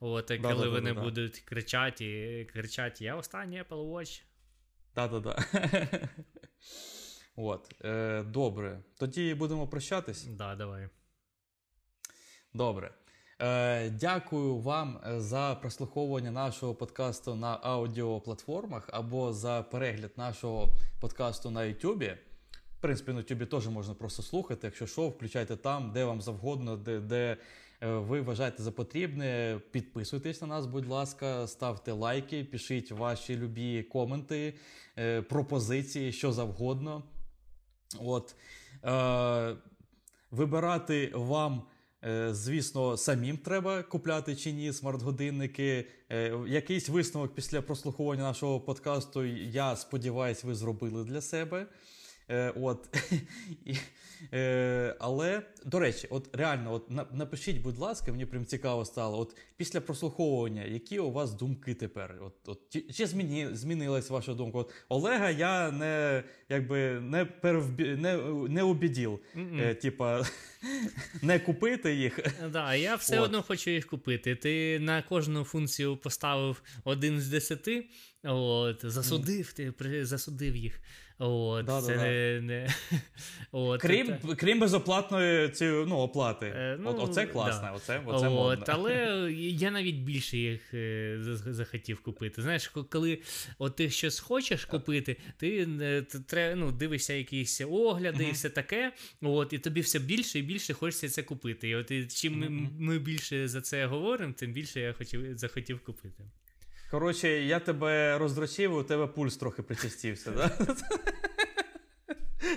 От, 0.00 0.26
Да, 0.28 0.38
коли 0.38 0.54
да, 0.54 0.62
да, 0.62 0.68
вони 0.68 0.88
да, 0.90 0.94
да. 0.94 1.02
будуть 1.02 1.38
кричати, 1.40 2.04
і 2.40 2.44
кричати, 2.44 3.04
я 3.04 3.16
останній 3.16 3.62
Apple 3.62 3.92
Watch. 3.92 4.22
Та-та-та. 4.94 5.38
От, 7.36 7.74
е, 7.84 8.22
добре. 8.22 8.82
Тоді 8.98 9.34
будемо 9.34 9.68
прощатись. 9.68 10.24
Да, 10.24 10.54
давай. 10.54 10.88
Добре. 12.54 12.94
Е, 13.42 13.90
дякую 13.90 14.56
вам 14.56 15.00
е, 15.06 15.20
за 15.20 15.54
прослуховування 15.60 16.30
нашого 16.30 16.74
подкасту 16.74 17.34
на 17.34 17.58
аудіоплатформах 17.62 18.88
або 18.92 19.32
за 19.32 19.62
перегляд 19.62 20.10
нашого 20.16 20.68
подкасту 21.00 21.50
на 21.50 21.64
Ютубі. 21.64 22.16
В 22.78 22.80
принципі, 22.80 23.12
на 23.12 23.18
Ютубі 23.18 23.46
теж 23.46 23.68
можна 23.68 23.94
просто 23.94 24.22
слухати. 24.22 24.66
Якщо 24.66 24.86
що, 24.86 25.08
включайте 25.08 25.56
там, 25.56 25.92
де 25.92 26.04
вам 26.04 26.20
завгодно, 26.20 26.76
де, 26.76 27.00
де 27.00 27.36
е, 27.80 27.86
ви 27.88 28.20
вважаєте 28.20 28.62
за 28.62 28.72
потрібне. 28.72 29.60
Підписуйтесь 29.70 30.40
на 30.40 30.46
нас, 30.46 30.66
будь 30.66 30.86
ласка, 30.86 31.46
ставте 31.46 31.92
лайки, 31.92 32.44
пишіть 32.44 32.92
ваші 32.92 33.36
любі 33.36 33.82
коменти, 33.82 34.54
пропозиції, 35.28 36.12
що 36.12 36.32
завгодно. 36.32 37.02
От. 38.00 38.34
Е, 38.84 39.56
вибирати 40.30 41.12
вам. 41.14 41.62
Е, 42.06 42.34
Звісно, 42.34 42.96
самим 42.96 43.36
треба 43.36 43.82
купляти 43.82 44.36
чи 44.36 44.52
ні 44.52 44.72
смарт-годинники. 44.72 45.84
Е, 46.10 46.38
Якийсь 46.46 46.88
висновок 46.88 47.34
після 47.34 47.62
прослуховування 47.62 48.22
нашого 48.22 48.60
подкасту, 48.60 49.24
я 49.24 49.76
сподіваюся, 49.76 50.46
ви 50.46 50.54
зробили 50.54 51.04
для 51.04 51.20
себе. 51.20 51.66
Е, 52.30 52.52
От. 52.56 52.98
І, 53.64 53.76
е, 54.32 54.96
Але, 54.98 55.42
до 55.64 55.78
речі, 55.78 56.06
от 56.10 56.36
реально, 56.36 56.72
от 56.72 56.90
напишіть, 57.12 57.62
будь 57.62 57.78
ласка, 57.78 58.12
мені 58.12 58.26
прям 58.26 58.46
цікаво 58.46 58.84
стало. 58.84 59.18
От 59.18 59.36
після 59.56 59.80
прослуховування, 59.80 60.64
які 60.64 60.98
у 60.98 61.10
вас 61.10 61.34
думки 61.34 61.74
тепер? 61.74 62.14
От, 62.20 62.34
от, 62.46 62.60
чи, 62.68 62.80
чи 62.80 63.06
зміні, 63.06 63.48
змінилась 63.52 64.10
ваша 64.10 64.34
думка? 64.34 64.58
От 64.58 64.72
Олега 64.88 65.30
я 65.30 65.70
не, 65.70 66.24
якби, 66.48 67.00
не, 67.00 67.24
перевбі, 67.24 67.84
не, 67.84 68.16
не. 68.48 68.64
Мгм. 69.34 69.60
Е, 69.60 69.74
типа, 69.74 70.22
не 71.22 71.38
купити 71.38 71.94
їх. 71.94 72.20
Да, 72.52 72.74
я 72.74 72.94
все 72.94 73.18
От. 73.18 73.24
одно 73.24 73.42
хочу 73.42 73.70
їх 73.70 73.86
купити. 73.86 74.34
Ти 74.34 74.78
на 74.78 75.02
кожну 75.02 75.44
функцію 75.44 75.96
поставив 75.96 76.62
один 76.84 77.20
з 77.20 77.28
десяти, 77.28 77.88
от, 78.32 78.80
засудив, 78.82 79.52
ти 79.52 79.72
засудив 80.04 80.56
їх. 80.56 80.80
От, 81.18 81.66
це 81.86 81.96
не, 81.96 82.40
не, 82.40 82.68
от, 83.52 83.80
Крім, 83.80 84.06
та- 84.06 84.34
крім 84.34 84.60
безоплатної 84.60 85.48
ці, 85.48 85.64
ну, 85.64 85.96
оплати. 85.96 86.46
Е, 86.46 86.78
ну, 86.80 86.90
От, 86.90 86.98
оце 87.10 87.26
класно, 87.26 87.62
да. 87.62 87.72
оце, 87.72 88.02
оце 88.06 88.26
От, 88.28 88.32
модно. 88.32 88.64
але 88.68 88.94
я 89.36 89.70
навіть 89.70 89.96
більше 89.96 90.38
їх 90.38 90.74
е, 90.74 91.18
захотів 91.46 92.00
купити. 92.00 92.42
Знаєш, 92.42 92.68
коли 92.68 93.18
от 93.58 93.76
ти 93.76 93.90
щось 93.90 94.20
хочеш 94.20 94.64
купити, 94.64 95.16
ти 95.36 95.68
е, 95.80 96.02
т- 96.02 96.18
тре- 96.18 96.54
ну, 96.56 96.72
дивишся 96.72 97.12
якісь 97.14 97.60
огляди 97.70 98.24
і 98.24 98.32
все 98.32 98.50
таке. 98.50 98.92
От, 99.22 99.52
і 99.52 99.58
тобі 99.58 99.80
все 99.80 99.98
більше 99.98 100.38
і 100.38 100.42
більше 100.42 100.74
хочеться 100.74 101.08
це 101.08 101.22
купити. 101.22 101.68
І 101.68 101.74
от 101.74 101.90
і 101.90 102.06
чим 102.06 102.38
ми, 102.38 102.48
Мгм. 102.48 102.70
ми 102.78 102.98
більше 102.98 103.48
за 103.48 103.60
це 103.60 103.86
говоримо, 103.86 104.32
тим 104.32 104.52
більше 104.52 104.80
я 104.80 104.92
хотів, 104.92 105.38
захотів 105.38 105.80
купити. 105.80 106.24
Коротше, 106.90 107.28
я 107.28 107.60
тебе 107.60 108.18
роздрочив, 108.18 108.70
і 108.70 108.74
у 108.74 108.82
тебе 108.82 109.06
пульс 109.06 109.36
трохи 109.36 109.62
причастився, 109.62 110.30
да? 110.30 110.48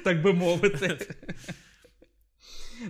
так 0.04 0.22
би 0.22 0.34
мовити. 0.34 0.98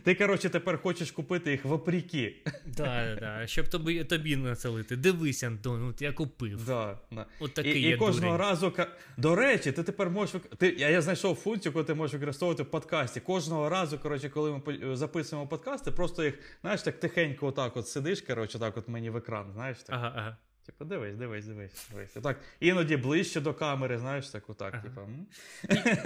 Ти, 0.03 0.15
коротше, 0.15 0.49
тепер 0.49 0.77
хочеш 0.81 1.11
купити 1.11 1.51
їх 1.51 1.65
вопріки. 1.65 2.35
Да, 2.65 3.17
да, 3.19 3.47
щоб 3.47 3.67
тобі, 3.67 4.03
тобі 4.03 4.35
нацелити. 4.35 4.95
Дивися, 4.95 5.47
Антон, 5.47 5.89
от 5.89 6.01
я 6.01 6.13
купив. 6.13 6.65
Да, 6.65 6.99
да. 7.11 7.25
От 7.39 7.53
такий 7.53 7.81
і 7.81 7.89
я 7.89 7.97
кожного 7.97 8.37
дурень. 8.37 8.49
разу. 8.49 8.73
До 9.17 9.35
речі, 9.35 9.71
ти 9.71 9.83
тепер 9.83 10.09
можеш. 10.09 10.41
Ти, 10.57 10.75
я, 10.77 10.89
я 10.89 11.01
знайшов 11.01 11.35
функцію, 11.35 11.73
яку 11.75 11.83
ти 11.83 11.93
можеш 11.93 12.13
використовувати 12.13 12.63
в 12.63 12.71
подкасті. 12.71 13.19
Кожного 13.19 13.69
разу, 13.69 13.99
коротше, 13.99 14.29
коли 14.29 14.61
ми 14.65 14.95
записуємо 14.95 15.47
подкасти, 15.47 15.91
просто 15.91 16.23
їх, 16.23 16.39
знаєш, 16.61 16.81
так 16.81 16.99
тихенько 16.99 17.47
отак 17.47 17.77
от 17.77 17.87
сидиш, 17.87 18.21
коротше, 18.21 18.59
так 18.59 18.77
от 18.77 18.87
мені 18.87 19.09
в 19.09 19.17
екран, 19.17 19.51
знаєш, 19.53 19.77
так. 19.77 19.95
Ага, 19.95 20.13
ага. 20.15 20.37
Типу, 20.69 20.85
дивись, 20.85 21.15
дивись, 21.15 21.45
дивись, 21.45 21.87
дивись. 21.91 22.11
Так, 22.23 22.39
іноді 22.59 22.97
ближче 22.97 23.41
до 23.41 23.53
камери, 23.53 23.97
знаєш, 23.97 24.29
так, 24.29 24.49
отак, 24.49 24.73
Ага. 24.73 24.83
типу. 24.83 25.01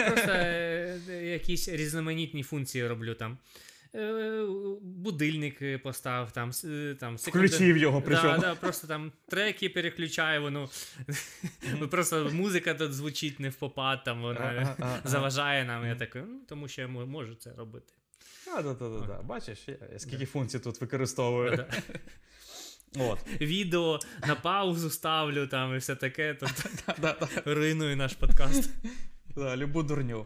Просто 0.07 0.31
е, 0.31 0.99
якісь 1.31 1.69
різноманітні 1.69 2.43
функції 2.43 2.87
роблю 2.87 3.13
там. 3.13 3.37
е, 3.95 4.45
будильник 4.81 5.83
постав, 5.83 6.31
там, 6.31 6.51
е, 6.65 6.95
там 6.99 7.17
секунди- 7.17 7.29
Включив 7.47 7.77
його, 7.77 8.01
причому. 8.01 8.29
Да, 8.33 8.37
да, 8.37 8.55
просто 8.55 8.87
там 8.87 9.11
треки 9.27 9.69
переключає, 9.69 10.39
воно 10.39 10.69
ну, 11.79 11.87
просто 11.91 12.29
музика 12.33 12.73
тут 12.73 12.93
звучить 12.93 13.39
не 13.39 13.49
в 13.49 13.55
попад, 13.55 14.03
там 14.03 14.21
вона 14.21 14.75
заважає 15.03 15.65
нам. 15.65 15.85
Я 15.85 15.95
такий, 15.95 16.21
ну 16.21 16.39
тому 16.49 16.67
що 16.67 16.81
я 16.81 16.87
можу 16.87 17.35
це 17.35 17.53
робити. 17.53 17.93
А, 18.57 18.61
да, 18.61 18.73
да, 18.73 18.89
да, 18.89 19.05
да. 19.07 19.21
Бачиш, 19.21 19.67
скільки 19.97 20.25
функцій 20.25 20.59
тут 20.59 20.81
використовую. 20.81 21.65
От. 22.97 23.19
Відео 23.41 23.99
на 24.27 24.35
паузу 24.35 24.89
ставлю 24.89 25.47
там 25.47 25.75
і 25.75 25.77
все 25.77 25.95
таке, 25.95 26.33
то 26.33 26.47
Да, 27.01 27.15
да. 27.19 27.27
руйнує 27.45 27.95
наш 27.95 28.13
подкаст. 28.13 28.69
Любу 29.37 29.83
дурню. 29.83 30.25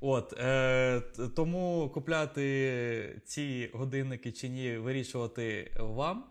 От, 0.00 0.32
е, 0.38 1.00
тому 1.36 1.90
купляти 1.94 3.20
ці 3.24 3.70
годинники 3.72 4.32
чи 4.32 4.48
ні, 4.48 4.76
вирішувати 4.76 5.72
вам. 5.80 6.24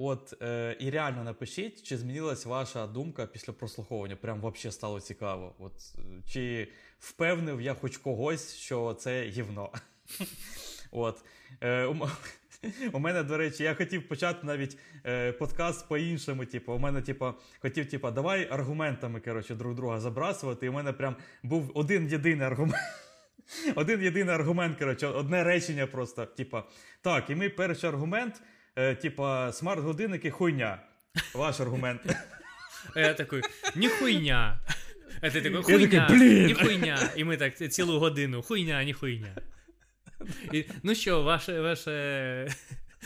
От, 0.00 0.42
е, 0.42 0.76
і 0.80 0.90
реально 0.90 1.24
напишіть, 1.24 1.82
чи 1.82 1.98
змінилась 1.98 2.46
ваша 2.46 2.86
думка 2.86 3.26
після 3.26 3.52
прослуховування. 3.52 4.16
Прям 4.16 4.38
взагалі 4.38 4.72
стало 4.72 5.00
цікаво. 5.00 5.54
От, 5.58 5.72
чи 6.26 6.68
впевнив 6.98 7.60
я 7.60 7.74
хоч 7.74 7.96
когось, 7.96 8.54
що 8.54 8.94
це 8.94 9.24
гівно. 9.24 9.72
От. 10.90 11.24
Е, 11.60 11.84
у, 12.92 12.98
мене, 12.98 13.22
до 13.22 13.36
речі, 13.36 13.62
я 13.62 13.74
хотів 13.74 14.08
почати 14.08 14.46
навіть 14.46 14.78
е, 15.06 15.32
подкаст 15.32 15.88
по-іншому. 15.88 16.44
Типу, 16.44 16.72
у 16.72 16.78
мене, 16.78 17.02
типу, 17.02 17.34
хотів, 17.58 17.90
типу, 17.90 18.10
давай 18.10 18.48
аргументами 18.50 19.20
коротше, 19.20 19.54
друг 19.54 19.74
друга 19.74 20.00
забрасувати. 20.00 20.66
І 20.66 20.68
у 20.68 20.72
мене 20.72 20.92
прям 20.92 21.16
був 21.42 21.70
один 21.74 22.08
єдиний 22.08 22.46
аргумент. 22.46 22.82
Один 23.74 24.02
єдиний 24.02 24.34
аргумент, 24.34 24.78
коротше, 24.78 25.06
одне 25.06 25.44
речення 25.44 25.86
просто. 25.86 26.26
Типа, 26.26 26.64
так, 27.02 27.30
і 27.30 27.34
мій 27.34 27.48
перший 27.48 27.90
аргумент, 27.90 28.42
е, 28.76 28.94
типа, 28.94 29.52
смарт-годинники 29.52 30.30
хуйня. 30.30 30.78
Ваш 31.34 31.60
аргумент. 31.60 32.00
А 32.94 33.00
я 33.00 33.14
такий, 33.14 33.42
ніхуйня. 33.76 34.60
А 35.20 35.30
ти 35.30 35.42
такий, 35.42 35.62
хуйня, 35.62 36.08
«Блін!» 36.10 36.46
ніхуйня. 36.46 36.98
І 37.16 37.24
ми 37.24 37.36
так 37.36 37.72
цілу 37.72 37.98
годину, 37.98 38.42
хуйня, 38.42 38.84
ніхуйня. 38.84 39.36
І, 40.52 40.64
ну 40.82 40.94
що, 40.94 41.22
ваше, 41.22 41.60
ваше 41.60 42.48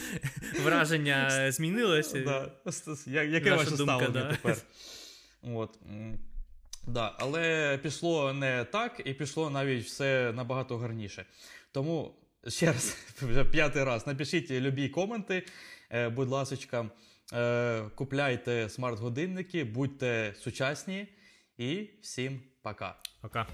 враження 0.65 1.53
змінилося? 1.53 2.21
Да. 2.21 2.51
Яке 3.07 3.51
Наша 3.51 3.57
ваше 3.57 3.77
думка, 3.77 3.99
ставлення 3.99 4.25
да. 4.25 4.31
тепер? 4.31 4.57
От. 5.43 5.79
Да, 6.87 7.17
але 7.19 7.79
пішло 7.83 8.33
не 8.33 8.65
так, 8.65 9.03
і 9.05 9.15
пішло 9.15 9.51
навіть 9.51 9.85
все 9.85 10.33
набагато 10.35 10.79
гарніше. 10.79 11.25
Тому 11.73 12.15
ще 12.49 12.67
раз, 12.67 12.97
вже 13.23 13.45
п'ятий 13.45 13.85
раз, 13.85 14.07
напишіть 14.07 14.51
любі 14.51 14.89
коменти, 14.89 15.47
е, 15.91 16.09
будь 16.09 16.29
ласочка, 16.29 16.91
е, 17.33 17.83
купляйте 17.95 18.69
смарт-годинники, 18.69 19.65
будьте 19.65 20.35
сучасні 20.39 21.09
і 21.59 21.91
всім 22.03 22.41
пока. 22.63 22.97
Пока. 23.21 23.47